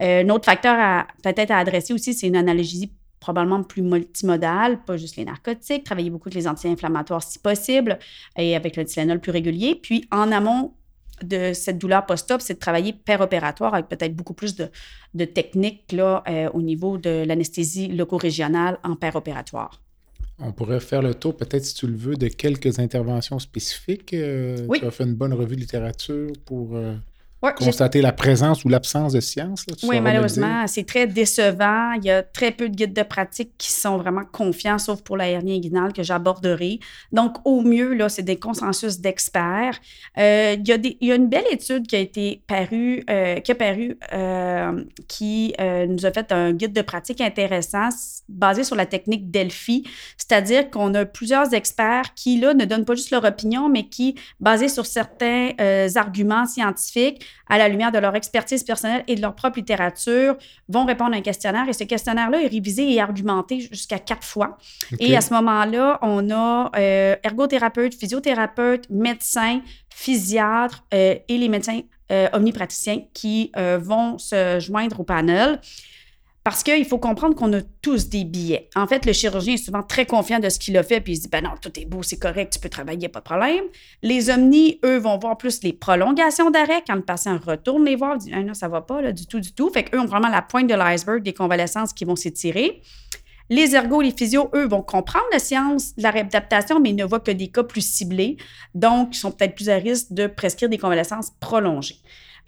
Un 0.00 0.28
autre 0.30 0.46
facteur 0.46 1.04
peut-être 1.22 1.50
à 1.52 1.58
adresser 1.58 1.92
aussi, 1.92 2.14
c'est 2.14 2.26
une 2.26 2.36
analgésie 2.36 2.92
probablement 3.20 3.62
plus 3.64 3.82
multimodal, 3.82 4.84
pas 4.84 4.96
juste 4.96 5.16
les 5.16 5.24
narcotiques, 5.24 5.84
travailler 5.84 6.08
beaucoup 6.08 6.28
avec 6.28 6.36
les 6.36 6.48
anti-inflammatoires 6.48 7.22
si 7.22 7.40
possible 7.40 7.98
et 8.36 8.54
avec 8.54 8.76
le 8.76 8.84
Tylenol 8.84 9.20
plus 9.20 9.32
régulier. 9.32 9.74
Puis 9.74 10.06
en 10.12 10.30
amont 10.30 10.74
de 11.22 11.52
cette 11.52 11.78
douleur 11.78 12.06
post-op, 12.06 12.40
c'est 12.40 12.54
de 12.54 12.58
travailler 12.58 12.92
opératoire 13.20 13.74
avec 13.74 13.88
peut-être 13.88 14.14
beaucoup 14.14 14.34
plus 14.34 14.54
de, 14.56 14.68
de 15.14 15.24
techniques 15.24 15.92
là, 15.92 16.22
euh, 16.28 16.50
au 16.52 16.62
niveau 16.62 16.98
de 16.98 17.24
l'anesthésie 17.26 17.88
loco-régionale 17.88 18.78
en 18.84 18.94
opératoire. 19.16 19.80
On 20.40 20.52
pourrait 20.52 20.80
faire 20.80 21.02
le 21.02 21.14
tour, 21.14 21.36
peut-être 21.36 21.64
si 21.64 21.74
tu 21.74 21.88
le 21.88 21.96
veux, 21.96 22.14
de 22.14 22.28
quelques 22.28 22.78
interventions 22.78 23.40
spécifiques. 23.40 24.14
Euh, 24.14 24.64
oui. 24.68 24.78
Tu 24.78 24.86
as 24.86 24.90
fait 24.92 25.04
une 25.04 25.14
bonne 25.14 25.32
revue 25.32 25.56
de 25.56 25.60
littérature 25.60 26.30
pour 26.44 26.76
euh, 26.76 26.94
constater 27.40 28.02
la 28.02 28.12
présence 28.12 28.64
ou 28.64 28.68
l'absence 28.68 29.12
de 29.12 29.20
science. 29.20 29.64
oui, 29.84 30.00
malheureusement, 30.00 30.66
c'est 30.66 30.84
très 30.84 31.06
décevant. 31.06 31.92
Il 31.92 32.04
y 32.04 32.10
a 32.10 32.22
très 32.22 32.50
peu 32.50 32.68
de 32.68 32.74
guides 32.74 32.92
de 32.92 33.02
pratique 33.02 33.52
qui 33.58 33.70
sont 33.70 33.96
vraiment 33.96 34.24
confiants, 34.24 34.78
sauf 34.78 35.02
pour 35.02 35.16
la 35.16 35.28
hernie 35.28 35.56
inguinale 35.56 35.92
que 35.92 36.02
j'aborderai. 36.02 36.80
Donc, 37.12 37.36
au 37.44 37.62
mieux, 37.62 37.94
là, 37.94 38.08
c'est 38.08 38.22
des 38.22 38.38
consensus 38.38 38.98
d'experts. 38.98 39.78
Euh, 40.18 40.56
il, 40.58 40.66
y 40.66 40.72
a 40.72 40.78
il, 40.82 41.08
y 41.08 41.12
a 41.12 41.14
une 41.14 41.28
belle 41.28 41.44
étude 41.50 41.86
qui 41.86 41.94
a 41.94 42.00
été 42.00 42.42
parue, 42.46 43.04
euh, 43.08 43.36
qui 43.36 43.52
a 43.52 43.54
paru, 43.54 43.96
euh, 44.12 44.84
qui 45.06 45.54
nous 45.58 46.06
a 46.06 46.10
fait 46.10 46.32
un 46.32 46.52
guide 46.52 46.72
de 46.72 46.82
pratique 46.82 47.20
intéressant 47.20 47.88
basé 48.28 48.64
sur 48.64 48.76
la 48.76 48.86
technique 48.86 49.30
Delphi, 49.30 49.84
c'est-à-dire 50.16 50.70
qu'on 50.70 50.92
a 50.94 51.04
plusieurs 51.04 51.54
experts 51.54 52.14
qui, 52.14 52.38
là, 52.40 52.52
ne 52.52 52.64
donnent 52.64 52.84
pas 52.84 52.94
juste 52.94 53.10
leur 53.10 53.24
opinion, 53.24 53.68
mais 53.68 53.88
qui, 53.88 54.16
basés 54.40 54.68
sur 54.68 54.86
certains 54.86 55.52
arguments 55.96 56.46
scientifiques, 56.46 57.27
à 57.48 57.58
la 57.58 57.68
lumière 57.68 57.92
de 57.92 57.98
leur 57.98 58.14
expertise 58.14 58.62
personnelle 58.62 59.04
et 59.06 59.14
de 59.14 59.20
leur 59.20 59.34
propre 59.34 59.58
littérature, 59.58 60.36
vont 60.68 60.84
répondre 60.84 61.14
à 61.14 61.16
un 61.16 61.22
questionnaire. 61.22 61.68
Et 61.68 61.72
ce 61.72 61.84
questionnaire-là 61.84 62.42
est 62.42 62.48
révisé 62.48 62.92
et 62.92 63.00
argumenté 63.00 63.60
jusqu'à 63.60 63.98
quatre 63.98 64.24
fois. 64.24 64.58
Et 64.98 65.16
à 65.16 65.20
ce 65.20 65.32
moment-là, 65.34 65.98
on 66.02 66.30
a 66.30 66.70
euh, 66.76 67.16
ergothérapeute, 67.22 67.94
physiothérapeute, 67.94 68.88
médecin, 68.90 69.60
physiatre 69.88 70.84
euh, 70.94 71.16
et 71.26 71.38
les 71.38 71.48
médecins 71.48 71.80
euh, 72.10 72.28
omnipraticiens 72.32 73.02
qui 73.12 73.52
vont 73.56 74.18
se 74.18 74.58
joindre 74.60 75.00
au 75.00 75.04
panel. 75.04 75.60
Parce 76.48 76.62
qu'il 76.62 76.86
faut 76.86 76.96
comprendre 76.96 77.34
qu'on 77.34 77.52
a 77.52 77.60
tous 77.82 78.08
des 78.08 78.24
billets. 78.24 78.70
En 78.74 78.86
fait, 78.86 79.04
le 79.04 79.12
chirurgien 79.12 79.52
est 79.52 79.62
souvent 79.62 79.82
très 79.82 80.06
confiant 80.06 80.38
de 80.38 80.48
ce 80.48 80.58
qu'il 80.58 80.78
a 80.78 80.82
fait, 80.82 81.02
puis 81.02 81.12
il 81.12 81.16
se 81.16 81.22
dit, 81.24 81.28
ben 81.28 81.44
non, 81.44 81.50
tout 81.60 81.78
est 81.78 81.84
beau, 81.84 82.02
c'est 82.02 82.18
correct, 82.18 82.54
tu 82.54 82.58
peux 82.58 82.70
travailler, 82.70 83.06
pas 83.10 83.18
de 83.18 83.24
problème. 83.24 83.64
Les 84.02 84.30
omnis, 84.30 84.80
eux, 84.82 84.96
vont 84.96 85.18
voir 85.18 85.36
plus 85.36 85.62
les 85.62 85.74
prolongations 85.74 86.50
d'arrêt 86.50 86.82
quand 86.86 86.94
le 86.94 87.02
patient 87.02 87.38
retourne 87.38 87.84
les 87.84 87.96
voir, 87.96 88.16
dit, 88.16 88.32
ah 88.34 88.42
non, 88.42 88.54
ça 88.54 88.66
va 88.66 88.80
pas, 88.80 89.12
du 89.12 89.26
tout, 89.26 89.40
du 89.40 89.52
tout. 89.52 89.68
Fait 89.68 89.84
qu'eux 89.84 90.00
ont 90.00 90.06
vraiment 90.06 90.30
la 90.30 90.40
pointe 90.40 90.66
de 90.68 90.74
l'iceberg 90.74 91.22
des 91.22 91.34
convalescences 91.34 91.92
qui 91.92 92.06
vont 92.06 92.16
s'étirer. 92.16 92.80
Les 93.50 93.74
ergos, 93.74 94.00
les 94.00 94.12
physios, 94.12 94.48
eux, 94.54 94.66
vont 94.66 94.80
comprendre 94.80 95.26
la 95.30 95.40
science 95.40 95.94
de 95.96 96.02
la 96.02 96.10
réadaptation, 96.10 96.80
mais 96.80 96.88
ils 96.88 96.96
ne 96.96 97.04
voient 97.04 97.20
que 97.20 97.30
des 97.30 97.48
cas 97.48 97.62
plus 97.62 97.86
ciblés. 97.86 98.38
Donc, 98.74 99.14
ils 99.14 99.18
sont 99.18 99.32
peut-être 99.32 99.54
plus 99.54 99.68
à 99.68 99.74
risque 99.74 100.14
de 100.14 100.26
prescrire 100.26 100.70
des 100.70 100.78
convalescences 100.78 101.30
prolongées. 101.40 101.98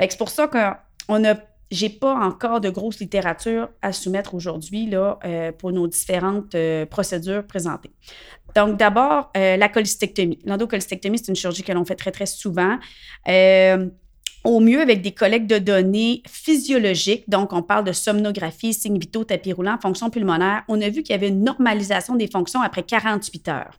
C'est 0.00 0.16
pour 0.16 0.30
ça 0.30 0.48
qu'on 0.48 1.24
a 1.26 1.34
j'ai 1.70 1.88
pas 1.88 2.14
encore 2.14 2.60
de 2.60 2.68
grosse 2.68 2.98
littérature 2.98 3.68
à 3.80 3.92
soumettre 3.92 4.34
aujourd'hui 4.34 4.90
euh, 4.92 5.52
pour 5.52 5.72
nos 5.72 5.86
différentes 5.86 6.54
euh, 6.54 6.84
procédures 6.84 7.46
présentées. 7.46 7.92
Donc, 8.56 8.76
d'abord, 8.76 9.30
euh, 9.36 9.56
la 9.56 9.68
cholistectomie. 9.68 10.40
L'endocolistectomie, 10.44 11.18
c'est 11.18 11.28
une 11.28 11.36
chirurgie 11.36 11.62
que 11.62 11.72
l'on 11.72 11.84
fait 11.84 11.94
très, 11.94 12.10
très 12.10 12.26
souvent. 12.26 12.78
au 14.42 14.58
mieux 14.58 14.80
avec 14.80 15.02
des 15.02 15.12
collectes 15.12 15.48
de 15.48 15.58
données 15.58 16.22
physiologiques. 16.26 17.28
Donc, 17.28 17.52
on 17.52 17.62
parle 17.62 17.84
de 17.84 17.92
somnographie, 17.92 18.74
signe 18.74 18.98
vitaux, 18.98 19.22
tapis 19.22 19.52
roulant, 19.52 19.78
fonction 19.80 20.10
pulmonaire. 20.10 20.64
On 20.66 20.80
a 20.80 20.88
vu 20.88 21.02
qu'il 21.02 21.14
y 21.14 21.18
avait 21.18 21.28
une 21.28 21.44
normalisation 21.44 22.16
des 22.16 22.26
fonctions 22.26 22.62
après 22.62 22.82
48 22.82 23.48
heures. 23.48 23.78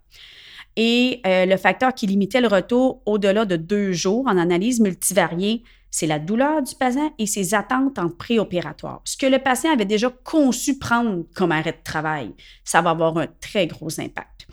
Et 0.78 1.20
le 1.26 1.58
facteur 1.58 1.94
qui 1.94 2.08
limitait 2.08 2.40
le 2.40 2.48
retour 2.48 3.02
au-delà 3.06 3.44
de 3.44 3.58
deux 3.58 3.92
jours 3.92 4.28
en 4.28 4.38
analyse 4.38 4.80
multivariée, 4.80 5.64
c'est 5.92 6.08
la 6.08 6.20
douleur 6.20 6.64
du 6.64 6.74
patient 6.74 7.14
et 7.20 7.26
ses 7.26 7.54
attentes 7.54 8.00
en 8.00 8.10
préopératoire. 8.10 9.02
Ce 9.04 9.18
que 9.18 9.26
le 9.26 9.40
patient 9.40 9.74
avait 9.74 9.86
déjà 9.86 10.10
conçu 10.24 10.80
prendre 10.80 11.26
comme 11.36 11.52
arrêt 11.52 11.74
de 11.74 11.84
travail, 11.84 12.34
ça 12.64 12.82
va 12.82 12.92
avoir 12.92 13.18
un 13.18 13.28
très 13.40 13.68
gros 13.68 14.00
impact. 14.00 14.48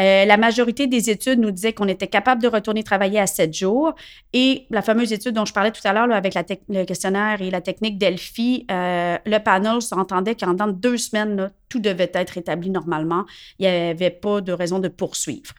Euh, 0.00 0.24
la 0.24 0.36
majorité 0.36 0.86
des 0.86 1.10
études 1.10 1.38
nous 1.38 1.50
disaient 1.50 1.74
qu'on 1.74 1.88
était 1.88 2.06
capable 2.06 2.42
de 2.42 2.48
retourner 2.48 2.82
travailler 2.82 3.18
à 3.18 3.26
sept 3.26 3.54
jours. 3.54 3.94
Et 4.32 4.66
la 4.70 4.82
fameuse 4.82 5.12
étude 5.12 5.34
dont 5.34 5.44
je 5.44 5.52
parlais 5.52 5.70
tout 5.70 5.82
à 5.84 5.92
l'heure 5.92 6.10
avec 6.10 6.34
le 6.68 6.84
questionnaire 6.84 7.42
et 7.42 7.50
la 7.50 7.60
technique 7.60 7.98
Delphi, 7.98 8.66
euh, 8.70 9.18
le 9.24 9.38
panel 9.38 9.82
s'entendait 9.82 10.34
qu'en 10.34 10.54
dans 10.54 10.68
deux 10.68 10.96
semaines, 10.96 11.50
tout 11.68 11.78
devait 11.78 12.10
être 12.14 12.38
établi 12.38 12.70
normalement. 12.70 13.24
Il 13.58 13.68
n'y 13.68 13.68
avait 13.68 14.10
pas 14.10 14.40
de 14.40 14.52
raison 14.52 14.78
de 14.78 14.88
poursuivre. 14.88 15.54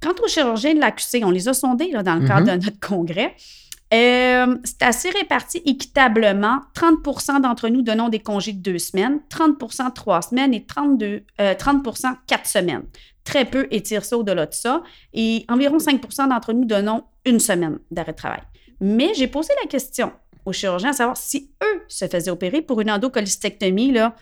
Quant 0.00 0.14
aux 0.22 0.28
chirurgiens 0.28 0.74
de 0.74 0.80
l'AQC, 0.80 1.22
on 1.22 1.30
les 1.30 1.48
a 1.48 1.54
sondés 1.54 1.90
là, 1.92 2.02
dans 2.02 2.16
le 2.16 2.26
cadre 2.26 2.46
mm-hmm. 2.46 2.58
de 2.58 2.64
notre 2.64 2.80
congrès. 2.80 3.36
Euh, 3.92 4.56
c'est 4.64 4.82
assez 4.82 5.10
réparti 5.10 5.62
équitablement. 5.66 6.60
30% 6.74 7.42
d'entre 7.42 7.68
nous 7.68 7.82
donnons 7.82 8.08
des 8.08 8.20
congés 8.20 8.52
de 8.52 8.62
deux 8.62 8.78
semaines, 8.78 9.20
30% 9.30 9.92
trois 9.92 10.22
semaines 10.22 10.54
et 10.54 10.64
32, 10.64 11.22
30% 11.38 12.06
euh, 12.06 12.10
quatre 12.26 12.46
semaines. 12.46 12.84
Très 13.24 13.44
peu 13.44 13.68
étirent 13.70 14.04
ça 14.04 14.16
au-delà 14.16 14.46
de 14.46 14.54
ça. 14.54 14.82
Et 15.12 15.44
environ 15.48 15.76
5% 15.76 16.28
d'entre 16.28 16.52
nous 16.52 16.64
donnons 16.64 17.04
une 17.26 17.38
semaine 17.38 17.78
d'arrêt 17.90 18.12
de 18.12 18.16
travail. 18.16 18.42
Mais 18.80 19.12
j'ai 19.14 19.28
posé 19.28 19.50
la 19.62 19.68
question 19.68 20.12
aux 20.44 20.52
chirurgiens 20.52 20.90
à 20.90 20.94
savoir 20.94 21.16
si 21.16 21.50
eux 21.62 21.82
se 21.86 22.08
faisaient 22.08 22.30
opérer 22.30 22.62
pour 22.62 22.80
une 22.80 22.90
endocolistectomie 22.90 23.92
là, 23.92 24.16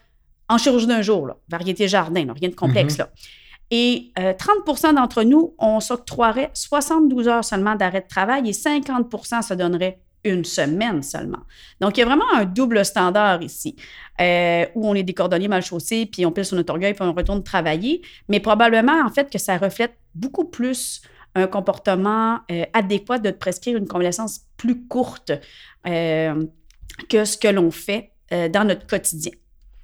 en 0.48 0.58
chirurgie 0.58 0.86
d'un 0.86 1.00
jour, 1.00 1.26
là, 1.26 1.36
variété 1.48 1.86
jardin, 1.86 2.26
rien 2.38 2.48
de 2.48 2.54
complexe. 2.54 2.94
Mm-hmm. 2.94 2.98
là. 2.98 3.10
Et 3.70 4.12
30% 4.16 4.86
euh, 4.86 4.92
d'entre 4.94 5.22
nous, 5.22 5.54
on 5.58 5.80
s'octroierait 5.80 6.50
72 6.54 7.28
heures 7.28 7.44
seulement 7.44 7.76
d'arrêt 7.76 8.00
de 8.00 8.08
travail 8.08 8.48
et 8.48 8.52
50% 8.52 9.42
se 9.42 9.54
donnerait 9.54 10.00
une 10.24 10.44
semaine 10.44 11.02
seulement. 11.02 11.40
Donc, 11.80 11.96
il 11.96 12.00
y 12.00 12.02
a 12.02 12.06
vraiment 12.06 12.30
un 12.34 12.44
double 12.44 12.84
standard 12.84 13.42
ici, 13.42 13.76
euh, 14.20 14.66
où 14.74 14.86
on 14.88 14.94
est 14.94 15.02
des 15.02 15.14
cordonniers 15.14 15.48
mal 15.48 15.62
chaussés, 15.62 16.04
puis 16.04 16.26
on 16.26 16.32
pile 16.32 16.44
sur 16.44 16.56
notre 16.56 16.72
orgueil, 16.72 16.94
puis 16.94 17.04
on 17.04 17.12
retourne 17.12 17.42
travailler. 17.42 18.02
Mais 18.28 18.40
probablement, 18.40 19.00
en 19.04 19.08
fait, 19.08 19.30
que 19.30 19.38
ça 19.38 19.56
reflète 19.56 19.94
beaucoup 20.14 20.44
plus 20.44 21.00
un 21.36 21.46
comportement 21.46 22.40
euh, 22.50 22.64
adéquat 22.72 23.18
de 23.18 23.30
prescrire 23.30 23.78
une 23.78 23.86
convalescence 23.86 24.40
plus 24.56 24.84
courte 24.86 25.32
que 25.84 27.24
ce 27.24 27.38
que 27.38 27.48
l'on 27.48 27.70
fait 27.70 28.12
dans 28.30 28.64
notre 28.66 28.86
quotidien. 28.86 29.32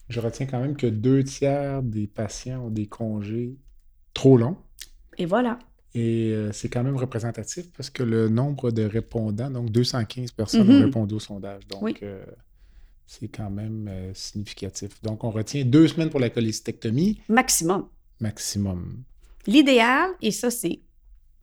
Je 0.08 0.20
retiens 0.20 0.46
quand 0.46 0.60
même 0.60 0.76
que 0.76 0.86
deux 0.86 1.24
tiers 1.24 1.82
des 1.82 2.06
patients 2.06 2.66
ont 2.66 2.70
des 2.70 2.86
congés 2.86 3.56
trop 4.16 4.38
long. 4.38 4.56
Et 5.18 5.26
voilà. 5.26 5.58
Et 5.94 6.30
euh, 6.32 6.52
c'est 6.52 6.68
quand 6.68 6.82
même 6.82 6.96
représentatif 6.96 7.70
parce 7.76 7.90
que 7.90 8.02
le 8.02 8.28
nombre 8.28 8.70
de 8.70 8.82
répondants, 8.82 9.50
donc 9.50 9.70
215 9.70 10.32
personnes 10.32 10.62
ont 10.62 10.78
mhm. 10.78 10.84
répondu 10.84 11.14
au 11.14 11.20
sondage. 11.20 11.66
Donc, 11.68 12.02
euh, 12.02 12.24
c'est 13.06 13.28
quand 13.28 13.50
même 13.50 13.88
euh, 13.88 14.10
significatif. 14.14 15.00
Donc, 15.02 15.22
on 15.22 15.30
retient 15.30 15.64
deux 15.64 15.86
semaines 15.86 16.10
pour 16.10 16.20
la 16.20 16.30
cholestectomie. 16.30 17.20
Maximum. 17.28 17.88
Maximum. 18.20 19.02
L'idéal, 19.46 20.10
et 20.22 20.30
ça, 20.32 20.50
c'est. 20.50 20.80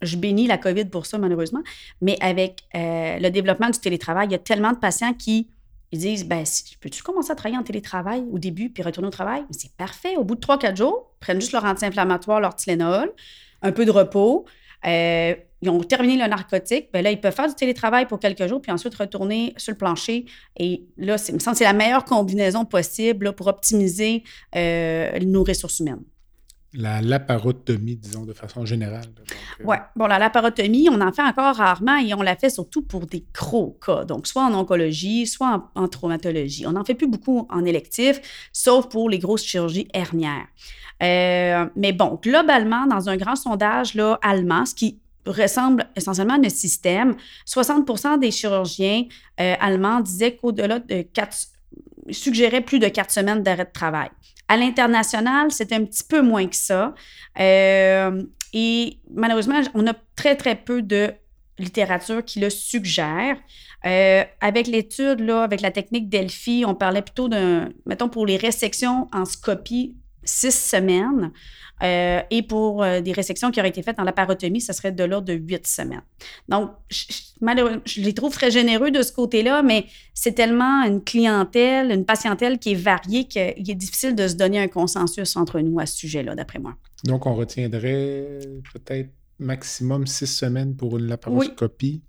Je 0.02 0.18
bénis 0.18 0.48
la 0.48 0.58
COVID 0.58 0.86
pour 0.86 1.06
ça, 1.06 1.18
malheureusement, 1.18 1.64
mais 2.02 2.18
avec 2.20 2.64
le 2.74 3.30
développement 3.30 3.70
du 3.70 3.80
télétravail, 3.80 4.28
il 4.28 4.32
y 4.34 4.36
a 4.36 4.40
tellement 4.40 4.74
de 4.74 4.78
patients 4.78 5.14
qui 5.14 5.48
ils 5.94 6.00
disent 6.00 6.26
ben, 6.26 6.44
peux-tu 6.82 7.04
commencer 7.04 7.32
à 7.32 7.36
travailler 7.36 7.60
en 7.60 7.64
télétravail 7.64 8.26
au 8.32 8.40
début 8.40 8.72
puis 8.72 8.82
retourner 8.82 9.08
au 9.08 9.12
travail? 9.12 9.44
C'est 9.52 9.72
parfait. 9.74 10.18
Au 10.18 10.24
bout 10.24 10.34
de 10.34 10.42
3-4 10.42 10.76
jours, 10.76 11.12
ils 11.18 11.20
prennent 11.20 11.40
juste 11.40 11.54
leur 11.54 11.64
anti-inflammatoire, 11.66 12.40
leur 12.40 12.56
Tylenol, 12.56 13.14
un 13.62 13.72
peu 13.72 13.86
de 13.86 13.92
repos. 13.92 14.46
Euh, 14.88 15.36
ils 15.62 15.70
ont 15.70 15.80
terminé 15.82 16.18
le 16.18 16.28
narcotique. 16.28 16.90
Ben 16.92 17.04
là, 17.04 17.12
ils 17.12 17.22
peuvent 17.22 17.34
faire 17.34 17.48
du 17.48 17.54
télétravail 17.54 18.08
pour 18.08 18.20
quelques 18.20 18.48
jours 18.48 18.60
puis 18.60 18.72
ensuite 18.72 18.96
retourner 18.96 19.54
sur 19.58 19.72
le 19.72 19.78
plancher. 19.78 20.26
Et 20.58 20.84
là, 20.98 21.16
il 21.30 21.36
me 21.36 21.40
semble 21.40 21.56
c'est 21.56 21.64
la 21.64 21.74
meilleure 21.74 22.06
combinaison 22.06 22.66
possible 22.66 23.34
pour 23.34 23.46
optimiser 23.46 24.24
euh, 24.56 25.20
nos 25.20 25.44
ressources 25.44 25.80
humaines 25.80 26.02
la 26.74 27.02
laparotomie, 27.02 27.96
disons, 27.96 28.26
de 28.26 28.34
façon 28.34 28.66
générale. 28.66 29.06
Euh, 29.20 29.64
oui. 29.66 29.78
Bon, 29.96 30.08
la 30.08 30.20
laparotomie, 30.20 30.90
on 30.90 31.00
en 31.02 31.12
fait 31.12 31.22
encore 31.22 31.56
rarement 31.56 31.98
et 31.98 32.14
on 32.14 32.22
la 32.22 32.36
fait 32.36 32.50
surtout 32.50 32.82
pour 32.82 33.06
des 33.06 33.26
gros 33.34 33.78
cas. 33.86 34.06
Donc, 34.06 34.28
soit 34.28 34.44
en 34.44 34.54
oncologie, 34.54 35.28
soit 35.28 35.72
en, 35.76 35.88
traumatologie. 35.88 36.66
On 36.66 36.72
n'en 36.72 36.84
fait 36.84 36.96
plus 36.96 37.08
beaucoup 37.08 37.48
en 37.50 37.64
électif, 37.66 38.50
sauf 38.52 38.90
pour 38.90 39.10
les 39.10 39.20
grosses 39.20 39.44
chirurgies 39.44 39.88
hernières. 39.94 40.48
Euh, 41.02 41.66
mais 41.76 41.94
bon, 41.94 42.20
globalement, 42.22 42.88
dans 42.88 43.10
un 43.10 43.18
grand 43.18 43.36
sondage 43.36 43.94
là, 43.94 44.20
allemand, 44.22 44.66
ce 44.66 44.74
qui 44.76 45.00
ressemble 45.26 45.86
essentiellement 45.96 46.36
à 46.36 46.38
notre 46.38 46.56
système. 46.56 47.16
60 47.46 48.20
des 48.20 48.32
chirurgiens 48.32 49.06
euh, 49.40 49.56
allemands 49.60 50.02
disaient 50.02 50.36
qu'au-delà 50.36 50.80
de 50.80 51.02
quatre, 51.02 51.36
suggéraient 52.10 52.62
plus 52.62 52.80
de 52.80 52.88
quatre 52.88 53.12
semaines 53.12 53.44
d'arrêt 53.44 53.66
de 53.66 53.72
travail. 53.72 54.10
À 54.54 54.58
l'international, 54.58 55.52
c'est 55.52 55.74
un 55.74 55.84
petit 55.84 56.04
peu 56.04 56.22
moins 56.22 56.46
que 56.46 56.56
ça. 56.56 56.94
Euh, 57.40 58.22
et 58.54 59.00
malheureusement, 59.10 59.60
on 59.74 59.88
a 59.88 59.96
très, 60.16 60.36
très 60.36 60.56
peu 60.56 60.84
de 60.84 61.12
littérature 61.58 62.24
qui 62.24 62.40
le 62.40 62.52
suggère. 62.52 63.38
Euh, 63.84 64.24
avec 64.42 64.68
l'étude, 64.68 65.28
avec 65.28 65.62
la 65.62 65.72
technique 65.72 66.08
Delphi, 66.08 66.66
on 66.68 66.76
parlait 66.76 67.02
plutôt 67.02 67.30
d'un, 67.30 67.70
mettons, 67.88 68.10
pour 68.10 68.28
les 68.28 68.38
resections 68.38 69.08
en 69.12 69.26
scopie, 69.26 69.96
six 70.26 70.52
semaines. 70.52 71.32
Euh, 71.82 72.22
et 72.30 72.44
pour 72.44 72.84
euh, 72.84 73.02
des 73.02 73.12
résections 73.12 73.52
qui 73.52 73.60
auraient 73.60 73.70
été 73.70 73.82
faites 73.82 73.98
dans 73.98 74.04
la 74.04 74.14
parotomie, 74.14 74.62
ça 74.62 74.72
serait 74.74 74.92
de 74.92 75.04
l'ordre 75.04 75.28
de 75.28 75.34
huit 75.34 75.68
semaines. 75.68 76.04
Donc, 76.48 76.72
je, 76.90 77.06
malheureusement, 77.42 77.82
je 77.86 78.02
les 78.02 78.14
trouve 78.14 78.34
très 78.34 78.52
généreux 78.52 78.92
de 78.92 79.02
ce 79.02 79.12
côté-là, 79.12 79.64
mais 79.64 79.88
c'est 80.14 80.34
tellement 80.34 80.84
une 80.84 81.04
clientèle, 81.04 81.92
une 81.92 82.06
patientèle 82.06 82.60
qui 82.60 82.72
est 82.72 82.76
variée 82.76 83.26
qu'il 83.26 83.70
est 83.70 83.76
difficile 83.76 84.16
de 84.16 84.28
se 84.28 84.36
donner 84.36 84.60
un 84.60 84.68
consensus 84.68 85.36
entre 85.36 85.60
nous 85.60 85.80
à 85.80 85.86
ce 85.86 85.98
sujet-là, 85.98 86.36
d'après 86.36 86.60
moi. 86.60 86.76
Donc, 87.04 87.26
on 87.26 87.36
retiendrait 87.36 88.40
peut-être 88.72 89.10
maximum 89.40 90.08
six 90.08 90.28
semaines 90.28 90.76
pour 90.76 90.98
une 90.98 91.08
laparoscopie? 91.08 92.02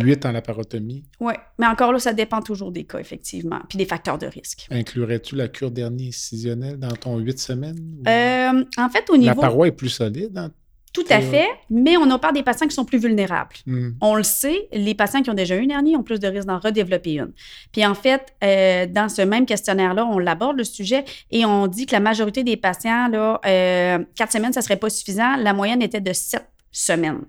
8 0.00 0.26
en 0.26 0.32
laparotomie. 0.32 1.04
Oui, 1.20 1.34
mais 1.58 1.66
encore 1.66 1.92
là, 1.92 1.98
ça 1.98 2.12
dépend 2.12 2.40
toujours 2.40 2.72
des 2.72 2.84
cas, 2.84 2.98
effectivement, 2.98 3.60
puis 3.68 3.78
des 3.78 3.86
facteurs 3.86 4.18
de 4.18 4.26
risque. 4.26 4.66
Inclurais-tu 4.70 5.36
la 5.36 5.48
cure 5.48 5.70
dernier 5.70 6.08
incisionnelle 6.08 6.78
dans 6.78 6.92
ton 6.92 7.18
8 7.18 7.38
semaines? 7.38 8.02
Euh, 8.06 8.64
en 8.76 8.88
fait, 8.88 9.08
au 9.10 9.16
niveau... 9.16 9.34
La 9.34 9.40
paroi 9.40 9.68
est 9.68 9.72
plus 9.72 9.88
solide? 9.88 10.36
Hein? 10.36 10.52
Tout 10.92 11.04
à 11.08 11.22
fait, 11.22 11.48
mais 11.70 11.96
on 11.96 12.10
a 12.10 12.18
pas 12.18 12.32
des 12.32 12.42
patients 12.42 12.66
qui 12.66 12.74
sont 12.74 12.84
plus 12.84 12.98
vulnérables. 12.98 13.54
Hmm. 13.66 13.92
On 14.02 14.14
le 14.14 14.22
sait, 14.22 14.68
les 14.72 14.94
patients 14.94 15.22
qui 15.22 15.30
ont 15.30 15.34
déjà 15.34 15.56
eu 15.56 15.62
une 15.62 15.70
hernie 15.70 15.96
ont 15.96 16.02
plus 16.02 16.20
de 16.20 16.28
risques 16.28 16.46
d'en 16.46 16.58
redévelopper 16.58 17.14
une. 17.14 17.32
Puis 17.72 17.86
en 17.86 17.94
fait, 17.94 18.34
euh, 18.44 18.86
dans 18.86 19.08
ce 19.08 19.22
même 19.22 19.46
questionnaire-là, 19.46 20.04
on 20.04 20.18
l'aborde 20.18 20.58
le 20.58 20.64
sujet 20.64 21.04
et 21.30 21.46
on 21.46 21.66
dit 21.66 21.86
que 21.86 21.92
la 21.92 22.00
majorité 22.00 22.44
des 22.44 22.58
patients, 22.58 23.08
là, 23.08 23.40
euh, 23.46 24.04
quatre 24.14 24.32
semaines, 24.32 24.52
ça 24.52 24.60
serait 24.60 24.76
pas 24.76 24.90
suffisant. 24.90 25.36
La 25.36 25.54
moyenne 25.54 25.80
était 25.80 26.02
de 26.02 26.12
sept 26.12 26.46
semaines 26.70 27.22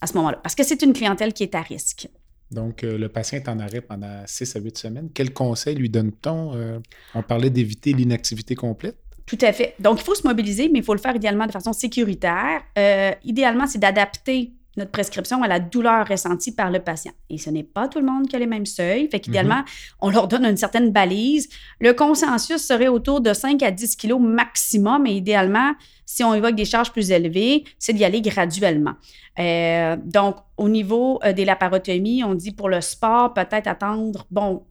à 0.00 0.06
ce 0.06 0.14
moment-là, 0.14 0.38
parce 0.42 0.54
que 0.54 0.64
c'est 0.64 0.82
une 0.82 0.92
clientèle 0.92 1.32
qui 1.32 1.42
est 1.42 1.54
à 1.54 1.62
risque. 1.62 2.08
Donc, 2.50 2.82
euh, 2.82 2.98
le 2.98 3.08
patient 3.08 3.38
est 3.38 3.48
en 3.48 3.58
arrêt 3.60 3.80
pendant 3.80 4.22
6 4.26 4.56
à 4.56 4.60
8 4.60 4.78
semaines. 4.78 5.10
Quel 5.14 5.32
conseil 5.32 5.76
lui 5.76 5.88
donne-t-on? 5.88 6.56
Euh, 6.56 6.78
on 7.14 7.22
parlait 7.22 7.50
d'éviter 7.50 7.92
l'inactivité 7.92 8.56
complète? 8.56 8.96
Tout 9.24 9.38
à 9.42 9.52
fait. 9.52 9.74
Donc, 9.78 10.00
il 10.00 10.04
faut 10.04 10.16
se 10.16 10.26
mobiliser, 10.26 10.68
mais 10.68 10.80
il 10.80 10.84
faut 10.84 10.94
le 10.94 11.00
faire 11.00 11.14
idéalement 11.14 11.46
de 11.46 11.52
façon 11.52 11.72
sécuritaire. 11.72 12.62
Euh, 12.76 13.12
idéalement, 13.24 13.68
c'est 13.68 13.78
d'adapter 13.78 14.52
notre 14.80 14.90
prescription 14.90 15.42
à 15.42 15.48
la 15.48 15.60
douleur 15.60 16.06
ressentie 16.08 16.52
par 16.52 16.70
le 16.70 16.80
patient. 16.80 17.12
Et 17.28 17.38
ce 17.38 17.50
n'est 17.50 17.62
pas 17.62 17.86
tout 17.86 18.00
le 18.00 18.06
monde 18.06 18.26
qui 18.26 18.34
a 18.34 18.38
les 18.38 18.46
mêmes 18.46 18.66
seuils. 18.66 19.08
Fait 19.08 19.20
qu'idéalement, 19.20 19.58
mhm. 19.58 19.64
on 20.00 20.10
leur 20.10 20.26
donne 20.26 20.44
une 20.44 20.56
certaine 20.56 20.90
balise. 20.90 21.48
Le 21.80 21.92
consensus 21.92 22.66
serait 22.66 22.88
autour 22.88 23.20
de 23.20 23.32
5 23.32 23.62
à 23.62 23.70
10 23.70 23.96
kilos 23.96 24.20
maximum. 24.20 25.06
Et 25.06 25.12
idéalement, 25.12 25.72
si 26.04 26.24
on 26.24 26.34
évoque 26.34 26.56
des 26.56 26.64
charges 26.64 26.90
plus 26.90 27.10
élevées, 27.10 27.64
c'est 27.78 27.92
d'y 27.92 28.04
aller 28.04 28.20
graduellement. 28.20 28.94
Euh, 29.38 29.96
donc, 30.02 30.36
au 30.56 30.68
niveau 30.68 31.20
euh, 31.24 31.32
des 31.32 31.44
laparotomies, 31.44 32.24
on 32.24 32.34
dit 32.34 32.52
pour 32.52 32.68
le 32.68 32.80
sport, 32.80 33.32
peut-être 33.32 33.68
attendre, 33.68 34.26
bon, 34.30 34.64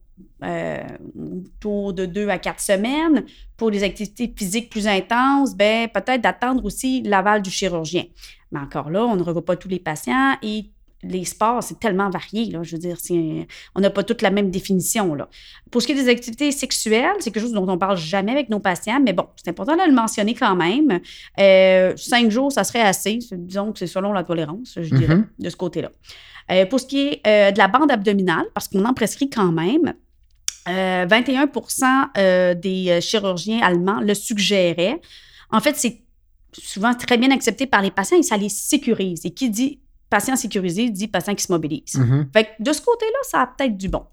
euh, 0.43 0.83
autour 1.17 1.93
de 1.93 2.05
deux 2.05 2.29
à 2.29 2.37
quatre 2.37 2.61
semaines. 2.61 3.25
Pour 3.57 3.69
les 3.71 3.83
activités 3.83 4.33
physiques 4.35 4.69
plus 4.69 4.87
intenses, 4.87 5.55
ben, 5.55 5.87
peut-être 5.89 6.21
d'attendre 6.21 6.63
aussi 6.65 7.01
l'aval 7.01 7.41
du 7.41 7.49
chirurgien. 7.49 8.05
Mais 8.51 8.59
encore 8.59 8.89
là, 8.89 9.05
on 9.05 9.15
ne 9.15 9.23
revoit 9.23 9.45
pas 9.45 9.55
tous 9.55 9.67
les 9.67 9.79
patients 9.79 10.35
et 10.41 10.69
les 11.03 11.23
sports, 11.23 11.63
c'est 11.63 11.79
tellement 11.79 12.09
varié. 12.09 12.45
Là, 12.45 12.61
je 12.63 12.75
veux 12.75 12.81
dire, 12.81 12.97
on 13.75 13.79
n'a 13.79 13.89
pas 13.89 14.03
toute 14.03 14.21
la 14.21 14.31
même 14.31 14.51
définition. 14.51 15.13
Là. 15.13 15.29
Pour 15.71 15.81
ce 15.81 15.87
qui 15.87 15.93
est 15.93 15.95
des 15.95 16.09
activités 16.09 16.51
sexuelles, 16.51 17.15
c'est 17.19 17.31
quelque 17.31 17.43
chose 17.43 17.53
dont 17.53 17.67
on 17.67 17.73
ne 17.73 17.77
parle 17.77 17.97
jamais 17.97 18.31
avec 18.31 18.49
nos 18.49 18.59
patients, 18.59 18.99
mais 19.03 19.13
bon, 19.13 19.27
c'est 19.37 19.49
important 19.49 19.75
de 19.75 19.87
le 19.87 19.93
mentionner 19.93 20.33
quand 20.33 20.55
même. 20.55 20.99
Euh, 21.39 21.93
cinq 21.95 22.29
jours, 22.31 22.51
ça 22.51 22.63
serait 22.63 22.81
assez. 22.81 23.19
Disons 23.31 23.71
que 23.71 23.79
c'est 23.79 23.87
selon 23.87 24.11
la 24.11 24.23
tolérance, 24.23 24.77
je 24.81 24.93
dirais, 24.93 25.15
mm-hmm. 25.15 25.43
de 25.43 25.49
ce 25.49 25.55
côté-là. 25.55 25.91
Euh, 26.51 26.65
pour 26.65 26.79
ce 26.79 26.85
qui 26.85 27.07
est 27.07 27.21
euh, 27.27 27.51
de 27.51 27.57
la 27.57 27.67
bande 27.67 27.91
abdominale, 27.91 28.45
parce 28.53 28.67
qu'on 28.67 28.83
en 28.85 28.93
prescrit 28.93 29.29
quand 29.29 29.51
même, 29.51 29.93
21% 30.65 32.55
des 32.59 32.99
chirurgiens 33.01 33.61
allemands 33.61 34.01
le 34.01 34.13
suggéraient. 34.13 35.01
En 35.51 35.59
fait, 35.59 35.75
c'est 35.75 36.01
souvent 36.53 36.93
très 36.93 37.17
bien 37.17 37.31
accepté 37.31 37.65
par 37.67 37.81
les 37.81 37.91
patients 37.91 38.17
et 38.17 38.23
ça 38.23 38.37
les 38.37 38.49
sécurise. 38.49 39.25
Et 39.25 39.31
qui 39.31 39.49
dit 39.49 39.79
patient 40.09 40.35
sécurisé 40.35 40.89
dit 40.89 41.07
patient 41.07 41.35
qui 41.35 41.43
se 41.43 41.51
mobilise. 41.51 41.95
Mm-hmm. 41.95 42.31
Fait 42.33 42.43
que 42.45 42.63
de 42.63 42.73
ce 42.73 42.81
côté-là, 42.81 43.19
ça 43.23 43.41
a 43.41 43.47
peut-être 43.47 43.77
du 43.77 43.89
bon. 43.89 44.03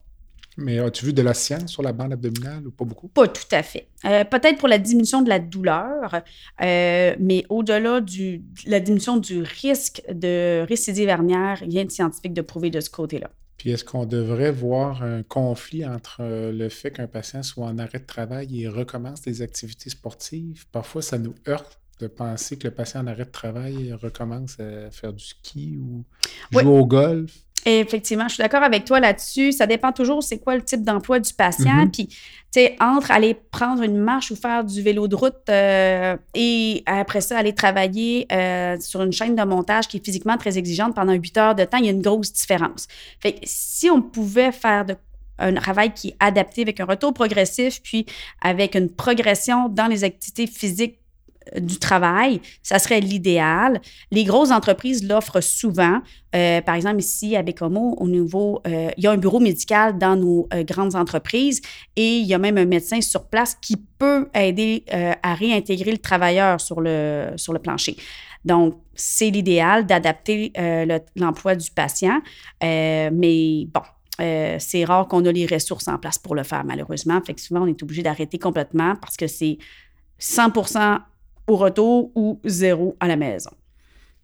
Mais 0.59 0.79
as-tu 0.79 1.05
vu 1.05 1.13
de 1.13 1.21
la 1.21 1.35
science 1.35 1.71
sur 1.71 1.83
la 1.83 1.93
bande 1.93 2.15
abdominale 2.15 2.67
ou 2.67 2.71
pas 2.71 2.87
beaucoup? 2.87 3.09
Pas 3.09 3.29
tout 3.29 3.43
à 3.51 3.63
fait. 3.63 3.89
Euh, 4.07 4.25
peut-être 4.25 4.59
pour 4.59 4.69
la 4.69 4.79
diminution 4.79 5.21
de 5.21 5.29
la 5.29 5.39
douleur, 5.39 6.23
euh, 6.63 7.15
mais 7.21 7.45
au-delà 7.51 8.01
de 8.01 8.41
la 8.67 8.81
diminution 8.81 9.19
du 9.19 9.43
risque 9.43 10.03
de 10.11 10.65
récidive 10.67 11.11
hernière, 11.11 11.59
rien 11.59 11.85
de 11.85 11.91
scientifique 11.91 12.33
de 12.33 12.41
prouver 12.41 12.71
de 12.71 12.81
ce 12.81 12.89
côté-là. 12.89 13.31
Puis 13.57 13.71
est-ce 13.71 13.85
qu'on 13.85 14.07
devrait 14.07 14.53
voir 14.53 15.03
un 15.03 15.23
conflit 15.23 15.87
entre 15.87 16.19
euh, 16.21 16.53
le 16.53 16.69
fait 16.69 16.91
qu'un 16.91 17.07
patient 17.07 17.43
soit 17.43 17.67
en 17.67 17.79
arrêt 17.79 18.01
de 18.01 18.07
travail 18.07 18.63
et 18.63 18.69
recommence 18.69 19.23
des 19.23 19.43
activités 19.43 19.91
sportives? 19.91 20.67
Parfois, 20.73 21.03
ça 21.03 21.19
nous 21.19 21.35
heurte 21.49 21.81
de 22.01 22.07
penser 22.07 22.59
que 22.59 22.69
le 22.69 22.75
patient 22.75 23.01
en 23.01 23.07
arrêt 23.07 23.25
de 23.25 23.31
travail 23.31 23.93
recommence 23.95 24.61
à 24.61 24.91
faire 24.91 25.13
du 25.13 25.25
ski 25.25 25.79
ou 25.79 26.05
jouer 26.53 26.65
au 26.65 26.85
golf. 26.85 27.46
Effectivement, 27.67 28.29
je 28.29 28.35
suis 28.35 28.43
d'accord 28.43 28.63
avec 28.63 28.85
toi 28.85 29.01
là-dessus. 29.01 29.53
Ça 29.53 29.67
dépend 29.67 29.93
toujours 29.93 30.23
c'est 30.23 30.39
quoi 30.39 30.55
le 30.55 30.63
type 30.63 30.83
d'emploi 30.83 31.19
du 31.19 31.35
patient. 31.35 31.85
Mm-hmm. 31.85 31.91
Puis, 31.91 32.07
tu 32.07 32.17
sais, 32.53 32.77
entre 32.81 33.11
aller 33.11 33.35
prendre 33.35 33.83
une 33.83 33.99
marche 33.99 34.31
ou 34.31 34.37
faire 34.37 34.65
du 34.65 34.83
vélo 34.83 35.09
de 35.09 35.17
route 35.17 35.35
euh, 35.49 36.17
et 36.35 36.83
après 36.87 37.21
ça, 37.21 37.39
aller 37.39 37.55
travailler 37.55 38.27
euh, 38.33 38.79
sur 38.81 39.03
une 39.03 39.13
chaîne 39.13 39.35
de 39.35 39.43
montage 39.43 39.89
qui 39.89 39.97
est 39.97 40.05
physiquement 40.05 40.37
très 40.37 40.57
exigeante 40.59 40.95
pendant 40.95 41.13
huit 41.13 41.37
heures 41.37 41.55
de 41.55 41.65
temps, 41.65 41.79
il 41.79 41.87
y 41.87 41.89
a 41.89 41.93
une 41.93 42.03
grosse 42.03 42.33
différence. 42.33 42.87
Fait 43.21 43.33
que 43.33 43.41
si 43.43 43.91
on 43.91 44.01
pouvait 44.01 44.53
faire 44.53 44.87
un 45.39 45.55
travail 45.55 45.93
qui 45.93 46.09
est 46.09 46.17
adapté 46.21 46.63
avec 46.63 46.81
un 46.81 46.85
retour 46.85 47.13
progressif, 47.13 47.83
puis 47.83 48.07
avec 48.41 48.75
une 48.75 48.91
progression 48.91 49.69
dans 49.69 49.87
les 49.87 50.05
activités 50.05 50.47
physiques 50.47 50.99
du 51.59 51.79
travail, 51.79 52.41
ça 52.63 52.79
serait 52.79 53.01
l'idéal. 53.01 53.81
Les 54.11 54.25
grosses 54.25 54.51
entreprises 54.51 55.07
l'offrent 55.07 55.43
souvent. 55.43 56.01
Euh, 56.35 56.61
par 56.61 56.75
exemple, 56.75 57.01
ici 57.01 57.37
à 57.37 57.43
Bécomo, 57.43 57.95
au 57.99 58.09
niveau, 58.09 58.61
euh, 58.67 58.91
il 58.97 59.05
y 59.05 59.07
a 59.07 59.13
un 59.13 59.17
bureau 59.17 59.41
médical 59.41 59.97
dans 59.99 60.17
nos 60.17 60.49
euh, 60.53 60.65
grandes 60.65 60.95
entreprises 60.95 61.63
et 61.95 62.19
il 62.19 62.27
y 62.27 62.35
a 62.35 62.39
même 62.39 62.59
un 62.59 62.65
médecin 62.65 63.01
sur 63.01 63.27
place 63.27 63.57
qui 63.61 63.77
peut 63.99 64.29
aider 64.35 64.85
à 65.23 65.35
réintégrer 65.35 65.91
le 65.91 65.99
travailleur 65.99 66.61
sur 66.61 66.83
le, 66.83 67.31
sur 67.37 67.55
le 67.55 67.59
plancher. 67.59 67.97
Donc, 68.45 68.79
c'est 68.95 69.31
l'idéal 69.31 69.87
d'adapter 69.87 70.53
l'emploi 71.17 71.55
du 71.55 71.71
patient. 71.71 72.21
mais 72.61 73.67
bon, 73.73 73.81
c'est 74.19 74.85
rare 74.85 75.09
qu'on 75.09 75.25
ait 75.25 75.33
les 75.33 75.47
ressources 75.47 75.89
en 75.89 75.97
place 75.97 76.19
pour 76.19 76.35
le 76.35 76.43
faire, 76.43 76.63
malheureusement. 76.65 77.19
Fait 77.27 77.33
que 77.33 77.41
souvent, 77.41 77.63
on 77.63 77.67
est 77.67 77.83
obligé 77.83 78.03
d'arrêter 78.03 78.39
complètement 78.39 78.97
parce 78.97 79.17
que 79.17 79.27
c'est 79.27 79.57
100 80.19 80.51
au 81.47 81.57
retour 81.57 82.11
ou 82.15 82.41
zéro 82.45 82.97
à 83.01 83.09
la 83.09 83.17
maison. 83.17 83.51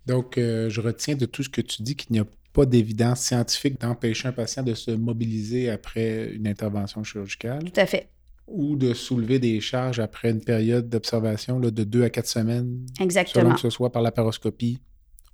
Donc, 0.06 0.38
euh, 0.38 0.68
je 0.68 0.80
retiens 0.80 1.14
de 1.14 1.26
tout 1.26 1.42
ce 1.42 1.48
que 1.48 1.60
tu 1.60 1.82
dis 1.82 1.94
qu'il 1.94 2.12
n'y 2.12 2.20
a 2.20 2.26
pas 2.52 2.66
d'évidence 2.66 3.20
scientifique 3.20 3.80
d'empêcher 3.80 4.28
un 4.28 4.32
patient 4.32 4.62
de 4.62 4.74
se 4.74 4.90
mobiliser 4.90 5.70
après 5.70 6.32
une 6.32 6.46
intervention 6.46 7.02
chirurgicale. 7.04 7.64
Tout 7.64 7.80
à 7.80 7.86
fait. 7.86 8.08
Ou 8.48 8.76
de 8.76 8.92
soulever 8.92 9.38
des 9.38 9.60
charges 9.60 10.00
après 10.00 10.30
une 10.30 10.42
période 10.42 10.88
d'observation 10.88 11.60
de 11.60 11.70
deux 11.70 12.02
à 12.02 12.10
quatre 12.10 12.26
semaines. 12.26 12.84
Exactement. 13.00 13.44
Selon 13.44 13.54
que 13.54 13.60
ce 13.60 13.70
soit 13.70 13.90
par 13.90 14.02
la 14.02 14.10
paroscopie 14.10 14.80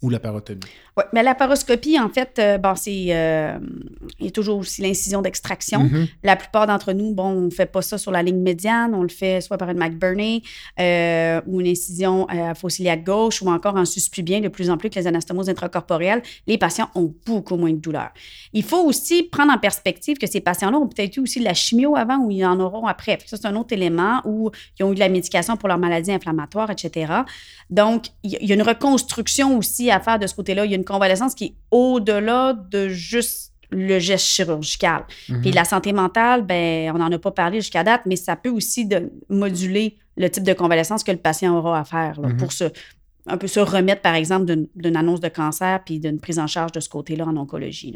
ou 0.02 0.10
la 0.10 0.20
parotomie. 0.20 0.60
Oui, 0.96 1.04
mais 1.12 1.22
la 1.22 1.34
paroscopie, 1.34 1.98
en 1.98 2.08
fait, 2.08 2.38
euh, 2.38 2.58
bon, 2.58 2.74
c'est. 2.74 3.06
Euh, 3.10 3.58
il 4.18 4.26
y 4.26 4.28
a 4.28 4.30
toujours 4.32 4.58
aussi 4.58 4.82
l'incision 4.82 5.22
d'extraction. 5.22 5.84
Mm-hmm. 5.84 6.08
La 6.24 6.36
plupart 6.36 6.66
d'entre 6.66 6.92
nous, 6.92 7.14
bon, 7.14 7.28
on 7.28 7.40
ne 7.42 7.50
fait 7.50 7.66
pas 7.66 7.82
ça 7.82 7.98
sur 7.98 8.10
la 8.10 8.22
ligne 8.22 8.40
médiane, 8.40 8.94
on 8.94 9.02
le 9.02 9.08
fait 9.08 9.40
soit 9.40 9.58
par 9.58 9.70
une 9.70 9.78
McBurney 9.78 10.42
euh, 10.80 11.40
ou 11.46 11.60
une 11.60 11.68
incision 11.68 12.26
à 12.28 12.54
fossiliaque 12.54 13.04
gauche 13.04 13.42
ou 13.42 13.48
encore 13.48 13.76
en 13.76 13.84
bien 14.22 14.40
de 14.40 14.48
plus 14.48 14.70
en 14.70 14.76
plus 14.76 14.90
que 14.90 14.98
les 14.98 15.06
anastomoses 15.06 15.48
intracorporelles. 15.48 16.22
Les 16.46 16.58
patients 16.58 16.90
ont 16.94 17.14
beaucoup 17.26 17.56
moins 17.56 17.72
de 17.72 17.78
douleur. 17.78 18.10
Il 18.52 18.62
faut 18.62 18.84
aussi 18.84 19.22
prendre 19.22 19.52
en 19.52 19.58
perspective 19.58 20.18
que 20.18 20.26
ces 20.26 20.40
patients-là 20.40 20.78
ont 20.78 20.88
peut-être 20.88 21.16
eu 21.16 21.20
aussi 21.20 21.38
de 21.38 21.44
la 21.44 21.54
chimio 21.54 21.96
avant 21.96 22.18
ou 22.18 22.30
ils 22.30 22.44
en 22.44 22.58
auront 22.60 22.86
après. 22.86 23.18
Ça, 23.26 23.36
c'est 23.36 23.46
un 23.46 23.56
autre 23.56 23.72
élément 23.72 24.20
où 24.24 24.50
ils 24.78 24.84
ont 24.84 24.92
eu 24.92 24.94
de 24.94 25.00
la 25.00 25.08
médication 25.08 25.56
pour 25.56 25.68
leur 25.68 25.78
maladie 25.78 26.12
inflammatoire, 26.12 26.70
etc. 26.70 27.12
Donc, 27.70 28.06
il 28.22 28.32
y 28.40 28.52
a 28.52 28.54
une 28.54 28.62
reconstruction 28.62 29.56
aussi 29.56 29.87
à 29.90 30.00
faire 30.00 30.18
de 30.18 30.26
ce 30.26 30.34
côté-là. 30.34 30.64
Il 30.64 30.70
y 30.70 30.74
a 30.74 30.76
une 30.76 30.84
convalescence 30.84 31.34
qui 31.34 31.44
est 31.44 31.54
au-delà 31.70 32.54
de 32.54 32.88
juste 32.88 33.52
le 33.70 33.98
geste 33.98 34.26
chirurgical. 34.26 35.04
Mhm. 35.28 35.42
Puis 35.42 35.52
la 35.52 35.64
santé 35.64 35.92
mentale, 35.92 36.42
ben, 36.42 36.90
on 36.94 36.98
n'en 36.98 37.12
a 37.12 37.18
pas 37.18 37.30
parlé 37.30 37.60
jusqu'à 37.60 37.84
date, 37.84 38.02
mais 38.06 38.16
ça 38.16 38.34
peut 38.34 38.48
aussi 38.48 38.86
de 38.86 39.10
moduler 39.28 39.98
le 40.16 40.30
type 40.30 40.44
de 40.44 40.54
convalescence 40.54 41.04
que 41.04 41.12
le 41.12 41.18
patient 41.18 41.56
aura 41.56 41.80
à 41.80 41.84
faire 41.84 42.18
mhm. 42.20 42.36
pour 42.36 42.52
se 42.52 42.64
un 43.30 43.36
peu 43.36 43.46
se 43.46 43.60
remettre, 43.60 44.00
par 44.00 44.14
exemple, 44.14 44.46
d'une 44.74 44.96
annonce 44.96 45.20
de 45.20 45.28
cancer 45.28 45.80
puis 45.84 46.00
d'une 46.00 46.18
prise 46.18 46.38
en 46.38 46.46
charge 46.46 46.72
de 46.72 46.80
ce 46.80 46.88
côté-là 46.88 47.26
en 47.26 47.36
oncologie. 47.36 47.94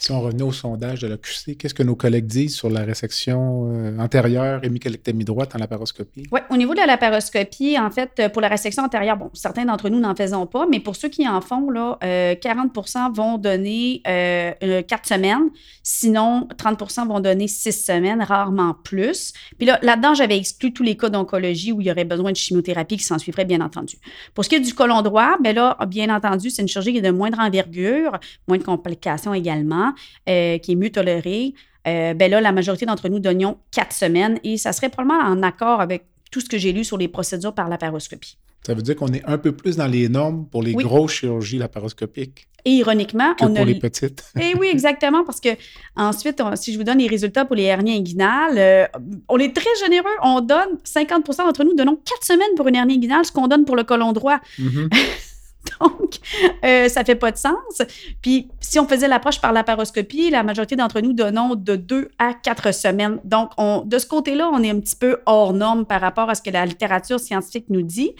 Si 0.00 0.10
on 0.12 0.22
revenait 0.22 0.44
au 0.44 0.50
sondage 0.50 1.00
de 1.00 1.08
la 1.08 1.18
QC, 1.18 1.56
qu'est-ce 1.56 1.74
que 1.74 1.82
nos 1.82 1.94
collègues 1.94 2.24
disent 2.24 2.56
sur 2.56 2.70
la 2.70 2.84
résection 2.84 3.70
euh, 3.70 3.98
antérieure 3.98 4.64
hémicolectomie 4.64 5.24
droite 5.24 5.54
en 5.54 5.58
laparoscopie? 5.58 6.22
Oui, 6.32 6.40
au 6.48 6.56
niveau 6.56 6.72
de 6.72 6.78
la 6.78 6.86
laparoscopie, 6.86 7.78
en 7.78 7.90
fait, 7.90 8.10
euh, 8.18 8.30
pour 8.30 8.40
la 8.40 8.48
résection 8.48 8.82
antérieure, 8.82 9.18
bon, 9.18 9.28
certains 9.34 9.66
d'entre 9.66 9.90
nous 9.90 10.00
n'en 10.00 10.14
faisons 10.14 10.46
pas, 10.46 10.64
mais 10.66 10.80
pour 10.80 10.96
ceux 10.96 11.10
qui 11.10 11.28
en 11.28 11.42
font, 11.42 11.68
là, 11.68 11.98
40% 12.00 12.00
euh, 12.02 13.12
vont 13.12 13.36
donner 13.36 14.00
euh, 14.08 14.80
4 14.80 15.06
semaines, 15.06 15.50
sinon 15.82 16.48
30% 16.56 17.06
vont 17.06 17.20
donner 17.20 17.46
6 17.46 17.84
semaines, 17.84 18.22
rarement 18.22 18.72
plus. 18.82 19.34
Puis 19.58 19.66
là, 19.66 19.78
là-dedans, 19.82 20.14
j'avais 20.14 20.38
exclu 20.38 20.72
tous 20.72 20.82
les 20.82 20.96
cas 20.96 21.10
d'oncologie 21.10 21.72
où 21.72 21.82
il 21.82 21.88
y 21.88 21.90
aurait 21.90 22.06
besoin 22.06 22.32
de 22.32 22.36
chimiothérapie 22.38 22.96
qui 22.96 23.04
s'en 23.04 23.18
suivrait, 23.18 23.44
bien 23.44 23.60
entendu. 23.60 23.98
Pour 24.32 24.46
ce 24.46 24.48
qui 24.48 24.54
est 24.54 24.60
du 24.60 24.72
colon 24.72 25.02
droit, 25.02 25.36
bien 25.42 25.52
là, 25.52 25.76
bien 25.88 26.08
entendu, 26.08 26.48
c'est 26.48 26.62
une 26.62 26.68
chirurgie 26.68 26.92
qui 26.92 26.98
est 27.00 27.02
de 27.02 27.10
moindre 27.10 27.38
envergure, 27.38 28.18
moins 28.48 28.56
de 28.56 28.64
complications 28.64 29.34
également. 29.34 29.89
Euh, 30.28 30.58
qui 30.58 30.72
est 30.72 30.76
mieux 30.76 30.90
toléré, 30.90 31.54
euh, 31.86 32.14
ben 32.14 32.30
là, 32.30 32.40
la 32.40 32.52
majorité 32.52 32.86
d'entre 32.86 33.08
nous 33.08 33.20
donnions 33.20 33.58
quatre 33.70 33.92
semaines 33.92 34.38
et 34.44 34.56
ça 34.56 34.72
serait 34.72 34.90
probablement 34.90 35.24
en 35.24 35.42
accord 35.42 35.80
avec 35.80 36.04
tout 36.30 36.40
ce 36.40 36.48
que 36.48 36.58
j'ai 36.58 36.72
lu 36.72 36.84
sur 36.84 36.98
les 36.98 37.08
procédures 37.08 37.54
par 37.54 37.68
laparoscopie. 37.68 38.36
Ça 38.66 38.74
veut 38.74 38.82
dire 38.82 38.94
qu'on 38.94 39.08
est 39.08 39.24
un 39.24 39.38
peu 39.38 39.52
plus 39.52 39.76
dans 39.76 39.86
les 39.86 40.08
normes 40.08 40.46
pour 40.46 40.62
les 40.62 40.74
grosses 40.74 41.12
chirurgies 41.12 41.58
laparoscopiques. 41.58 42.46
Et 42.66 42.72
ironiquement, 42.72 43.34
que 43.34 43.44
on 43.44 43.54
pour 43.54 43.64
les 43.64 43.78
petites. 43.78 44.22
Et 44.38 44.52
eh 44.52 44.58
oui, 44.58 44.68
exactement, 44.72 45.24
parce 45.24 45.40
que 45.40 45.48
ensuite, 45.96 46.42
si 46.56 46.74
je 46.74 46.78
vous 46.78 46.84
donne 46.84 46.98
les 46.98 47.06
résultats 47.06 47.46
pour 47.46 47.56
les 47.56 47.62
hernies 47.62 47.96
inguinales, 47.96 48.58
euh, 48.58 48.86
on 49.30 49.38
est 49.38 49.56
très 49.56 49.70
généreux. 49.82 50.10
On 50.22 50.42
donne 50.42 50.76
50% 50.84 51.38
d'entre 51.38 51.64
nous 51.64 51.74
donnons 51.74 51.96
quatre 51.96 52.24
semaines 52.24 52.54
pour 52.54 52.68
une 52.68 52.76
hernie 52.76 52.96
inguinale, 52.96 53.24
ce 53.24 53.32
qu'on 53.32 53.48
donne 53.48 53.64
pour 53.64 53.76
le 53.76 53.84
colon 53.84 54.12
droit. 54.12 54.40
Mm-hmm. 54.58 54.90
Donc, 55.80 56.16
euh, 56.64 56.88
ça 56.88 57.04
fait 57.04 57.14
pas 57.14 57.32
de 57.32 57.36
sens. 57.36 57.82
Puis, 58.22 58.48
si 58.60 58.78
on 58.78 58.86
faisait 58.86 59.08
l'approche 59.08 59.40
par 59.40 59.52
la 59.52 59.64
paroscopie, 59.64 60.30
la 60.30 60.42
majorité 60.42 60.76
d'entre 60.76 61.00
nous 61.00 61.12
donnons 61.12 61.54
de 61.54 61.76
deux 61.76 62.08
à 62.18 62.34
quatre 62.34 62.72
semaines. 62.72 63.18
Donc, 63.24 63.50
on, 63.58 63.82
de 63.84 63.98
ce 63.98 64.06
côté-là, 64.06 64.50
on 64.52 64.62
est 64.62 64.70
un 64.70 64.80
petit 64.80 64.96
peu 64.96 65.18
hors 65.26 65.52
norme 65.52 65.84
par 65.84 66.00
rapport 66.00 66.30
à 66.30 66.34
ce 66.34 66.42
que 66.42 66.50
la 66.50 66.64
littérature 66.66 67.20
scientifique 67.20 67.66
nous 67.68 67.82
dit. 67.82 68.14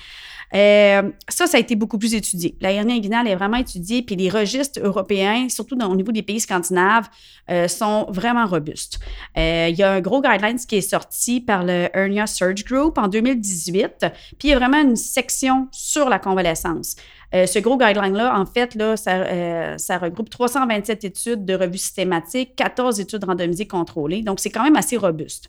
Euh, 0.52 1.12
ça, 1.28 1.46
ça 1.46 1.58
a 1.58 1.60
été 1.60 1.76
beaucoup 1.76 1.96
plus 1.96 2.12
étudié. 2.12 2.56
La 2.60 2.72
hernie 2.72 2.94
inguinale 2.94 3.28
est 3.28 3.36
vraiment 3.36 3.58
étudiée, 3.58 4.02
puis 4.02 4.16
les 4.16 4.28
registres 4.28 4.80
européens, 4.82 5.48
surtout 5.48 5.80
au 5.80 5.94
niveau 5.94 6.10
des 6.10 6.22
pays 6.22 6.40
scandinaves, 6.40 7.08
euh, 7.50 7.68
sont 7.68 8.06
vraiment 8.08 8.46
robustes. 8.46 8.98
Il 9.36 9.76
y 9.76 9.84
a 9.84 9.92
un 9.92 10.00
gros 10.00 10.20
guideline 10.20 10.58
qui 10.58 10.76
est 10.76 10.80
sorti 10.80 11.40
par 11.40 11.62
le 11.62 11.88
Hernia 11.94 12.26
Surge 12.26 12.64
Group 12.64 12.98
en 12.98 13.06
2018, 13.06 14.06
puis 14.38 14.48
il 14.48 14.50
y 14.50 14.52
a 14.52 14.58
vraiment 14.58 14.80
une 14.80 14.96
section 14.96 15.68
sur 15.70 16.08
la 16.08 16.18
convalescence. 16.18 16.96
Ce 17.32 17.58
gros 17.58 17.76
guideline-là, 17.78 18.38
en 18.38 18.46
fait, 18.46 18.74
là, 18.74 18.96
ça, 18.96 19.78
ça, 19.78 19.98
regroupe 19.98 20.30
327 20.30 21.04
études 21.04 21.44
de 21.44 21.54
revues 21.54 21.78
systématiques, 21.78 22.56
14 22.56 23.00
études 23.00 23.24
randomisées 23.24 23.66
contrôlées. 23.66 24.22
Donc, 24.22 24.40
c'est 24.40 24.50
quand 24.50 24.64
même 24.64 24.76
assez 24.76 24.96
robuste. 24.96 25.48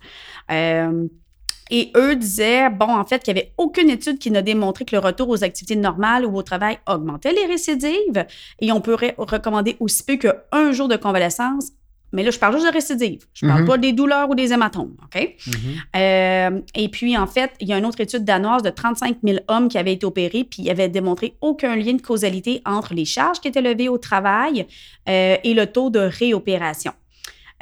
Et 1.73 1.91
eux 1.95 2.15
disaient, 2.17 2.69
bon, 2.69 2.89
en 2.89 3.05
fait, 3.05 3.23
qu'il 3.23 3.33
n'y 3.33 3.39
avait 3.39 3.53
aucune 3.57 3.89
étude 3.89 4.19
qui 4.19 4.29
n'a 4.29 4.41
démontré 4.41 4.83
que 4.83 4.93
le 4.93 4.99
retour 4.99 5.29
aux 5.29 5.41
activités 5.43 5.77
normales 5.77 6.25
ou 6.25 6.35
au 6.35 6.43
travail 6.43 6.77
augmentait 6.85 7.31
les 7.31 7.45
récidives. 7.45 8.25
Et 8.59 8.73
on 8.73 8.81
pourrait 8.81 9.15
recommander 9.17 9.77
aussi 9.79 10.03
peu 10.03 10.17
qu'un 10.17 10.71
jour 10.73 10.89
de 10.89 10.97
convalescence. 10.97 11.71
Mais 12.13 12.23
là, 12.23 12.31
je 12.31 12.39
parle 12.39 12.53
juste 12.55 12.67
de 12.67 12.73
récidives. 12.73 13.25
Je 13.33 13.45
ne 13.45 13.51
parle 13.51 13.61
mhm. 13.61 13.67
pas 13.67 13.77
des 13.77 13.93
douleurs 13.93 14.29
ou 14.29 14.35
des 14.35 14.51
hématomes. 14.51 14.95
OK? 15.03 15.35
Mhm. 15.47 15.53
Euh, 15.95 16.61
et 16.75 16.89
puis, 16.89 17.17
en 17.17 17.27
fait, 17.27 17.51
il 17.59 17.67
y 17.67 17.73
a 17.73 17.77
une 17.77 17.85
autre 17.85 18.01
étude 18.01 18.25
danoise 18.25 18.63
de 18.63 18.69
35 18.69 19.17
000 19.23 19.39
hommes 19.47 19.69
qui 19.69 19.77
avaient 19.77 19.93
été 19.93 20.05
opérés, 20.05 20.43
puis 20.43 20.63
il 20.63 20.69
avait 20.69 20.89
démontré 20.89 21.35
aucun 21.41 21.75
lien 21.75 21.93
de 21.93 22.01
causalité 22.01 22.61
entre 22.65 22.93
les 22.93 23.05
charges 23.05 23.39
qui 23.39 23.47
étaient 23.47 23.61
levées 23.61 23.89
au 23.89 23.97
travail 23.97 24.67
euh, 25.07 25.37
et 25.43 25.53
le 25.53 25.65
taux 25.67 25.89
de 25.89 25.99
réopération. 25.99 26.91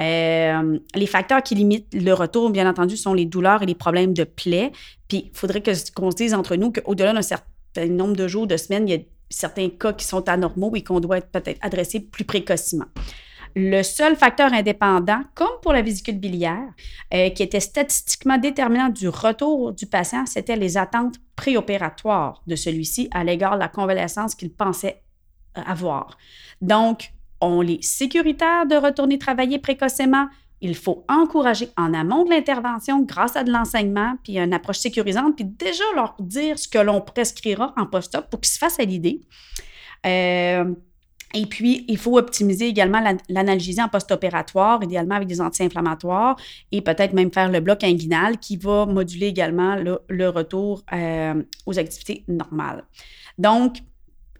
Euh, 0.01 0.79
les 0.95 1.07
facteurs 1.07 1.43
qui 1.43 1.55
limitent 1.55 1.93
le 1.93 2.13
retour, 2.13 2.49
bien 2.49 2.69
entendu, 2.69 2.95
sont 2.95 3.13
les 3.13 3.25
douleurs 3.25 3.63
et 3.63 3.65
les 3.65 3.75
problèmes 3.75 4.13
de 4.13 4.23
plaie. 4.23 4.71
Puis, 5.07 5.29
il 5.31 5.37
faudrait 5.37 5.61
qu'on 5.61 6.11
se 6.11 6.15
dise 6.15 6.33
entre 6.33 6.55
nous 6.55 6.71
qu'au-delà 6.71 7.13
d'un 7.13 7.21
certain 7.21 7.87
nombre 7.87 8.15
de 8.15 8.27
jours, 8.27 8.47
de 8.47 8.57
semaines, 8.57 8.87
il 8.87 8.91
y 8.91 8.97
a 8.97 9.01
certains 9.29 9.69
cas 9.69 9.93
qui 9.93 10.05
sont 10.05 10.27
anormaux 10.27 10.71
et 10.75 10.83
qu'on 10.83 10.99
doit 10.99 11.21
peut-être 11.21 11.59
adresser 11.61 11.99
plus 11.99 12.23
précocement. 12.23 12.85
Le 13.55 13.81
seul 13.83 14.15
facteur 14.15 14.53
indépendant, 14.53 15.21
comme 15.33 15.59
pour 15.61 15.73
la 15.73 15.81
vésicule 15.81 16.19
biliaire, 16.19 16.69
euh, 17.13 17.29
qui 17.29 17.43
était 17.43 17.59
statistiquement 17.59 18.37
déterminant 18.37 18.89
du 18.89 19.07
retour 19.07 19.73
du 19.73 19.85
patient, 19.85 20.25
c'était 20.25 20.55
les 20.55 20.77
attentes 20.77 21.15
préopératoires 21.35 22.41
de 22.47 22.55
celui-ci 22.55 23.09
à 23.11 23.23
l'égard 23.23 23.55
de 23.55 23.59
la 23.59 23.67
convalescence 23.67 24.35
qu'il 24.35 24.51
pensait 24.51 25.01
avoir. 25.55 26.17
Donc, 26.61 27.11
on 27.41 27.65
est 27.65 27.83
sécuritaire 27.83 28.65
de 28.65 28.75
retourner 28.75 29.17
travailler 29.17 29.59
précocement. 29.59 30.27
Il 30.61 30.75
faut 30.75 31.05
encourager 31.07 31.69
en 31.77 31.93
amont 31.93 32.25
de 32.25 32.31
l'intervention 32.31 33.01
grâce 33.01 33.35
à 33.35 33.43
de 33.43 33.51
l'enseignement, 33.51 34.15
puis 34.23 34.37
une 34.37 34.53
approche 34.53 34.79
sécurisante, 34.79 35.37
puis 35.37 35.45
déjà 35.45 35.83
leur 35.95 36.15
dire 36.19 36.59
ce 36.59 36.67
que 36.67 36.79
l'on 36.79 36.99
prescrira 37.01 37.73
en 37.77 37.85
post-op 37.85 38.29
pour 38.29 38.41
qu'ils 38.41 38.51
se 38.51 38.57
fassent 38.57 38.79
à 38.79 38.83
l'idée. 38.83 39.21
Euh, 40.05 40.73
et 41.35 41.45
puis, 41.45 41.85
il 41.87 41.97
faut 41.97 42.17
optimiser 42.17 42.67
également 42.67 43.03
l'analgésie 43.29 43.81
en 43.81 43.87
post-opératoire, 43.87 44.83
idéalement 44.83 45.15
avec 45.15 45.27
des 45.27 45.41
anti-inflammatoires, 45.41 46.35
et 46.71 46.81
peut-être 46.81 47.13
même 47.13 47.31
faire 47.31 47.51
le 47.51 47.59
bloc 47.59 47.83
inguinal 47.83 48.39
qui 48.39 48.57
va 48.57 48.87
moduler 48.87 49.27
également 49.27 49.75
le, 49.75 50.29
retour 50.29 50.83
euh, 50.91 51.41
aux 51.65 51.77
activités 51.77 52.23
normales. 52.27 52.83
Donc, 53.37 53.77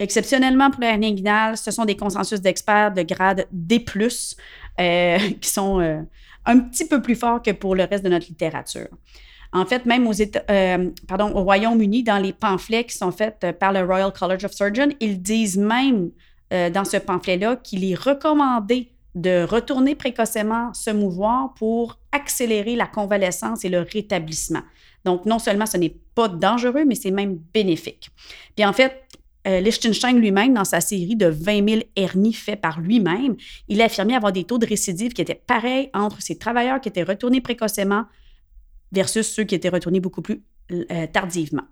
Exceptionnellement 0.02 0.72
pour 0.72 0.80
la 0.80 0.92
hernie 0.92 1.08
inguinale, 1.08 1.58
ce 1.58 1.72
sont 1.72 1.84
des 1.84 1.98
consensus 1.98 2.40
d'experts 2.40 2.94
de 2.94 3.02
grade 3.02 3.48
D+, 3.52 3.84
euh, 4.80 5.18
qui 5.42 5.50
sont 5.50 5.82
euh, 5.82 6.00
un 6.46 6.60
petit 6.60 6.88
peu 6.88 7.02
plus 7.02 7.16
forts 7.16 7.42
que 7.42 7.52
pour 7.52 7.76
le 7.76 7.84
reste 7.84 8.06
de 8.06 8.10
notre 8.10 8.28
littérature. 8.28 8.88
En 9.52 9.66
fait, 9.66 9.86
même 9.86 10.08
au 10.08 11.44
Royaume-Uni, 11.44 12.04
dans 12.04 12.18
les 12.18 12.32
pamphlets 12.32 12.86
qui 12.86 12.98
sont 12.98 13.12
faits 13.12 13.46
par 13.60 13.74
le 13.74 13.82
Royal 13.82 14.14
College 14.14 14.46
of 14.46 14.54
Surgeons, 14.54 14.94
ils 15.02 15.22
disent 15.22 15.58
même 15.58 16.12
dans 16.52 16.86
ce 16.86 16.98
pamphlet-là 16.98 17.58
qu'il 17.58 17.84
est 17.86 17.96
recommandé 17.96 18.92
de 19.16 19.44
retourner 19.44 19.96
précocement 19.96 20.74
se 20.74 20.90
mouvoir 20.90 21.54
pour 21.56 22.00
accélérer 22.12 22.76
la 22.76 22.88
convalescence 22.88 23.66
et 23.66 23.70
le 23.70 23.82
rétablissement. 23.82 24.62
Donc, 25.06 25.26
non 25.26 25.40
seulement 25.40 25.66
ce 25.66 25.78
n'est 25.78 25.96
pas 26.16 26.28
dangereux, 26.28 26.86
mais 26.86 26.96
c'est 26.96 27.12
même 27.12 27.40
bénéfique. 27.54 28.10
Puis 28.56 28.66
en 28.66 28.74
fait, 28.74 29.04
euh, 29.48 29.62
Liechtenstein 29.62 30.18
lui-même, 30.20 30.54
dans 30.54 30.66
sa 30.66 30.82
série 30.82 31.16
de 31.16 31.28
20 31.28 31.70
000 31.70 31.82
hernies 31.96 32.34
faites 32.34 32.62
par 32.62 32.80
lui-même, 32.82 33.36
il 33.68 33.82
a 33.82 33.86
affirmé 33.86 34.16
avoir 34.16 34.32
des 34.32 34.44
taux 34.44 34.58
de 34.58 34.66
récidive 34.66 35.14
qui 35.14 35.22
étaient 35.22 35.42
pareils 35.48 35.90
entre 35.94 36.22
ces 36.22 36.38
travailleurs 36.38 36.82
qui 36.82 36.90
étaient 36.90 37.04
retournés 37.04 37.42
précocement 37.42 38.06
versus 38.92 39.28
ceux 39.28 39.44
qui 39.44 39.56
étaient 39.56 39.70
retournés 39.70 40.02
beaucoup 40.02 40.22
plus 40.22 40.44
euh, 40.72 41.08
tardivement. 41.08 41.64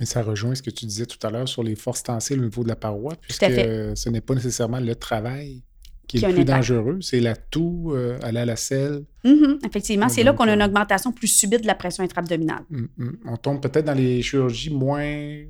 Mais 0.00 0.06
ça 0.06 0.22
rejoint 0.22 0.54
ce 0.54 0.62
que 0.62 0.70
tu 0.70 0.86
disais 0.86 1.06
tout 1.06 1.24
à 1.26 1.30
l'heure 1.30 1.48
sur 1.48 1.62
les 1.62 1.76
forces 1.76 2.02
tensiles 2.02 2.40
au 2.40 2.44
niveau 2.44 2.62
de 2.62 2.68
la 2.68 2.76
paroi, 2.76 3.14
puisque 3.20 3.44
ce 3.44 4.08
n'est 4.08 4.20
pas 4.20 4.34
nécessairement 4.34 4.80
le 4.80 4.94
travail 4.94 5.62
qui 6.06 6.18
est 6.18 6.28
le 6.28 6.34
plus 6.34 6.44
dangereux, 6.44 6.98
c'est 7.00 7.20
l'atout, 7.20 7.92
euh, 7.92 8.18
aller 8.22 8.38
à 8.38 8.44
la 8.44 8.56
selle. 8.56 9.04
Mm-hmm, 9.24 9.66
effectivement, 9.66 10.08
c'est 10.08 10.22
là 10.22 10.32
qu'on 10.32 10.44
a 10.44 10.54
une 10.54 10.62
augmentation 10.62 11.12
plus 11.12 11.26
subite 11.26 11.62
de 11.62 11.66
la 11.66 11.74
pression 11.74 12.04
intra-abdominale. 12.04 12.62
Mm, 12.70 12.84
mm. 12.96 13.18
On 13.26 13.36
tombe 13.36 13.60
peut-être 13.60 13.84
dans 13.84 13.94
les 13.94 14.22
chirurgies 14.22 14.70
moins 14.70 15.42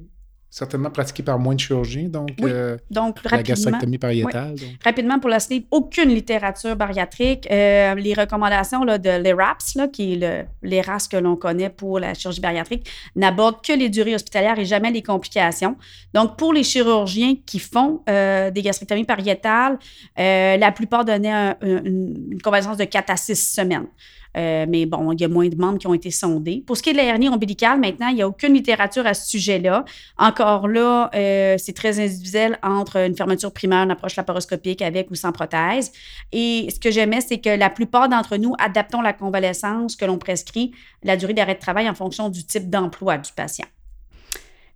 certainement 0.57 0.91
pratiqué 0.91 1.23
par 1.23 1.39
moins 1.39 1.55
de 1.55 1.61
chirurgiens, 1.61 2.09
donc, 2.09 2.31
euh, 2.41 2.79
donc 2.91 3.19
la 3.31 3.43
gastrectomie 3.43 3.99
pariétale. 3.99 4.55
Rapidement 4.83 5.19
pour 5.19 5.29
la 5.29 5.39
sleep, 5.39 5.67
aucune 5.71 6.09
littérature 6.09 6.75
bariatrique. 6.77 7.47
Euh, 7.51 7.95
les 7.97 8.15
recommandations 8.15 8.83
là, 8.83 8.97
de 8.97 9.11
l'ERAPS, 9.11 9.77
qui 9.93 10.15
est 10.15 10.47
l'ERAS 10.63 11.09
que 11.11 11.19
l'on 11.19 11.37
connaît 11.37 11.69
pour 11.69 11.99
la 11.99 12.15
chirurgie 12.15 12.41
bariatrique, 12.41 12.89
n'abordent 13.15 13.63
que 13.63 13.75
les 13.75 13.91
durées 13.91 14.15
hospitalières 14.15 14.59
et 14.59 14.65
jamais 14.65 14.91
les 14.91 15.03
complications. 15.03 15.77
Donc, 16.15 16.39
pour 16.39 16.55
les 16.55 16.63
chirurgiens 16.63 17.35
qui 17.45 17.59
font 17.59 18.01
euh, 18.09 18.51
des 18.51 18.63
gastrectomies 18.63 19.05
pariétales, 19.05 19.79
la 20.17 20.73
plupart 20.73 21.05
donnaient 21.05 21.55
une, 21.61 22.25
une 22.33 22.41
convalescence 22.43 22.79
de 22.79 22.85
4 22.85 23.11
à 23.11 23.17
6 23.19 23.37
semaines. 23.37 23.89
Euh, 24.37 24.67
mais 24.69 24.87
bon, 24.87 25.13
il 25.13 25.21
y 25.21 25.25
a 25.25 25.29
moins 25.29 25.49
de 25.49 25.57
membres 25.57 25.79
qui 25.79 25.87
ont 25.87 25.95
été 25.95 26.11
sondés. 26.11 26.63
Pour 26.67 26.77
ce 26.77 26.83
qui 26.83 26.91
est 26.91 26.93
de 26.93 26.99
la 26.99 27.05
hernie 27.05 27.29
ombilicale, 27.29 27.81
maintenant, 27.81 28.09
il 28.09 28.17
n'y 28.17 28.23
a 28.23 28.29
aucune 28.29 28.55
littérature 28.55 29.07
à 29.07 29.15
ce 29.15 29.29
sujet-là. 29.31 29.85
Encore 30.19 30.69
là, 30.69 31.11
euh, 31.15 31.57
c'est 31.59 31.73
très 31.73 31.99
individuel 31.99 32.59
entre 32.63 32.97
une 33.07 33.17
fermeture 33.17 33.53
primaire, 33.53 33.85
une 33.85 33.91
approche 33.91 34.17
laparoscopique 34.17 34.83
avec 34.83 35.11
ou 35.11 35.15
sans 35.15 35.33
prothèse. 35.33 35.93
Et 36.33 36.69
ce 36.73 36.79
que 36.79 36.91
j'aimais, 36.91 37.21
c'est 37.21 37.39
que 37.39 37.51
la 37.51 37.71
plupart 37.71 38.09
d'entre 38.09 38.37
nous 38.37 38.55
adaptons 38.59 39.01
la 39.01 39.13
convalescence 39.13 39.97
que 39.97 40.05
l'on 40.05 40.19
prescrit, 40.19 40.73
la 41.03 41.17
durée 41.17 41.35
d'arrêt 41.35 41.55
de 41.55 41.61
travail 41.61 41.89
en 41.89 41.95
fonction 41.95 42.29
du 42.29 42.45
type 42.45 42.69
d'emploi 42.69 43.19
du 43.19 43.33
patient. 43.33 43.67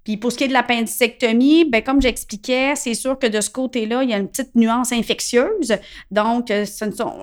Puis 0.04 0.16
pour 0.16 0.32
ce 0.32 0.38
qui 0.38 0.44
est 0.44 0.48
de 0.48 0.52
l'appendicectomie, 0.52 1.66
ben 1.66 1.82
comme 1.82 2.00
j'expliquais, 2.00 2.74
c'est 2.74 2.94
sûr 2.94 3.18
que 3.18 3.26
de 3.26 3.40
ce 3.40 3.50
côté-là, 3.50 4.02
il 4.02 4.10
y 4.10 4.14
a 4.14 4.16
une 4.16 4.28
petite 4.28 4.54
nuance 4.54 4.92
infectieuse. 4.92 5.76
Donc, 6.10 6.50
euh, 6.50 6.64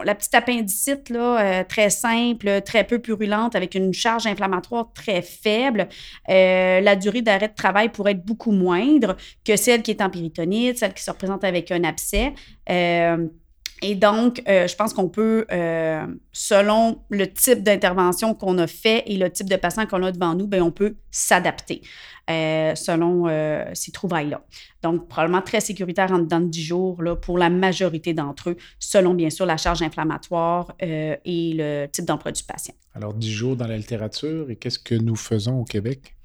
la 0.06 0.16
petite 0.16 0.36
appendicite, 0.36 1.10
là, 1.10 1.40
euh, 1.40 1.64
très 1.68 1.90
simple, 1.90 2.62
très 2.62 2.84
peu 2.84 3.00
purulente, 3.00 3.56
avec 3.56 3.74
une 3.74 3.94
charge 3.94 4.28
inflammatoire 4.28 4.92
très 4.94 5.24
faible, 5.24 5.88
euh, 6.30 6.80
la 6.82 6.96
durée 6.96 7.22
d'arrêt 7.22 7.48
de 7.48 7.56
travail 7.56 7.90
pourrait 7.90 8.12
être 8.12 8.26
beaucoup 8.26 8.52
moindre 8.52 9.18
que 9.44 9.56
celle 9.56 9.82
qui 9.82 9.92
est 9.92 10.02
en 10.02 10.10
péritonite, 10.10 10.78
celle 10.78 10.94
qui 10.94 11.04
se 11.04 11.10
représente 11.10 11.44
avec 11.44 11.72
un 11.72 11.84
abcès. 11.84 12.34
Et 13.84 13.94
donc, 13.94 14.42
je 14.48 14.76
pense 14.76 14.94
qu'on 14.94 15.08
peut, 15.08 15.46
selon 16.32 17.00
le 17.10 17.32
type 17.32 17.62
d'intervention 17.62 18.34
qu'on 18.34 18.58
a 18.58 18.66
fait 18.66 19.04
et 19.06 19.18
le 19.18 19.30
type 19.30 19.48
de 19.48 19.56
patient 19.56 19.86
qu'on 19.86 20.02
a 20.02 20.12
devant 20.12 20.34
nous, 20.34 20.48
bien, 20.48 20.64
on 20.64 20.72
peut 20.72 20.96
s'adapter 21.12 21.84
euh, 22.30 22.76
selon 22.76 23.28
ces 23.74 23.92
trouvailles-là. 23.92 24.42
Donc, 24.84 25.08
probablement 25.08 25.42
très 25.42 25.60
sécuritaire 25.60 26.12
en 26.12 26.20
dedans 26.20 26.40
de 26.40 26.48
10 26.48 26.64
jours 26.64 27.02
là, 27.02 27.16
pour 27.16 27.38
la 27.38 27.50
majorité 27.50 28.14
d'entre 28.14 28.52
eux, 28.52 28.58
selon 28.80 29.14
bien 29.14 29.30
sûr 29.30 29.46
la 29.46 29.58
charge 29.58 29.82
inflammatoire 29.82 30.74
et 30.80 31.20
le 31.26 31.88
type 31.88 32.06
d'emploi 32.06 32.32
du 32.32 32.44
patient. 32.44 32.76
Alors, 32.94 33.14
10 33.14 33.32
jours 33.32 33.56
dans 33.56 33.68
la 33.68 33.78
littérature, 33.78 34.50
et 34.50 34.56
qu'est-ce 34.56 34.80
que 34.80 34.96
nous 34.96 35.16
faisons 35.16 35.60
au 35.60 35.66
Québec? 35.66 36.17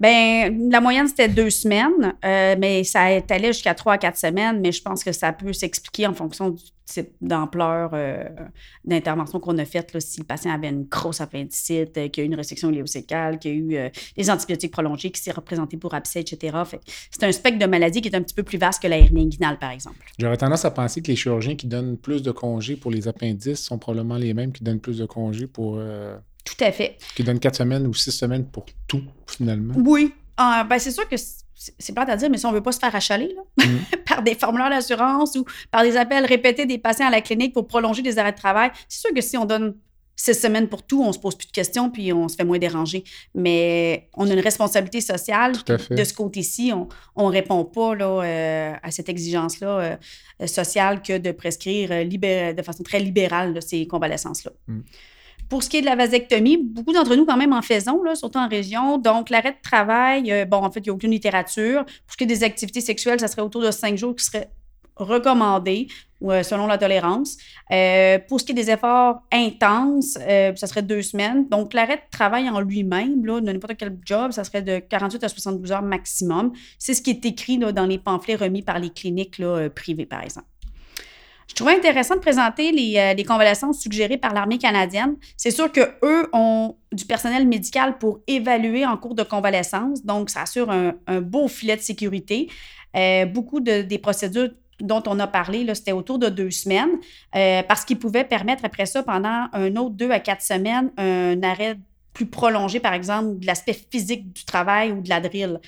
Ben, 0.00 0.70
la 0.70 0.80
moyenne, 0.80 1.08
c'était 1.08 1.28
deux 1.28 1.50
semaines, 1.50 2.14
euh, 2.24 2.54
mais 2.58 2.84
ça 2.84 3.02
allé 3.02 3.48
jusqu'à 3.48 3.74
trois 3.74 3.94
à 3.94 3.98
quatre 3.98 4.18
semaines, 4.18 4.60
mais 4.60 4.72
je 4.72 4.82
pense 4.82 5.02
que 5.02 5.12
ça 5.12 5.32
peut 5.32 5.52
s'expliquer 5.52 6.06
en 6.06 6.14
fonction 6.14 6.50
du 6.50 6.62
type 6.84 7.08
d'ampleur 7.20 7.90
euh, 7.94 8.24
d'intervention 8.84 9.40
qu'on 9.40 9.58
a 9.58 9.64
faite. 9.64 9.98
si 9.98 10.20
le 10.20 10.24
patient 10.24 10.52
avait 10.52 10.68
une 10.68 10.84
grosse 10.84 11.20
appendicite, 11.20 11.96
euh, 11.98 12.08
qu'il 12.08 12.22
y 12.22 12.24
a 12.24 12.24
eu 12.24 12.30
une 12.30 12.36
restriction 12.36 12.70
iléocécale, 12.70 13.38
qu'il 13.38 13.50
y 13.50 13.54
a 13.54 13.86
eu 13.86 13.90
des 14.16 14.30
antibiotiques 14.30 14.70
prolongés, 14.70 15.10
qui 15.10 15.20
s'est 15.20 15.32
représenté 15.32 15.76
pour 15.76 15.94
abcès, 15.94 16.20
etc. 16.20 16.56
c'est 17.10 17.24
un 17.24 17.32
spectre 17.32 17.58
de 17.58 17.66
maladie 17.66 18.02
qui 18.02 18.08
est 18.08 18.16
un 18.16 18.22
petit 18.22 18.34
peu 18.34 18.42
plus 18.42 18.58
vaste 18.58 18.82
que 18.82 18.88
la 18.88 18.98
hernie 18.98 19.22
inguinale, 19.22 19.58
par 19.58 19.70
exemple. 19.70 19.98
J'aurais 20.18 20.36
tendance 20.36 20.64
à 20.64 20.70
penser 20.70 21.02
que 21.02 21.08
les 21.08 21.16
chirurgiens 21.16 21.56
qui 21.56 21.66
donnent 21.66 21.96
plus 21.96 22.22
de 22.22 22.30
congés 22.30 22.76
pour 22.76 22.90
les 22.90 23.08
appendices 23.08 23.60
sont 23.60 23.78
probablement 23.78 24.16
les 24.16 24.34
mêmes 24.34 24.52
qui 24.52 24.62
donnent 24.62 24.80
plus 24.80 24.98
de 24.98 25.06
congés 25.06 25.46
pour 25.46 25.80
tout 26.46 26.64
à 26.64 26.72
fait. 26.72 26.96
Qui 27.14 27.24
donne 27.24 27.38
quatre 27.38 27.56
semaines 27.56 27.86
ou 27.86 27.92
six 27.92 28.12
semaines 28.12 28.46
pour 28.46 28.64
tout, 28.86 29.02
finalement. 29.26 29.74
Oui. 29.76 30.14
Ah, 30.38 30.64
ben 30.68 30.78
c'est 30.78 30.92
sûr 30.92 31.06
que 31.08 31.16
c'est 31.16 31.92
plate 31.94 32.08
à 32.08 32.16
dire, 32.16 32.30
mais 32.30 32.38
si 32.38 32.46
on 32.46 32.50
ne 32.50 32.56
veut 32.56 32.62
pas 32.62 32.72
se 32.72 32.78
faire 32.78 32.94
achaler 32.94 33.34
là, 33.34 33.66
mm. 33.66 33.78
par 34.06 34.22
des 34.22 34.34
formulaires 34.34 34.70
d'assurance 34.70 35.36
ou 35.36 35.44
par 35.70 35.82
des 35.82 35.96
appels 35.96 36.24
répétés 36.24 36.66
des 36.66 36.78
patients 36.78 37.08
à 37.08 37.10
la 37.10 37.20
clinique 37.20 37.52
pour 37.52 37.66
prolonger 37.66 38.02
des 38.02 38.18
arrêts 38.18 38.32
de 38.32 38.36
travail, 38.38 38.70
c'est 38.88 39.00
sûr 39.00 39.14
que 39.14 39.20
si 39.20 39.36
on 39.36 39.44
donne 39.44 39.74
six 40.16 40.34
semaines 40.34 40.68
pour 40.68 40.82
tout, 40.82 41.02
on 41.02 41.12
se 41.12 41.18
pose 41.18 41.34
plus 41.34 41.46
de 41.46 41.52
questions 41.52 41.90
puis 41.90 42.12
on 42.12 42.28
se 42.28 42.36
fait 42.36 42.44
moins 42.44 42.58
déranger. 42.58 43.04
Mais 43.34 44.08
on 44.14 44.28
a 44.28 44.32
une 44.32 44.40
responsabilité 44.40 45.00
sociale. 45.00 45.52
De 45.66 46.04
ce 46.04 46.14
côté-ci, 46.14 46.72
on 47.14 47.26
ne 47.28 47.32
répond 47.32 47.64
pas 47.64 47.94
là, 47.94 48.22
euh, 48.22 48.72
à 48.82 48.90
cette 48.90 49.08
exigence-là 49.08 49.98
euh, 50.42 50.46
sociale 50.46 51.02
que 51.02 51.18
de 51.18 51.32
prescrire 51.32 51.90
euh, 51.92 52.52
de 52.52 52.62
façon 52.62 52.82
très 52.82 53.00
libérale 53.00 53.60
ces 53.62 53.86
convalescences-là. 53.86 54.52
Mm. 54.68 54.80
Pour 55.48 55.62
ce 55.62 55.68
qui 55.68 55.76
est 55.76 55.80
de 55.80 55.86
la 55.86 55.94
vasectomie, 55.94 56.58
beaucoup 56.58 56.92
d'entre 56.92 57.14
nous, 57.14 57.24
quand 57.24 57.36
même, 57.36 57.52
en 57.52 57.62
faisons, 57.62 58.02
surtout 58.14 58.38
en 58.38 58.48
région. 58.48 58.98
Donc, 58.98 59.30
l'arrêt 59.30 59.52
de 59.52 59.62
travail, 59.62 60.32
euh, 60.32 60.44
bon, 60.44 60.58
en 60.58 60.70
fait, 60.70 60.80
il 60.80 60.84
n'y 60.84 60.90
a 60.90 60.92
aucune 60.94 61.12
littérature. 61.12 61.84
Pour 61.84 62.12
ce 62.12 62.16
qui 62.16 62.24
est 62.24 62.26
des 62.26 62.42
activités 62.42 62.80
sexuelles, 62.80 63.20
ça 63.20 63.28
serait 63.28 63.42
autour 63.42 63.62
de 63.62 63.70
cinq 63.70 63.96
jours 63.96 64.16
qui 64.16 64.24
seraient 64.24 64.50
recommandés 64.96 65.88
euh, 66.24 66.42
selon 66.42 66.66
la 66.66 66.78
tolérance. 66.78 67.36
Euh, 67.70 68.18
pour 68.28 68.40
ce 68.40 68.46
qui 68.46 68.52
est 68.52 68.56
des 68.56 68.70
efforts 68.70 69.22
intenses, 69.30 70.18
ça 70.56 70.66
serait 70.66 70.82
deux 70.82 71.02
semaines. 71.02 71.48
Donc, 71.48 71.74
l'arrêt 71.74 71.96
de 71.96 72.10
travail 72.10 72.48
en 72.50 72.60
lui-même, 72.60 73.22
de 73.22 73.40
n'importe 73.40 73.76
quel 73.76 73.96
job, 74.04 74.32
ça 74.32 74.42
serait 74.42 74.62
de 74.62 74.80
48 74.80 75.22
à 75.22 75.28
72 75.28 75.70
heures 75.70 75.82
maximum. 75.82 76.52
C'est 76.78 76.94
ce 76.94 77.02
qui 77.02 77.10
est 77.10 77.24
écrit 77.24 77.58
dans 77.58 77.86
les 77.86 77.98
pamphlets 77.98 78.36
remis 78.36 78.62
par 78.62 78.80
les 78.80 78.90
cliniques 78.90 79.40
privées, 79.74 80.06
par 80.06 80.22
exemple. 80.22 80.48
Je 81.48 81.54
trouvais 81.54 81.74
intéressant 81.74 82.16
de 82.16 82.20
présenter 82.20 82.72
les, 82.72 82.98
euh, 82.98 83.14
les 83.14 83.24
convalescences 83.24 83.80
suggérées 83.80 84.18
par 84.18 84.34
l'armée 84.34 84.58
canadienne. 84.58 85.16
C'est 85.36 85.50
sûr 85.50 85.70
qu'eux 85.70 86.28
ont 86.32 86.76
du 86.92 87.04
personnel 87.04 87.46
médical 87.46 87.98
pour 87.98 88.20
évaluer 88.26 88.84
en 88.84 88.96
cours 88.96 89.14
de 89.14 89.22
convalescence, 89.22 90.04
donc 90.04 90.28
ça 90.28 90.42
assure 90.42 90.70
un, 90.70 90.94
beau 91.20 91.48
filet 91.48 91.76
de 91.76 91.80
sécurité. 91.80 92.50
Euh, 92.96 93.26
beaucoup 93.26 93.60
de, 93.60 93.82
des 93.82 93.98
procédures 93.98 94.50
dont 94.80 95.02
on 95.06 95.18
a 95.20 95.26
parlé, 95.26 95.66
c'était 95.74 95.92
autour 95.92 96.18
de 96.18 96.28
deux 96.28 96.50
semaines, 96.50 96.98
euh, 97.34 97.62
parce 97.62 97.84
qu'ils 97.84 97.98
pouvaient 97.98 98.24
permettre 98.24 98.64
après 98.64 98.84
ça, 98.84 99.02
pendant 99.02 99.46
un 99.52 99.76
autre 99.76 99.94
deux 99.94 100.10
à 100.10 100.20
quatre 100.20 100.42
semaines, 100.42 100.90
un 100.98 101.42
arrêt 101.42 101.78
plus 102.12 102.26
prolongé, 102.26 102.80
par 102.80 102.92
exemple, 102.92 103.38
de 103.38 103.46
l'aspect 103.46 103.78
physique 103.90 104.32
du 104.32 104.44
travail 104.44 104.92
ou 104.92 105.00
de 105.00 105.08
la 105.08 105.20
drill. 105.20 105.60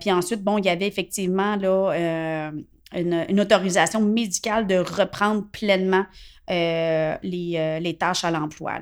puis 0.00 0.12
ensuite, 0.12 0.42
bon, 0.42 0.58
il 0.58 0.66
y 0.66 0.68
avait 0.68 0.86
effectivement 0.86 1.56
là, 1.56 2.50
une, 2.94 3.40
autorisation 3.40 4.00
médicale 4.00 4.66
de 4.66 4.76
reprendre 4.76 5.46
pleinement 5.50 6.06
euh, 6.50 7.16
les, 7.22 7.54
euh, 7.56 7.78
les, 7.80 7.96
tâches 7.96 8.24
à 8.24 8.30
l'emploi. 8.30 8.74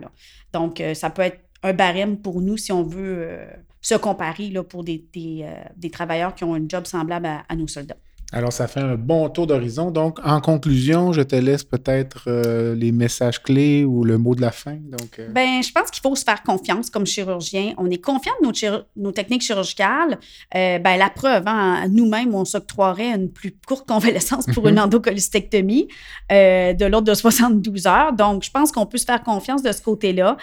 Donc, 0.52 0.80
euh, 0.80 0.94
ça 0.94 1.10
peut 1.10 1.22
être 1.22 1.40
un 1.62 1.72
barème 1.72 2.18
pour 2.18 2.40
nous 2.40 2.56
si 2.56 2.72
on 2.72 2.82
veut 2.82 3.38
se 3.80 3.94
comparer 3.94 4.50
là, 4.50 4.62
pour 4.62 4.84
des, 4.84 5.04
des, 5.14 5.90
travailleurs 5.90 6.34
qui 6.34 6.44
ont 6.44 6.54
un 6.54 6.68
job 6.68 6.84
semblable 6.86 7.26
à 7.48 7.56
nos 7.56 7.66
soldats. 7.66 7.96
Alors, 8.36 8.52
ça 8.52 8.66
fait 8.66 8.80
un 8.80 8.96
bon 8.96 9.28
tour 9.28 9.46
d'horizon. 9.46 9.92
Donc, 9.92 10.18
en 10.24 10.40
conclusion, 10.40 11.12
je 11.12 11.22
te 11.22 11.36
laisse 11.36 11.62
peut-être 11.62 12.24
euh, 12.26 12.74
les 12.74 12.90
messages 12.90 13.40
clés 13.40 13.84
ou 13.84 14.02
le 14.02 14.18
mot 14.18 14.34
de 14.34 14.40
la 14.40 14.50
fin. 14.50 14.74
Donc, 14.74 15.20
euh. 15.20 15.28
Ben, 15.30 15.62
je 15.62 15.70
pense 15.70 15.88
qu'il 15.92 16.02
faut 16.02 16.16
se 16.16 16.24
faire 16.24 16.42
confiance 16.42 16.90
comme 16.90 17.06
chirurgien. 17.06 17.74
On 17.78 17.88
est 17.90 18.02
confiant 18.02 18.32
de 18.42 18.46
nos, 18.48 18.82
nos 18.96 19.12
techniques 19.12 19.42
chirurgicales. 19.42 20.18
Euh, 20.56 20.80
ben, 20.80 20.96
la 20.96 21.10
preuve, 21.10 21.44
hein, 21.46 21.86
nous-mêmes, 21.88 22.34
on 22.34 22.44
s'octroierait 22.44 23.14
une 23.14 23.30
plus 23.30 23.54
courte 23.68 23.86
convalescence 23.86 24.46
pour 24.52 24.66
une 24.66 24.80
endocolistectomie 24.80 25.86
de 26.28 26.86
l'ordre 26.86 27.06
de 27.06 27.14
72 27.14 27.86
heures. 27.86 28.14
Donc, 28.14 28.42
je 28.42 28.50
pense 28.50 28.72
qu'on 28.72 28.86
peut 28.86 28.98
se 28.98 29.04
faire 29.04 29.22
confiance 29.22 29.62
de 29.62 29.70
ce 29.70 29.80
côté-là. 29.80 30.36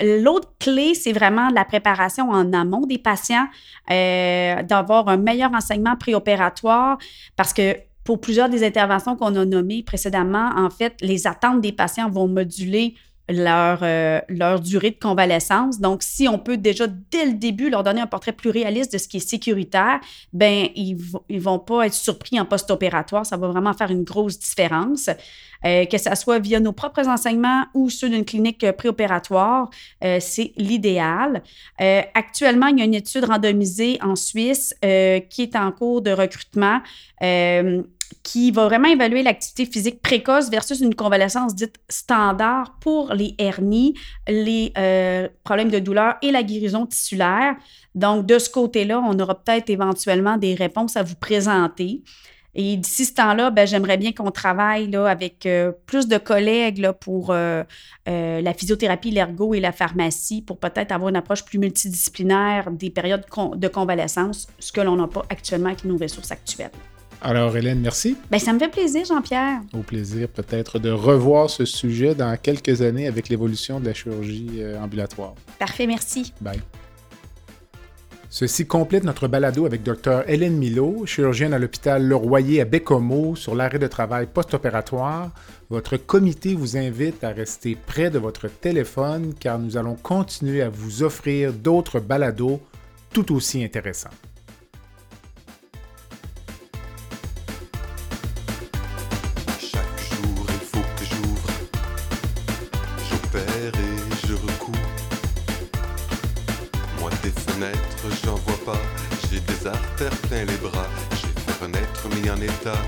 L'autre 0.00 0.54
clé, 0.58 0.94
c'est 0.94 1.12
vraiment 1.12 1.50
la 1.50 1.66
préparation 1.66 2.30
en 2.30 2.54
amont 2.54 2.86
des 2.86 2.96
patients, 2.96 3.48
d'avoir 3.86 5.08
un 5.08 5.18
meilleur 5.18 5.52
enseignement 5.52 5.96
préopératoire 5.96 6.69
parce 7.36 7.52
que 7.52 7.76
pour 8.04 8.20
plusieurs 8.20 8.48
des 8.48 8.64
interventions 8.64 9.16
qu'on 9.16 9.36
a 9.36 9.44
nommées 9.44 9.82
précédemment, 9.82 10.50
en 10.56 10.70
fait, 10.70 10.96
les 11.00 11.26
attentes 11.26 11.60
des 11.60 11.72
patients 11.72 12.10
vont 12.10 12.28
moduler 12.28 12.94
leur, 13.30 13.80
euh, 13.82 14.20
leur 14.28 14.60
durée 14.60 14.90
de 14.90 14.98
convalescence. 14.98 15.80
Donc, 15.80 16.02
si 16.02 16.28
on 16.28 16.38
peut 16.38 16.56
déjà, 16.56 16.86
dès 16.86 17.26
le 17.26 17.34
début, 17.34 17.70
leur 17.70 17.82
donner 17.82 18.00
un 18.00 18.06
portrait 18.06 18.32
plus 18.32 18.50
réaliste 18.50 18.92
de 18.92 18.98
ce 18.98 19.08
qui 19.08 19.18
est 19.18 19.28
sécuritaire, 19.28 20.00
ben 20.32 20.68
ils 20.74 20.98
ne 21.28 21.40
vont 21.40 21.58
pas 21.58 21.86
être 21.86 21.94
surpris 21.94 22.38
en 22.40 22.44
post-opératoire. 22.44 23.24
Ça 23.24 23.36
va 23.36 23.48
vraiment 23.48 23.72
faire 23.72 23.90
une 23.90 24.04
grosse 24.04 24.38
différence. 24.38 25.08
Euh, 25.64 25.84
que 25.84 25.98
ce 25.98 26.14
soit 26.14 26.38
via 26.38 26.58
nos 26.58 26.72
propres 26.72 27.06
enseignements 27.06 27.64
ou 27.74 27.90
ceux 27.90 28.08
d'une 28.08 28.24
clinique 28.24 28.64
préopératoire, 28.72 29.68
euh, 30.02 30.18
c'est 30.20 30.52
l'idéal. 30.56 31.42
Euh, 31.80 32.02
actuellement, 32.14 32.68
il 32.68 32.78
y 32.78 32.82
a 32.82 32.84
une 32.84 32.94
étude 32.94 33.24
randomisée 33.24 33.98
en 34.02 34.16
Suisse 34.16 34.74
qui 34.80 35.42
est 35.42 35.56
en 35.56 35.72
cours 35.72 36.02
de 36.02 36.10
recrutement 36.10 36.80
qui 38.22 38.50
va 38.50 38.66
vraiment 38.66 38.88
évaluer 38.88 39.22
l'activité 39.22 39.66
physique 39.66 40.02
précoce 40.02 40.50
versus 40.50 40.80
une 40.80 40.94
convalescence 40.94 41.54
dite 41.54 41.76
standard 41.88 42.76
pour 42.80 43.14
les 43.14 43.34
hernies, 43.38 43.94
les 44.28 44.72
problèmes 45.44 45.70
de 45.70 45.78
douleur 45.78 46.16
et 46.22 46.30
la 46.30 46.42
guérison 46.42 46.86
tissulaire. 46.86 47.56
Donc, 47.94 48.26
de 48.26 48.38
ce 48.38 48.50
côté-là, 48.50 49.00
on 49.00 49.18
aura 49.18 49.34
peut-être 49.34 49.70
éventuellement 49.70 50.36
des 50.36 50.54
réponses 50.54 50.96
à 50.96 51.02
vous 51.02 51.16
présenter. 51.16 52.02
Et 52.54 52.76
d'ici 52.76 53.04
ce 53.04 53.14
temps-là, 53.14 53.50
ben, 53.50 53.66
j'aimerais 53.66 53.96
bien 53.96 54.12
qu'on 54.12 54.30
travaille 54.30 54.90
là, 54.90 55.06
avec 55.06 55.46
euh, 55.46 55.72
plus 55.86 56.08
de 56.08 56.18
collègues 56.18 56.78
là, 56.78 56.92
pour 56.92 57.30
euh, 57.30 57.62
euh, 58.08 58.40
la 58.40 58.54
physiothérapie, 58.54 59.10
l'ergo 59.10 59.54
et 59.54 59.60
la 59.60 59.72
pharmacie 59.72 60.42
pour 60.42 60.58
peut-être 60.58 60.90
avoir 60.90 61.10
une 61.10 61.16
approche 61.16 61.44
plus 61.44 61.58
multidisciplinaire 61.58 62.70
des 62.72 62.90
périodes 62.90 63.24
de 63.54 63.68
convalescence, 63.68 64.48
ce 64.58 64.72
que 64.72 64.80
l'on 64.80 64.96
n'a 64.96 65.06
pas 65.06 65.22
actuellement 65.28 65.68
avec 65.68 65.84
nos 65.84 65.96
ressources 65.96 66.32
actuelles. 66.32 66.70
Alors, 67.22 67.56
Hélène, 67.56 67.80
merci. 67.80 68.16
Ben, 68.30 68.38
ça 68.38 68.52
me 68.52 68.58
fait 68.58 68.70
plaisir, 68.70 69.04
Jean-Pierre. 69.04 69.60
Au 69.74 69.82
plaisir 69.82 70.28
peut-être 70.28 70.78
de 70.78 70.90
revoir 70.90 71.50
ce 71.50 71.64
sujet 71.64 72.14
dans 72.14 72.36
quelques 72.36 72.82
années 72.82 73.06
avec 73.06 73.28
l'évolution 73.28 73.80
de 73.80 73.86
la 73.86 73.94
chirurgie 73.94 74.62
ambulatoire. 74.82 75.34
Parfait, 75.58 75.86
merci. 75.86 76.32
Bye. 76.40 76.60
Ceci 78.32 78.64
complète 78.64 79.02
notre 79.02 79.26
balado 79.26 79.66
avec 79.66 79.82
Dr. 79.82 80.22
Hélène 80.28 80.56
Milo, 80.56 81.04
chirurgienne 81.04 81.52
à 81.52 81.58
l'hôpital 81.58 82.06
Le 82.06 82.14
Royer 82.14 82.60
à 82.60 82.64
Bécomo 82.64 83.34
sur 83.34 83.56
l'arrêt 83.56 83.80
de 83.80 83.88
travail 83.88 84.28
post-opératoire. 84.32 85.30
Votre 85.68 85.96
comité 85.96 86.54
vous 86.54 86.76
invite 86.76 87.24
à 87.24 87.30
rester 87.30 87.76
près 87.86 88.08
de 88.08 88.20
votre 88.20 88.48
téléphone 88.48 89.34
car 89.38 89.58
nous 89.58 89.76
allons 89.76 89.96
continuer 89.96 90.62
à 90.62 90.68
vous 90.68 91.02
offrir 91.02 91.52
d'autres 91.52 91.98
balados 91.98 92.60
tout 93.12 93.34
aussi 93.34 93.64
intéressants. 93.64 94.10
Artères 110.02 110.18
plein 110.28 110.44
les 110.44 110.56
bras. 110.56 110.86
J'ai 111.12 111.28
fait 111.42 111.64
renaître 111.64 112.08
mis 112.08 112.30
en 112.30 112.40
état. 112.40 112.78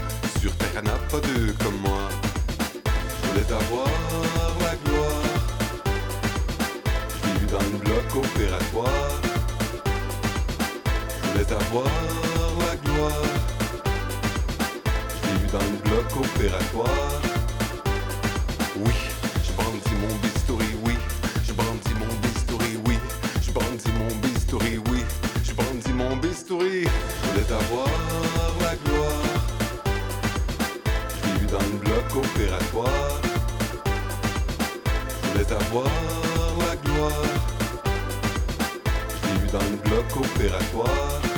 Sur 0.41 0.55
terre, 0.57 0.83
n'a 0.83 0.97
pas 1.11 1.21
deux 1.21 1.53
comme 1.63 1.77
moi. 1.83 2.09
Je 3.23 3.29
voulais 3.29 3.53
avoir 3.53 3.87
la 4.61 4.75
gloire. 4.77 5.23
J'ai 7.23 7.39
vu 7.41 7.47
dans 7.47 7.67
le 7.73 7.79
bloc 7.85 8.25
opératoire. 8.25 9.11
Je 11.23 11.29
voulais 11.31 11.53
avoir 11.53 11.93
la 12.61 12.77
gloire. 12.77 13.29
J'ai 15.23 15.39
vu 15.39 15.47
dans 15.53 15.67
le 15.73 15.79
bloc 15.91 16.17
opératoire. 16.17 17.21
Oui, 18.77 18.93
je 19.45 19.53
brandis 19.53 19.97
mon 20.01 20.15
bistouri, 20.23 20.71
oui. 20.85 20.95
Je 21.45 21.53
brandis 21.53 21.95
mon 22.01 22.15
bistouri, 22.23 22.79
oui. 22.87 22.99
Je 23.43 23.51
brandis 23.53 23.93
mon 23.99 24.15
bistouri, 24.27 24.79
oui. 24.91 24.92
Bistouri. 26.53 26.85
Je 26.85 27.29
voulais 27.29 27.53
avoir 27.53 27.87
la 28.61 28.77
gloire. 28.77 29.23
Je 31.25 31.39
vu 31.39 31.47
dans 31.47 31.59
le 31.59 31.79
bloc 31.79 32.25
opératoire. 32.25 33.21
Je 35.23 35.29
voulais 35.29 35.53
avoir 35.53 35.87
la 36.59 36.77
gloire. 36.77 37.25
Je 39.23 39.41
vu 39.41 39.49
dans 39.51 39.59
le 39.71 39.77
bloc 39.89 40.17
opératoire. 40.17 41.32